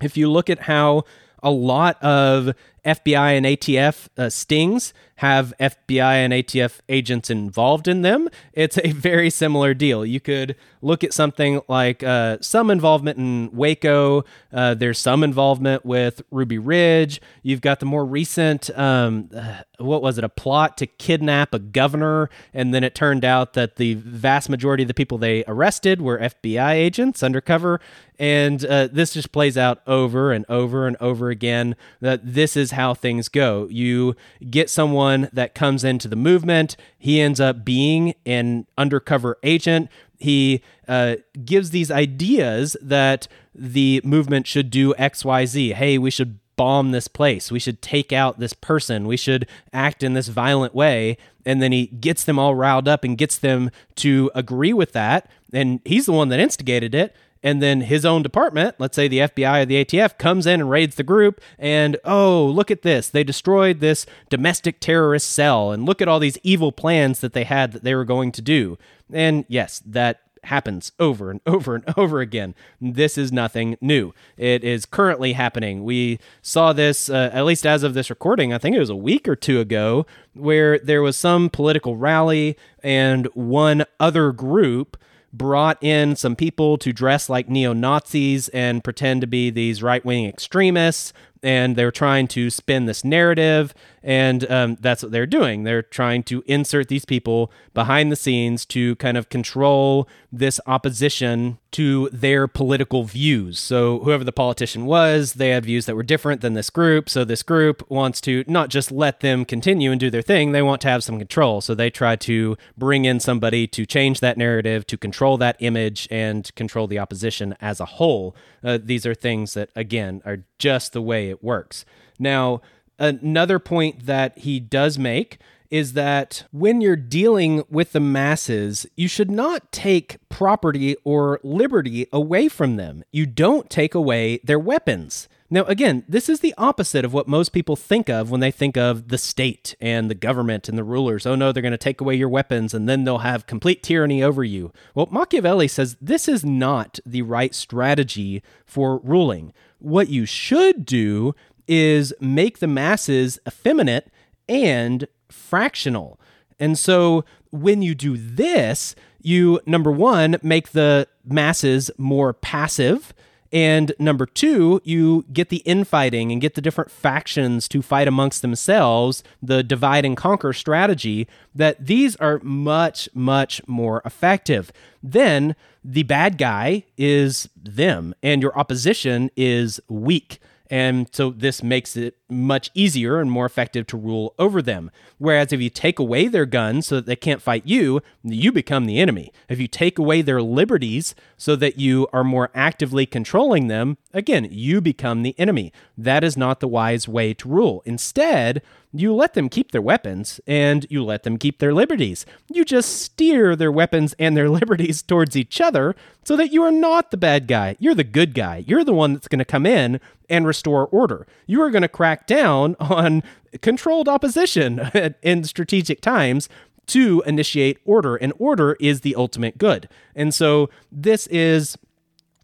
If 0.03 0.17
you 0.17 0.31
look 0.31 0.51
at 0.51 0.61
how 0.61 1.05
a 1.43 1.51
lot 1.51 2.03
of 2.03 2.55
FBI 2.85 3.37
and 3.37 3.47
ATF 3.47 4.09
uh, 4.17 4.31
stings 4.31 4.93
have 5.17 5.55
FBI 5.61 6.15
and 6.17 6.33
ATF 6.33 6.81
agents 6.89 7.31
involved 7.31 7.87
in 7.87 8.03
them. 8.03 8.29
It's 8.53 8.79
a 8.79 8.93
very 8.93 9.31
similar 9.31 9.73
deal. 9.73 10.05
You 10.05 10.21
could 10.21 10.57
look 10.83 11.05
at 11.05 11.13
something 11.13 11.61
like 11.69 12.03
uh, 12.03 12.39
some 12.41 12.71
involvement 12.71 13.19
in 13.19 13.51
Waco. 13.53 14.25
Uh, 14.53 14.75
there's 14.75 14.99
some 14.99 15.23
involvement 15.23 15.85
with 15.85 16.23
Ruby 16.31 16.59
Ridge. 16.59 17.21
You've 17.43 17.61
got 17.61 17.81
the 17.81 17.87
more 17.87 18.05
recent, 18.05 18.77
um, 18.77 19.31
uh, 19.35 19.63
what 19.79 20.03
was 20.03 20.19
it, 20.19 20.25
a 20.25 20.29
plot 20.29 20.77
to 20.79 20.87
kidnap 20.87 21.55
a 21.55 21.59
governor. 21.59 22.29
And 22.53 22.75
then 22.75 22.83
it 22.85 22.95
turned 22.95 23.25
out 23.25 23.55
that 23.55 23.77
the 23.77 23.95
vast 23.95 24.51
majority 24.51 24.83
of 24.83 24.89
the 24.89 24.95
people 24.95 25.17
they 25.17 25.45
arrested 25.47 26.03
were 26.03 26.19
FBI 26.19 26.73
agents 26.73 27.23
undercover. 27.23 27.81
And 28.19 28.65
uh, 28.65 28.89
this 28.93 29.15
just 29.15 29.33
plays 29.33 29.59
out 29.59 29.81
over 29.87 30.33
and 30.33 30.45
over 30.49 30.87
and 30.87 30.97
over 31.01 31.31
again. 31.31 31.75
That 32.01 32.21
this 32.23 32.57
is 32.57 32.71
how 32.75 32.95
things 32.95 33.29
go. 33.29 33.67
You 33.71 34.15
get 34.51 34.71
someone 34.71 35.29
that 35.33 35.55
comes 35.55 35.85
into 35.85 36.09
the 36.09 36.17
movement, 36.17 36.77
he 36.99 37.21
ends 37.21 37.41
up 37.41 37.65
being 37.65 38.15
an 38.27 38.67
undercover 38.77 39.39
agent. 39.43 39.89
He 40.19 40.63
uh, 40.87 41.17
gives 41.45 41.71
these 41.71 41.91
ideas 41.91 42.77
that 42.81 43.27
the 43.55 44.01
movement 44.05 44.47
should 44.47 44.71
do 44.71 44.95
XYZ. 44.95 45.75
Hey, 45.75 45.99
we 45.99 46.11
should 46.11 46.39
bomb 46.57 46.93
this 46.93 47.09
place. 47.09 47.51
We 47.51 47.59
should 47.59 47.83
take 47.83 48.13
out 48.13 48.39
this 48.39 48.53
person. 48.53 49.07
We 49.07 49.17
should 49.17 49.49
act 49.73 50.03
in 50.03 50.15
this 50.15 50.29
violent 50.29 50.75
way. 50.75 51.17
And 51.45 51.61
then 51.61 51.73
he 51.73 51.87
gets 51.87 52.25
them 52.25 52.39
all 52.39 52.55
riled 52.55 52.89
up 52.89 53.05
and 53.05 53.19
gets 53.19 53.37
them 53.37 53.71
to 53.97 54.31
agree 54.35 54.73
with 54.73 54.93
that. 54.93 55.29
And 55.53 55.81
he's 55.85 56.07
the 56.07 56.13
one 56.13 56.29
that 56.29 56.41
instigated 56.41 56.95
it 56.95 57.15
and 57.45 57.63
then 57.63 57.83
his 57.83 58.07
own 58.07 58.23
department, 58.23 58.75
let's 58.79 58.97
say 58.97 59.07
the 59.07 59.19
FBI 59.19 59.63
or 59.63 59.65
the 59.67 59.85
ATF, 59.85 60.17
comes 60.17 60.47
in 60.47 60.63
and 60.63 60.71
raids 60.71 60.97
the 60.97 61.03
group, 61.03 61.43
and 61.59 61.99
oh, 62.03 62.47
look 62.47 62.71
at 62.71 62.81
this. 62.81 63.11
They 63.11 63.23
destroyed 63.23 63.81
this 63.81 64.07
domestic 64.31 64.81
terrorist 64.81 65.31
cell, 65.31 65.71
and 65.71 65.85
look 65.85 66.01
at 66.01 66.09
all 66.09 66.19
these 66.19 66.39
evil 66.43 66.73
plans 66.73 67.21
that 67.21 67.35
they 67.35 67.45
had 67.45 67.73
that 67.73 67.85
they 67.85 67.95
were 67.95 68.07
going 68.07 68.33
to 68.33 68.43
do. 68.43 68.79
And 69.13 69.45
yes, 69.47 69.83
that 69.85 70.23
happens 70.45 70.93
over 70.99 71.31
and 71.31 71.43
over 71.47 71.75
and 71.75 71.85
over 71.99 72.21
again. 72.21 72.55
This 72.81 73.19
is 73.19 73.31
nothing 73.31 73.77
new. 73.79 74.15
It 74.39 74.65
is 74.65 74.87
currently 74.87 75.35
happening. 75.35 75.85
We 75.85 76.21
saw 76.41 76.73
this, 76.73 77.11
uh, 77.11 77.31
at 77.31 77.45
least 77.45 77.67
as 77.67 77.83
of 77.83 77.93
this 77.93 78.09
recording, 78.09 78.55
I 78.55 78.59
think 78.59 78.75
it 78.75 78.81
was 78.81 78.91
a 78.91 78.97
week 78.97 79.29
or 79.29 79.37
two 79.37 79.61
ago, 79.61 80.07
where 80.33 80.79
there 80.79 81.03
was 81.03 81.19
some 81.19 81.51
political 81.51 81.97
rally 81.97 82.57
and 82.83 83.27
one 83.35 83.85
other 84.01 84.33
group 84.33 84.97
brought 85.37 85.83
in 85.83 86.17
some 86.17 86.37
people 86.37 86.79
to 86.79 86.93
dress 86.93 87.29
like 87.29 87.49
neo 87.49 87.73
Nazis 87.73 88.49
and 88.49 88.85
pretend 88.85 89.21
to 89.21 89.27
be 89.27 89.51
these 89.51 89.83
right 89.83 90.05
wing 90.05 90.27
extremists. 90.27 91.13
And 91.43 91.77
they're 91.77 91.91
trying 91.91 92.29
to 92.29 92.49
spin 92.49 92.87
this 92.87 93.05
narrative 93.05 93.75
and 94.05 94.49
um, 94.51 94.77
that's 94.81 95.03
what 95.03 95.13
they're 95.13 95.27
doing. 95.27 95.65
They're 95.65 95.83
trying 95.83 96.25
to 96.25 96.45
insert 96.47 96.89
these 96.89 97.07
people 97.07 97.51
behind 97.73 98.13
the 98.13 98.17
scenes 98.17 98.67
to 98.67 98.97
kind 98.97 99.17
of 99.17 99.31
control 99.31 100.07
this 100.31 100.61
opposition 100.67 101.57
to 101.71 102.11
their 102.13 102.47
political 102.47 103.05
views. 103.05 103.59
So, 103.59 104.01
whoever 104.01 104.23
the 104.23 104.31
politician 104.31 104.85
was, 104.85 105.33
they 105.33 105.49
had 105.49 105.65
views 105.65 105.87
that 105.87 105.97
were 105.97 106.03
different 106.03 106.43
than 106.43 106.53
this 106.53 106.69
group. 106.69 107.09
So, 107.09 107.25
this 107.25 107.43
group 107.43 107.91
wants 107.91 108.21
to 108.23 108.45
not 108.47 108.69
just 108.69 108.93
let 108.93 109.21
them 109.21 109.47
continue 109.47 109.91
and 109.91 109.99
do 109.99 110.11
their 110.11 110.23
thing, 110.23 110.53
they 110.53 110.63
want 110.63 110.83
to 110.83 110.89
have 110.89 111.03
some 111.03 111.19
control. 111.19 111.63
So, 111.63 111.75
they 111.75 111.89
try 111.89 112.15
to 112.17 112.59
bring 112.77 113.07
in 113.07 113.21
somebody 113.21 113.67
to 113.69 113.87
change 113.87 114.21
that 114.21 114.37
narrative, 114.37 114.87
to 114.89 114.99
control 114.99 115.39
that 115.39 115.57
image, 115.61 116.07
and 116.11 116.55
control 116.57 116.87
the 116.87 116.99
opposition 116.99 117.57
as 117.59 117.81
a 117.81 117.87
whole. 117.87 118.37
Uh, 118.63 118.79
these 118.81 119.07
are 119.07 119.15
things 119.15 119.55
that, 119.55 119.71
again, 119.75 120.21
are 120.27 120.45
just 120.59 120.93
the 120.93 121.03
way 121.03 121.31
it 121.31 121.43
works. 121.43 121.87
Now, 122.19 122.61
another 122.99 123.59
point 123.59 124.07
that 124.07 124.39
he 124.39 124.61
does 124.61 124.99
make 124.99 125.39
is 125.71 125.95
that 125.95 126.45
when 126.53 126.81
you're 126.81 126.95
dealing 126.95 127.65
with 127.69 127.93
the 127.93 128.01
masses, 128.01 128.87
you 128.97 129.09
should 129.09 129.31
not 129.31 129.73
take 129.73 130.19
property 130.29 130.95
or 131.05 131.41
liberty 131.43 132.07
away 132.13 132.49
from 132.49 132.77
them. 132.77 133.03
You 133.11 133.27
don't 133.27 133.69
take 133.69 133.95
away 133.95 134.39
their 134.45 134.59
weapons. 134.59 135.29
Now, 135.51 135.65
again, 135.65 136.05
this 136.09 136.29
is 136.29 136.41
the 136.41 136.55
opposite 136.57 137.05
of 137.05 137.13
what 137.13 137.29
most 137.29 137.51
people 137.51 137.77
think 137.77 138.09
of 138.09 138.31
when 138.31 138.41
they 138.41 138.51
think 138.51 138.77
of 138.77 139.09
the 139.09 139.19
state 139.19 139.77
and 139.81 140.11
the 140.11 140.15
government 140.15 140.69
and 140.69 140.79
the 140.79 140.85
rulers. 140.85 141.27
Oh 141.27 141.35
no, 141.35 141.53
they're 141.53 141.63
going 141.63 141.73
to 141.73 141.79
take 141.79 142.01
away 142.01 142.15
your 142.15 142.29
weapons 142.29 142.73
and 142.73 142.89
then 142.89 143.05
they'll 143.05 143.19
have 143.19 143.47
complete 143.47 143.83
tyranny 143.83 144.23
over 144.23 144.43
you. 144.43 144.73
Well, 144.95 145.09
Machiavelli 145.11 145.69
says 145.69 145.97
this 146.01 146.29
is 146.29 146.45
not 146.45 146.99
the 147.05 147.23
right 147.23 147.55
strategy 147.55 148.43
for 148.65 148.99
ruling. 148.99 149.53
What 149.79 150.09
you 150.09 150.25
should 150.25 150.87
do 150.87 151.35
is 151.67 152.13
make 152.21 152.59
the 152.59 152.67
masses 152.67 153.39
effeminate 153.47 154.11
and 154.49 155.07
fractional. 155.29 156.21
And 156.59 156.79
so 156.79 157.25
when 157.51 157.83
you 157.83 157.95
do 157.95 158.17
this, 158.17 158.95
you, 159.21 159.61
number 159.67 159.91
one, 159.91 160.37
make 160.43 160.73
the 160.73 161.09
masses 161.25 161.91
more 161.97 162.33
passive. 162.33 163.15
And 163.53 163.93
number 164.01 164.27
two, 164.27 164.81
you 164.85 165.25
get 165.33 165.49
the 165.49 165.59
infighting 165.59 166.33
and 166.33 166.41
get 166.41 166.55
the 166.55 166.61
different 166.61 166.91
factions 166.91 167.69
to 167.69 167.83
fight 167.83 168.09
amongst 168.09 168.43
themselves, 168.43 169.23
the 169.41 169.63
divide 169.63 170.05
and 170.05 170.17
conquer 170.17 170.53
strategy, 170.53 171.29
that 171.55 171.87
these 171.87 172.17
are 172.17 172.41
much, 172.43 173.09
much 173.15 173.63
more 173.69 174.03
effective. 174.05 174.73
Then 175.03 175.55
the 175.85 176.03
bad 176.03 176.37
guy 176.37 176.85
is 176.99 177.49
them, 177.57 178.15
and 178.23 178.43
your 178.43 178.59
opposition 178.59 179.31
is 179.37 179.81
weak. 179.89 180.41
And 180.71 181.09
so 181.15 181.31
this 181.31 181.63
makes 181.63 181.97
it 181.97 182.17
much 182.29 182.71
easier 182.75 183.21
and 183.21 183.31
more 183.31 183.47
effective 183.47 183.87
to 183.89 183.97
rule 183.97 184.35
over 184.39 184.63
them. 184.63 184.91
Whereas 185.19 185.53
if 185.53 185.61
you 185.61 185.71
take 185.71 185.99
away 185.99 186.29
their 186.29 186.47
guns 186.47 186.87
so 186.87 186.97
that 186.97 187.07
they 187.07 187.17
can't 187.17 187.43
fight 187.43 187.67
you, 187.67 188.01
you 188.23 188.51
become 188.51 188.87
the 188.87 188.99
enemy. 188.99 189.33
If 189.49 189.61
you 189.61 189.69
take 189.69 189.99
away 189.99 190.23
their 190.23 190.43
liberties 190.43 191.15
so 191.37 191.57
that 191.57 191.79
you 191.79 192.09
are 192.13 192.25
more 192.25 192.51
actively 192.55 193.07
controlling 193.07 193.69
them, 193.69 193.99
again, 194.13 194.49
you 194.51 194.81
become 194.81 195.23
the 195.23 195.39
enemy. 195.39 195.73
That 195.99 196.25
is 196.25 196.37
not 196.37 196.61
the 196.61 196.69
wise 196.69 197.07
way 197.07 197.35
to 197.35 197.49
rule. 197.49 197.83
Instead, 197.85 198.63
you 198.97 199.13
let 199.13 199.35
them 199.35 199.49
keep 199.49 199.73
their 199.73 199.83
weapons 199.83 200.41
and 200.47 200.87
you 200.89 201.05
let 201.05 201.25
them 201.25 201.37
keep 201.37 201.59
their 201.59 201.75
liberties. 201.75 202.25
You 202.49 202.65
just 202.65 203.03
steer 203.03 203.57
their 203.57 203.73
weapons 203.73 204.15
and 204.19 204.37
their 204.37 204.49
liberties 204.61 205.03
towards 205.03 205.37
each 205.37 205.61
other 205.61 205.97
so 206.23 206.37
that 206.37 206.53
you 206.53 206.63
are 206.63 206.71
not 206.71 207.11
the 207.11 207.17
bad 207.17 207.49
guy. 207.49 207.77
You're 207.81 207.95
the 207.95 208.05
good 208.05 208.35
guy. 208.35 208.65
You're 208.67 208.85
the 208.85 208.95
one 208.95 209.13
that's 209.13 209.29
going 209.29 209.41
to 209.41 209.45
come 209.45 209.67
in 209.67 210.01
and 210.31 210.47
restore 210.47 210.87
order. 210.87 211.27
You 211.47 211.61
are 211.63 211.71
going 211.71 211.83
to 211.83 211.89
crack 211.89 212.14
down 212.27 212.77
on 212.81 213.23
controlled 213.63 214.09
opposition 214.09 214.81
in 215.23 215.45
strategic 215.45 216.01
times 216.01 216.49
to 216.87 217.23
initiate 217.27 217.79
order, 217.85 218.17
and 218.17 218.33
order 218.39 218.77
is 218.79 219.01
the 219.01 219.15
ultimate 219.15 219.57
good. 219.57 219.89
And 220.15 220.35
so 220.35 220.69
this 220.93 221.27
is 221.29 221.79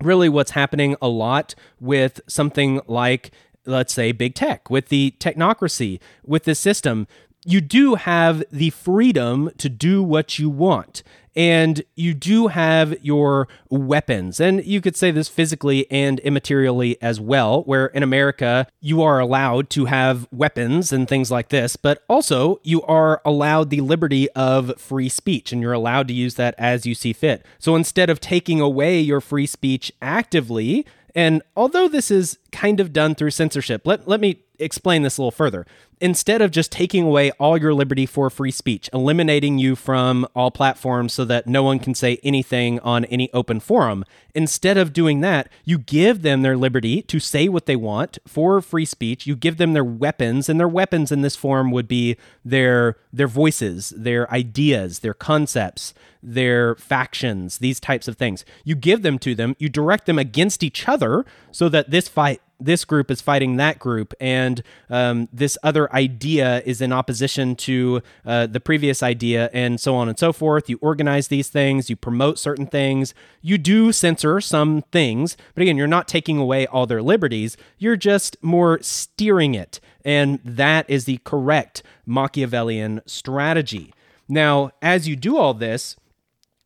really 0.03 0.29
what's 0.29 0.53
happening 0.53 0.97
a 1.03 1.09
lot 1.09 1.55
with 1.79 2.21
something 2.27 2.81
like 2.87 3.31
let's 3.67 3.93
say 3.93 4.11
big 4.13 4.35
tech 4.35 4.71
with 4.71 4.89
the 4.89 5.15
technocracy 5.21 6.01
with 6.25 6.45
the 6.45 6.55
system 6.55 7.07
you 7.45 7.61
do 7.61 7.95
have 7.95 8.43
the 8.51 8.71
freedom 8.71 9.51
to 9.59 9.69
do 9.69 10.03
what 10.03 10.39
you 10.39 10.51
want 10.51 11.03
and 11.37 11.83
you 11.95 12.13
do 12.13 12.49
have 12.49 13.03
your 13.05 13.49
weapons. 13.69 14.41
And 14.41 14.65
you 14.65 14.81
could 14.81 14.97
say 14.97 15.11
this 15.11 15.29
physically 15.29 15.91
and 15.91 16.21
immaterially 16.23 16.97
as 17.01 17.21
well, 17.21 17.63
where 17.63 17.87
in 17.87 18.03
America, 18.03 18.67
you 18.81 19.03
are 19.03 19.21
allowed 19.21 19.71
to 19.71 19.87
have 19.87 20.27
weapons 20.33 20.93
and 20.93 21.09
things 21.09 21.31
like 21.31 21.51
this, 21.51 21.77
but 21.77 22.03
also 22.09 22.61
you 22.63 22.83
are 22.83 23.23
allowed 23.25 23.71
the 23.71 23.81
liberty 23.81 24.29
of 24.31 24.79
free 24.81 25.09
speech 25.09 25.53
and 25.53 25.63
you're 25.63 25.73
allowed 25.73 26.09
to 26.09 26.15
use 26.15 26.35
that 26.35 26.55
as 26.59 26.85
you 26.85 26.95
see 26.95 27.13
fit. 27.13 27.45
So 27.59 27.77
instead 27.77 28.11
of 28.11 28.21
taking 28.21 28.61
away 28.61 29.01
your 29.01 29.21
free 29.21 29.47
speech 29.47 29.93
actively, 30.03 30.85
and 31.15 31.43
although 31.57 31.89
this 31.89 32.11
is 32.11 32.39
kind 32.53 32.81
of 32.81 32.93
done 32.93 33.15
through 33.15 33.31
censorship, 33.31 33.87
let, 33.87 34.07
let 34.07 34.21
me 34.21 34.43
explain 34.59 35.03
this 35.03 35.19
a 35.19 35.23
little 35.23 35.31
further. 35.31 35.67
Instead 36.03 36.41
of 36.41 36.51
just 36.51 36.73
taking 36.73 37.05
away 37.05 37.31
all 37.33 37.59
your 37.59 37.75
liberty 37.75 38.07
for 38.07 38.31
free 38.31 38.51
speech, 38.51 38.89
eliminating 38.93 39.59
you 39.59 39.77
from 39.77 40.27
all 40.35 40.51
platforms 40.51 41.13
so 41.13 41.25
that 41.27 41.47
no 41.47 41.63
one 41.63 41.79
can 41.79 41.95
say 41.95 42.19
anything 42.23 42.81
on 42.81 43.05
any 43.07 43.31
open 43.33 43.61
forum, 43.61 44.05
instead 44.35 44.79
of 44.79 44.93
doing 44.95 45.21
that, 45.21 45.49
you 45.65 45.79
give 45.79 46.23
them 46.23 46.41
their 46.41 46.57
liberty 46.57 47.03
to 47.03 47.21
say 47.21 47.49
what 47.49 47.67
they 47.67 47.77
want 47.77 48.19
for 48.27 48.63
free 48.63 48.87
speech. 48.87 49.27
You 49.27 49.37
give 49.37 49.59
them 49.59 49.75
their 49.75 49.85
weapons, 49.85 50.49
and 50.49 50.59
their 50.59 50.69
weapons 50.69 51.13
in 51.13 51.21
this 51.21 51.37
form 51.37 51.71
would 51.71 51.87
be 51.87 52.17
their 52.45 52.97
their 53.13 53.29
voices, 53.29 53.93
their 53.97 54.31
ideas, 54.33 55.01
their 55.01 55.15
concepts, 55.15 55.93
their 56.23 56.75
factions, 56.77 57.59
these 57.59 57.81
types 57.81 58.09
of 58.09 58.17
things. 58.17 58.45
You 58.65 58.75
give 58.75 59.03
them 59.03 59.19
to 59.21 59.35
them, 59.35 59.57
you 59.59 59.69
direct 59.69 60.07
them 60.07 60.19
against 60.19 60.63
each 60.63 60.89
other 60.89 61.25
so 61.51 61.69
that 61.69 61.91
this 61.91 62.09
fight 62.09 62.41
this 62.61 62.85
group 62.85 63.11
is 63.11 63.21
fighting 63.21 63.57
that 63.57 63.79
group, 63.79 64.15
and 64.21 64.63
um, 64.89 65.29
this 65.33 65.57
other 65.63 65.93
idea 65.95 66.63
is 66.65 66.81
in 66.81 66.93
opposition 66.93 67.57
to 67.57 68.03
uh, 68.25 68.47
the 68.47 68.61
previous 68.61 69.03
idea, 69.03 69.51
and 69.53 69.81
so 69.81 69.97
on 69.97 70.09
and 70.09 70.19
so 70.19 70.33
forth. 70.33 70.69
You 70.69 70.79
organize 70.83 71.29
these 71.29 71.49
things, 71.49 71.89
you 71.89 71.97
promote 71.97 72.39
certain 72.39 72.67
things, 72.67 73.15
you 73.41 73.59
do 73.59 73.93
censor 73.93 74.41
some 74.41 74.83
things, 74.93 75.37
but 75.55 75.63
again, 75.63 75.77
you're 75.77 75.87
not 75.87 76.09
taking 76.09 76.39
away 76.39 76.67
all 76.67 76.87
their 76.87 77.03
liberties, 77.03 77.57
you're 77.79 77.97
just 77.97 78.37
more 78.43 78.79
steering 78.83 79.55
it. 79.55 79.81
And 80.05 80.41
that 80.45 80.89
is 80.89 81.05
the 81.05 81.19
correct 81.25 81.83
Machiavellian 82.07 83.03
strategy. 83.07 83.93
Now, 84.29 84.71
as 84.81 85.09
you 85.09 85.17
do 85.17 85.37
all 85.37 85.55
this, 85.55 85.97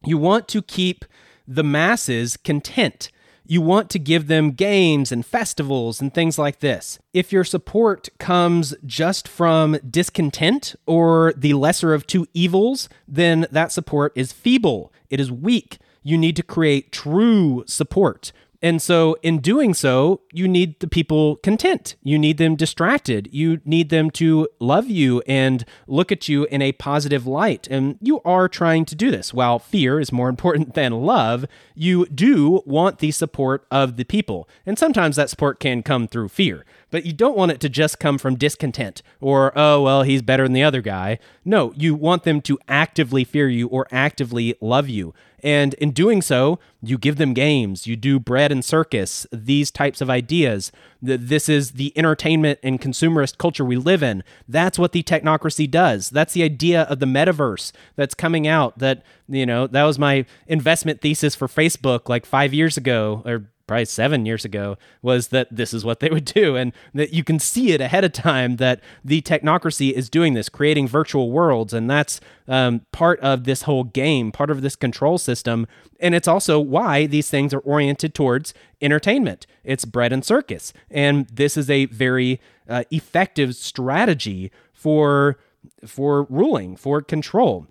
you 0.05 0.19
want 0.19 0.49
to 0.49 0.63
keep 0.63 1.05
the 1.47 1.65
masses 1.65 2.37
content 2.37 3.11
you 3.47 3.61
want 3.61 3.91
to 3.91 3.99
give 3.99 4.27
them 4.27 4.53
games 4.53 5.13
and 5.13 5.25
festivals 5.25 6.01
and 6.01 6.13
things 6.13 6.39
like 6.39 6.61
this. 6.61 6.99
If 7.13 7.33
your 7.33 7.45
support 7.45 8.09
comes 8.19 8.75
just 8.87 9.29
from 9.29 9.79
discontent 9.89 10.75
or 10.87 11.33
the 11.37 11.55
lesser 11.55 11.93
of 11.95 12.07
two 12.07 12.27
evils, 12.33 12.89
then 13.07 13.47
that 13.51 13.73
support 13.73 14.13
is 14.15 14.33
feeble, 14.33 14.93
it 15.11 15.21
is 15.21 15.31
weak. 15.31 15.79
You 16.03 16.19
need 16.19 16.37
to 16.37 16.43
create 16.43 16.93
true 16.93 17.65
support. 17.67 18.33
And 18.65 18.81
so, 18.81 19.19
in 19.23 19.41
doing 19.41 19.75
so, 19.75 20.23
you 20.33 20.49
need 20.49 20.81
the 20.81 20.89
people 20.89 21.37
content. 21.37 21.97
You 22.03 22.19
need 22.19 22.39
them 22.39 22.57
distracted. 22.57 23.29
You 23.31 23.61
need 23.67 23.91
them 23.91 24.11
to 24.13 24.49
love 24.59 24.89
you 24.89 25.23
and 25.27 25.67
look 25.87 26.11
at 26.11 26.31
you 26.31 26.45
in 26.45 26.63
a 26.63 26.73
positive 26.73 27.27
light. 27.27 27.69
And 27.71 27.99
you 28.01 28.23
are 28.23 28.49
trying 28.49 28.87
to 28.87 28.95
do 28.95 29.11
this. 29.11 29.35
While 29.35 29.59
fear 29.59 30.01
is 30.01 30.13
more 30.13 30.29
important 30.31 30.73
than 30.73 31.03
love, 31.03 31.45
you 31.75 32.07
do 32.07 32.63
want 32.65 33.01
the 33.01 33.11
support 33.11 33.67
of 33.71 33.97
the 33.97 34.05
people. 34.05 34.49
And 34.65 34.79
sometimes 34.79 35.17
that 35.17 35.29
support 35.29 35.61
can 35.61 35.83
come 35.83 36.09
through 36.09 36.31
fear 36.31 36.65
but 36.95 37.05
you 37.05 37.13
don't 37.13 37.37
want 37.37 37.51
it 37.51 37.59
to 37.59 37.69
just 37.69 37.99
come 37.99 38.19
from 38.19 38.37
discontent 38.37 39.03
or, 39.21 39.53
oh, 39.59 39.83
well, 39.83 40.05
he's 40.05 40.23
better 40.23 40.45
than 40.45 40.53
the 40.53 40.63
other 40.63 40.81
guy. 40.81 41.19
No, 41.45 41.73
you 41.77 41.93
want 41.93 42.23
them 42.23 42.41
to 42.43 42.57
actively 42.69 43.25
fear 43.25 43.49
you 43.49 43.67
or 43.67 43.89
actively 43.91 44.55
love 44.61 44.89
you. 44.89 45.13
And 45.43 45.75
in 45.75 45.91
doing 45.91 46.23
so, 46.23 46.61
you 46.81 46.97
give 46.97 47.17
them 47.17 47.35
games, 47.35 47.85
you 47.85 47.97
do 47.97 48.21
bread 48.21 48.53
and 48.53 48.65
circus, 48.65 49.27
these 49.33 49.73
types 49.73 50.01
of 50.01 50.09
ideas. 50.09 50.71
This 51.03 51.49
is 51.49 51.73
the 51.73 51.93
entertainment 51.99 52.61
and 52.63 52.81
consumerist 52.81 53.39
culture 53.39 53.65
we 53.65 53.77
live 53.77 54.05
in. 54.05 54.23
That's 54.47 54.79
what 54.79 54.93
the 54.93 55.03
technocracy 55.03 55.69
does. 55.69 56.11
That's 56.11 56.33
the 56.33 56.45
idea 56.45 56.83
of 56.83 57.01
the 57.01 57.07
metaverse 57.07 57.73
that's 57.97 58.15
coming 58.15 58.47
out. 58.47 58.79
That, 58.79 59.03
you 59.29 59.47
know, 59.47 59.67
that 59.67 59.83
was 59.83 59.99
my 59.99 60.27
investment 60.47 61.01
thesis 61.01 61.35
for 61.35 61.49
Facebook 61.49 62.09
like 62.09 62.25
five 62.25 62.55
years 62.55 62.77
ago 62.77 63.21
or 63.27 63.51
probably 63.67 63.85
seven 63.85 64.27
years 64.27 64.45
ago 64.45 64.77
was 65.03 65.29
that 65.29 65.49
this 65.51 65.73
is 65.73 65.85
what 65.85 66.01
they 66.01 66.09
would 66.09 66.25
do. 66.25 66.57
And 66.57 66.73
that 66.93 67.13
you 67.13 67.25
can 67.25 67.39
see 67.39 67.73
it 67.73 67.81
ahead 67.81 68.05
of 68.05 68.13
time 68.13 68.57
that 68.57 68.81
the 69.05 69.23
technocracy 69.23 69.93
is 69.93 70.11
doing 70.11 70.35
this 70.35 70.49
creating 70.49 70.89
virtual 70.89 71.31
worlds. 71.31 71.73
And 71.73 71.89
that's 71.89 72.21
um, 72.47 72.83
part 72.93 73.21
of 73.21 73.45
this 73.45 73.63
whole 73.63 73.85
game 73.85 74.33
part 74.33 74.51
of 74.51 74.63
this 74.63 74.77
control 74.77 75.19
system. 75.19 75.67
And 76.01 76.15
it's 76.15 76.29
also 76.29 76.59
why 76.61 77.07
these 77.07 77.31
things 77.31 77.55
are 77.55 77.61
oriented 77.61 78.15
towards 78.15 78.53
entertainment. 78.81 79.47
It's 79.63 79.85
bread 79.85 80.13
and 80.13 80.25
circus. 80.25 80.73
And 80.91 81.27
this 81.29 81.57
is 81.57 81.71
a 81.71 81.87
very 81.87 82.41
uh, 82.69 82.85
effective 82.91 83.57
strategy 83.57 84.51
for 84.73 85.39
for 85.87 86.25
ruling 86.25 86.77
for 86.77 87.01
control. 87.01 87.67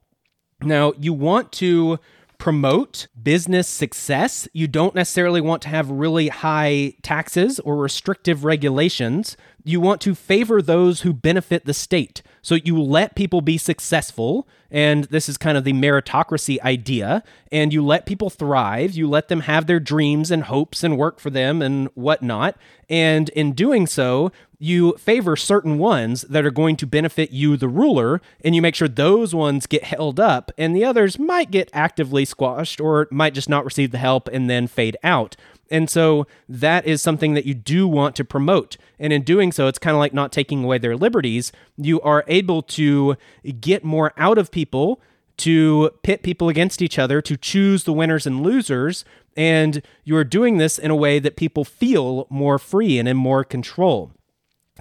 Now 0.61 0.93
you 0.97 1.13
want 1.13 1.51
to 1.53 1.99
promote 2.43 3.07
business 3.23 3.69
success, 3.69 4.49
you 4.51 4.67
don't 4.67 4.93
necessarily 4.93 5.39
want 5.39 5.61
to 5.61 5.69
have 5.69 5.89
really 5.89 6.27
high 6.27 6.93
taxes 7.01 7.57
or 7.61 7.77
restrictive 7.77 8.43
regulations. 8.43 9.37
You 9.63 9.79
want 9.79 10.01
to 10.01 10.13
favor 10.13 10.61
those 10.61 11.03
who 11.03 11.13
benefit 11.13 11.63
the 11.63 11.73
state. 11.73 12.21
So 12.43 12.55
you 12.55 12.79
let 12.79 13.15
people 13.15 13.41
be 13.41 13.57
successful, 13.57 14.47
and 14.69 15.05
this 15.05 15.29
is 15.29 15.37
kind 15.37 15.57
of 15.57 15.63
the 15.63 15.71
meritocracy 15.71 16.59
idea, 16.59 17.23
and 17.51 17.71
you 17.71 17.83
let 17.83 18.05
people 18.05 18.29
thrive. 18.29 18.91
You 18.91 19.09
let 19.09 19.29
them 19.29 19.41
have 19.41 19.65
their 19.65 19.79
dreams 19.79 20.29
and 20.29 20.43
hopes 20.43 20.83
and 20.83 20.97
work 20.97 21.19
for 21.21 21.29
them 21.29 21.61
and 21.61 21.87
whatnot. 21.95 22.57
And 22.89 23.29
in 23.29 23.53
doing 23.53 23.87
so, 23.87 24.31
you 24.59 24.93
favor 24.97 25.35
certain 25.35 25.77
ones 25.77 26.23
that 26.23 26.45
are 26.45 26.51
going 26.51 26.75
to 26.77 26.85
benefit 26.85 27.31
you, 27.31 27.55
the 27.55 27.69
ruler, 27.69 28.21
and 28.43 28.55
you 28.55 28.61
make 28.61 28.75
sure 28.75 28.87
those 28.87 29.33
ones 29.33 29.65
get 29.65 29.85
held 29.85 30.19
up, 30.19 30.51
and 30.57 30.75
the 30.75 30.83
others 30.85 31.17
might 31.17 31.49
get 31.49 31.69
actively 31.73 32.25
squashed 32.25 32.81
or 32.81 33.07
might 33.09 33.33
just 33.33 33.49
not 33.49 33.65
receive 33.65 33.91
the 33.91 33.97
help 33.97 34.27
and 34.27 34.49
then 34.49 34.67
fade 34.67 34.97
out. 35.01 35.35
And 35.73 35.89
so 35.89 36.27
that 36.47 36.85
is 36.85 37.01
something 37.01 37.33
that 37.33 37.47
you 37.47 37.55
do 37.55 37.87
want 37.87 38.15
to 38.17 38.23
promote. 38.23 38.77
And 38.99 39.11
in 39.11 39.23
doing 39.23 39.51
so, 39.51 39.67
it's 39.67 39.79
kind 39.79 39.95
of 39.95 39.99
like 39.99 40.13
not 40.13 40.31
taking 40.31 40.63
away 40.63 40.77
their 40.77 40.95
liberties. 40.95 41.51
You 41.77 41.99
are 42.01 42.23
able 42.27 42.61
to 42.61 43.15
get 43.59 43.83
more 43.83 44.13
out 44.15 44.37
of 44.37 44.51
people, 44.51 45.01
to 45.37 45.89
pit 46.03 46.21
people 46.21 46.47
against 46.47 46.83
each 46.83 46.99
other, 46.99 47.23
to 47.23 47.35
choose 47.35 47.85
the 47.85 47.91
winners 47.91 48.27
and 48.27 48.43
losers. 48.43 49.03
And 49.35 49.81
you're 50.03 50.23
doing 50.23 50.59
this 50.59 50.77
in 50.77 50.91
a 50.91 50.95
way 50.95 51.17
that 51.17 51.37
people 51.37 51.65
feel 51.65 52.27
more 52.29 52.59
free 52.59 52.99
and 52.99 53.09
in 53.09 53.17
more 53.17 53.43
control. 53.43 54.11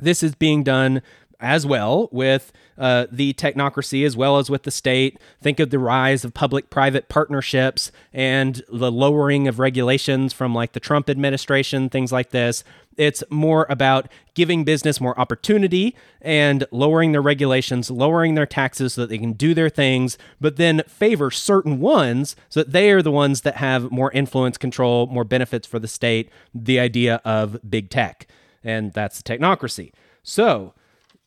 This 0.03 0.23
is 0.23 0.35
being 0.35 0.63
done 0.63 1.01
as 1.43 1.67
well 1.67 2.09
with 2.13 2.53
uh, 2.79 3.07
the 3.11 3.35
technocracy 3.35 4.07
as 4.07 4.17
well 4.17 4.39
as 4.39 4.49
with 4.49 4.63
the 4.63 4.71
state. 4.71 5.19
Think 5.43 5.61
of 5.61 5.71
the 5.71 5.79
rise 5.79 6.25
of 6.25 6.33
public 6.33 6.71
private 6.71 7.09
partnerships 7.09 7.93
and 8.13 8.63
the 8.73 8.91
lowering 8.91 9.49
of 9.49 9.59
regulations 9.59 10.33
from 10.33 10.55
like 10.55 10.73
the 10.73 10.81
Trump 10.81 11.11
administration, 11.11 11.91
things 11.91 12.13
like 12.13 12.31
this. 12.31 12.65
It's 12.97 13.25
more 13.31 13.67
about 13.69 14.09
giving 14.35 14.65
business 14.65 15.01
more 15.01 15.19
opportunity 15.19 15.97
and 16.21 16.67
lowering 16.71 17.13
their 17.13 17.23
regulations, 17.23 17.91
lowering 17.91 18.35
their 18.35 18.47
taxes 18.47 18.95
so 18.95 19.03
that 19.03 19.09
they 19.09 19.19
can 19.19 19.33
do 19.33 19.55
their 19.55 19.69
things, 19.69 20.19
but 20.41 20.57
then 20.57 20.83
favor 20.87 21.31
certain 21.31 21.81
ones 21.81 22.37
so 22.49 22.61
that 22.61 22.73
they 22.73 22.91
are 22.91 23.03
the 23.03 23.11
ones 23.11 23.43
that 23.43 23.57
have 23.57 23.91
more 23.91 24.13
influence, 24.13 24.59
control, 24.59 25.07
more 25.07 25.25
benefits 25.25 25.67
for 25.67 25.79
the 25.79 25.89
state. 25.89 26.31
The 26.55 26.79
idea 26.79 27.21
of 27.25 27.59
big 27.69 27.91
tech. 27.91 28.27
And 28.63 28.93
that's 28.93 29.21
the 29.21 29.25
technocracy. 29.25 29.93
So, 30.23 30.75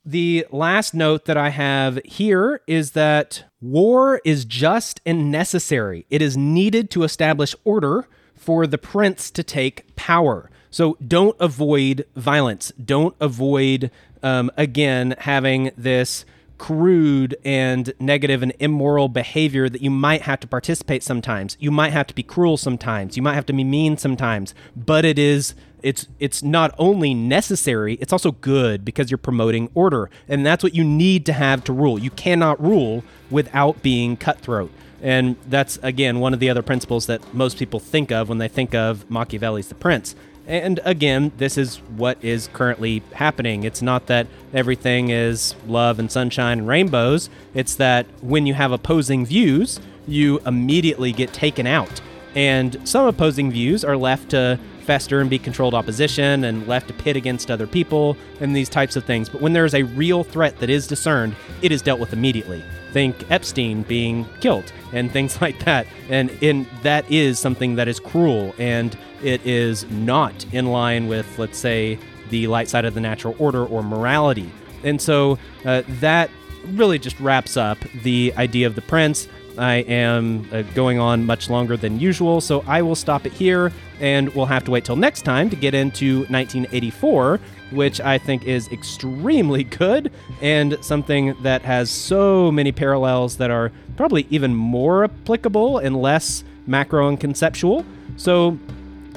the 0.06 0.46
last 0.52 0.94
note 0.94 1.26
that 1.26 1.38
I 1.38 1.50
have 1.50 2.00
here 2.06 2.62
is 2.68 2.92
that 2.92 3.46
war 3.60 4.22
is 4.24 4.46
just 4.46 5.02
and 5.06 5.32
necessary. 5.32 6.06
It 6.10 6.22
is 6.22 6.38
needed 6.38 6.90
to 6.92 7.04
establish 7.04 7.56
order 7.64 8.08
for 8.36 8.68
the 8.68 8.78
prince 8.78 9.32
to 9.32 9.44
take 9.44 9.96
power. 9.96 10.52
So 10.70 10.98
don't 11.06 11.36
avoid 11.40 12.06
violence. 12.16 12.72
Don't 12.84 13.16
avoid, 13.20 13.90
um, 14.22 14.52
again, 14.58 15.16
having 15.20 15.72
this 15.78 16.26
crude 16.58 17.36
and 17.44 17.94
negative 18.00 18.42
and 18.42 18.54
immoral 18.60 19.10
behavior 19.10 19.70
that 19.70 19.82
you 19.82 19.90
might 19.90 20.22
have 20.24 20.40
to 20.40 20.48
participate 20.48 21.04
sometimes. 21.04 21.58
You 21.60 21.72
might 21.72 21.94
have 21.94 22.08
to 22.08 22.16
be 22.16 22.24
cruel 22.24 22.58
sometimes. 22.58 23.18
You 23.18 23.24
might 23.24 23.34
have 23.34 23.46
to 23.48 23.54
be 23.54 23.64
mean 23.64 23.98
sometimes, 23.98 24.54
but 24.76 25.06
it 25.06 25.20
is 25.20 25.54
it's 25.86 26.08
it's 26.20 26.42
not 26.42 26.74
only 26.80 27.14
necessary, 27.14 27.94
it's 27.96 28.12
also 28.12 28.32
good 28.32 28.84
because 28.84 29.12
you're 29.12 29.20
promoting 29.20 29.70
order. 29.76 30.10
And 30.28 30.44
that's 30.46 30.64
what 30.64 30.74
you 30.74 30.84
need 30.84 31.26
to 31.28 31.34
have 31.34 31.64
to 31.66 31.74
rule. 31.74 32.00
You 32.00 32.10
cannot 32.10 32.62
rule 32.62 33.04
without 33.30 33.84
being 33.84 34.18
cutthroat. 34.18 34.72
And 35.02 35.36
that's 35.48 35.78
again 35.84 36.20
one 36.20 36.34
of 36.34 36.40
the 36.40 36.50
other 36.50 36.64
principles 36.64 37.06
that 37.06 37.34
most 37.34 37.58
people 37.58 37.80
think 37.80 38.12
of 38.12 38.30
when 38.30 38.40
they 38.40 38.48
think 38.48 38.74
of 38.74 39.10
Machiavelli's 39.12 39.68
The 39.68 39.76
Prince. 39.76 40.16
And 40.48 40.80
again, 40.86 41.32
this 41.38 41.58
is 41.58 41.78
what 41.98 42.24
is 42.24 42.50
currently 42.54 43.02
happening. 43.14 43.64
It's 43.64 43.82
not 43.82 44.06
that 44.08 44.28
everything 44.54 45.10
is 45.10 45.56
love 45.68 45.98
and 45.98 46.12
sunshine 46.12 46.60
and 46.60 46.68
rainbows. 46.68 47.30
It's 47.54 47.76
that 47.76 48.06
when 48.22 48.46
you 48.46 48.54
have 48.54 48.72
opposing 48.72 49.26
views, 49.26 49.80
you 50.08 50.40
immediately 50.46 51.12
get 51.12 51.34
taken 51.34 51.66
out. 51.66 52.02
And 52.36 52.78
some 52.88 53.08
opposing 53.08 53.50
views 53.50 53.84
are 53.84 53.98
left 53.98 54.30
to 54.32 54.60
fester 54.86 55.20
and 55.20 55.30
be 55.30 55.40
controlled 55.40 55.74
opposition 55.74 56.44
and 56.44 56.68
left 56.68 56.88
to 56.88 56.94
pit 56.94 57.16
against 57.18 57.52
other 57.52 57.68
people 57.68 58.16
and 58.40 58.56
these 58.56 58.70
types 58.70 58.96
of 58.96 59.04
things. 59.04 59.28
But 59.28 59.42
when 59.42 59.54
there 59.54 59.66
is 59.66 59.74
a 59.74 59.84
real 59.84 60.24
threat 60.24 60.60
that 60.60 60.70
is 60.70 60.88
discerned, 60.88 61.36
it 61.62 61.72
is 61.72 61.82
dealt 61.82 62.00
with 62.00 62.14
immediately. 62.14 62.64
Think 62.94 63.30
Epstein 63.30 63.84
being 63.84 64.26
killed 64.40 64.72
and 64.94 65.12
things 65.12 65.42
like 65.42 65.64
that. 65.66 65.88
And 66.10 66.30
in 66.42 66.68
that 66.84 67.10
is 67.12 67.40
something 67.40 67.76
that 67.76 67.88
is 67.88 68.00
cruel 68.00 68.54
and 68.58 68.98
it 69.24 69.46
is 69.46 69.90
not 69.90 70.46
in 70.54 70.68
line 70.68 71.08
with, 71.08 71.40
let's 71.40 71.58
say, 71.58 72.00
the 72.30 72.48
light 72.48 72.70
side 72.70 72.86
of 72.86 72.94
the 72.94 73.02
natural 73.02 73.36
order 73.40 73.66
or 73.66 73.84
morality. 73.84 74.50
And 74.84 75.02
so 75.02 75.40
uh, 75.66 75.84
that 76.00 76.30
really 76.68 77.00
just 77.00 77.20
wraps 77.20 77.58
up 77.58 77.78
the 78.04 78.34
idea 78.38 78.68
of 78.68 78.76
the 78.76 78.82
prince. 78.82 79.28
I 79.58 79.76
am 79.76 80.48
uh, 80.52 80.62
going 80.74 81.00
on 81.00 81.26
much 81.26 81.50
longer 81.50 81.78
than 81.78 82.00
usual, 82.00 82.42
so 82.42 82.64
I 82.68 82.82
will 82.82 82.96
stop 82.96 83.26
it 83.26 83.34
here 83.34 83.72
and 84.00 84.34
we'll 84.36 84.46
have 84.46 84.64
to 84.66 84.72
wait 84.72 84.86
till 84.86 84.96
next 84.96 85.22
time 85.22 85.50
to 85.50 85.56
get 85.56 85.74
into 85.74 86.20
1984, 86.30 87.40
which 87.72 88.02
I 88.02 88.18
think 88.18 88.44
is 88.44 88.68
extremely 88.70 89.64
good 89.82 90.12
and 90.42 90.78
something 90.82 91.36
that 91.44 91.62
has 91.62 91.90
so 91.90 92.52
many 92.52 92.72
parallels 92.72 93.38
that 93.38 93.52
are 93.52 93.72
probably 93.96 94.28
even 94.30 94.54
more 94.54 95.06
applicable 95.06 95.78
and 95.78 96.02
less 96.02 96.44
macro 96.68 97.08
and 97.08 97.20
conceptual. 97.20 97.86
So 98.18 98.58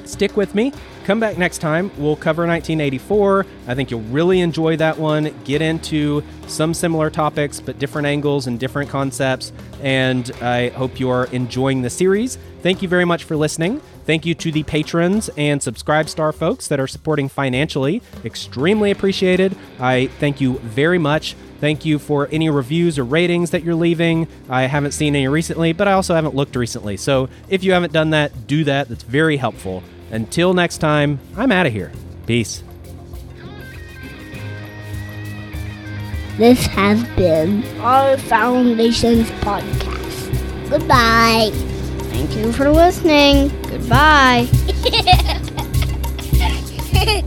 stick 0.05 0.37
with 0.37 0.55
me. 0.55 0.71
Come 1.09 1.19
back 1.19 1.39
next 1.39 1.57
time. 1.57 1.89
We'll 1.97 2.15
cover 2.15 2.45
1984. 2.45 3.43
I 3.65 3.73
think 3.73 3.89
you'll 3.89 4.01
really 4.01 4.41
enjoy 4.41 4.77
that 4.77 4.99
one. 4.99 5.33
Get 5.43 5.59
into 5.59 6.21
some 6.45 6.71
similar 6.71 7.09
topics, 7.09 7.59
but 7.59 7.79
different 7.79 8.05
angles 8.05 8.45
and 8.45 8.59
different 8.59 8.91
concepts. 8.91 9.51
And 9.81 10.29
I 10.39 10.69
hope 10.69 10.99
you 10.99 11.09
are 11.09 11.25
enjoying 11.31 11.81
the 11.81 11.89
series. 11.89 12.37
Thank 12.61 12.83
you 12.83 12.87
very 12.87 13.05
much 13.05 13.23
for 13.23 13.35
listening. 13.35 13.79
Thank 14.05 14.23
you 14.27 14.35
to 14.35 14.51
the 14.51 14.61
patrons 14.61 15.31
and 15.35 15.59
SubscribeStar 15.59 16.31
folks 16.31 16.67
that 16.67 16.79
are 16.79 16.85
supporting 16.85 17.27
financially. 17.27 18.03
Extremely 18.23 18.91
appreciated. 18.91 19.57
I 19.79 20.11
thank 20.19 20.39
you 20.39 20.59
very 20.59 20.99
much. 20.99 21.35
Thank 21.59 21.85
you 21.85 21.97
for 21.97 22.29
any 22.31 22.51
reviews 22.51 22.99
or 22.99 23.03
ratings 23.03 23.49
that 23.49 23.63
you're 23.63 23.73
leaving. 23.73 24.27
I 24.47 24.67
haven't 24.67 24.91
seen 24.91 25.15
any 25.15 25.27
recently, 25.27 25.73
but 25.73 25.87
I 25.87 25.93
also 25.93 26.13
haven't 26.13 26.35
looked 26.35 26.55
recently. 26.55 26.97
So 26.97 27.29
if 27.49 27.63
you 27.63 27.71
haven't 27.71 27.93
done 27.93 28.11
that, 28.11 28.45
do 28.45 28.63
that. 28.65 28.89
That's 28.89 29.01
very 29.01 29.37
helpful. 29.37 29.81
Until 30.11 30.53
next 30.53 30.77
time, 30.79 31.19
I'm 31.37 31.51
out 31.51 31.65
of 31.65 31.73
here. 31.73 31.91
Peace. 32.25 32.63
This 36.37 36.65
has 36.67 37.03
been 37.17 37.63
our 37.79 38.17
Foundations 38.17 39.29
podcast. 39.41 40.69
Goodbye. 40.69 41.49
Thank 42.11 42.35
you 42.35 42.51
for 42.53 42.69
listening. 42.69 43.49
Goodbye. 43.63 44.47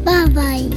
bye 0.05 0.29
bye. 0.29 0.69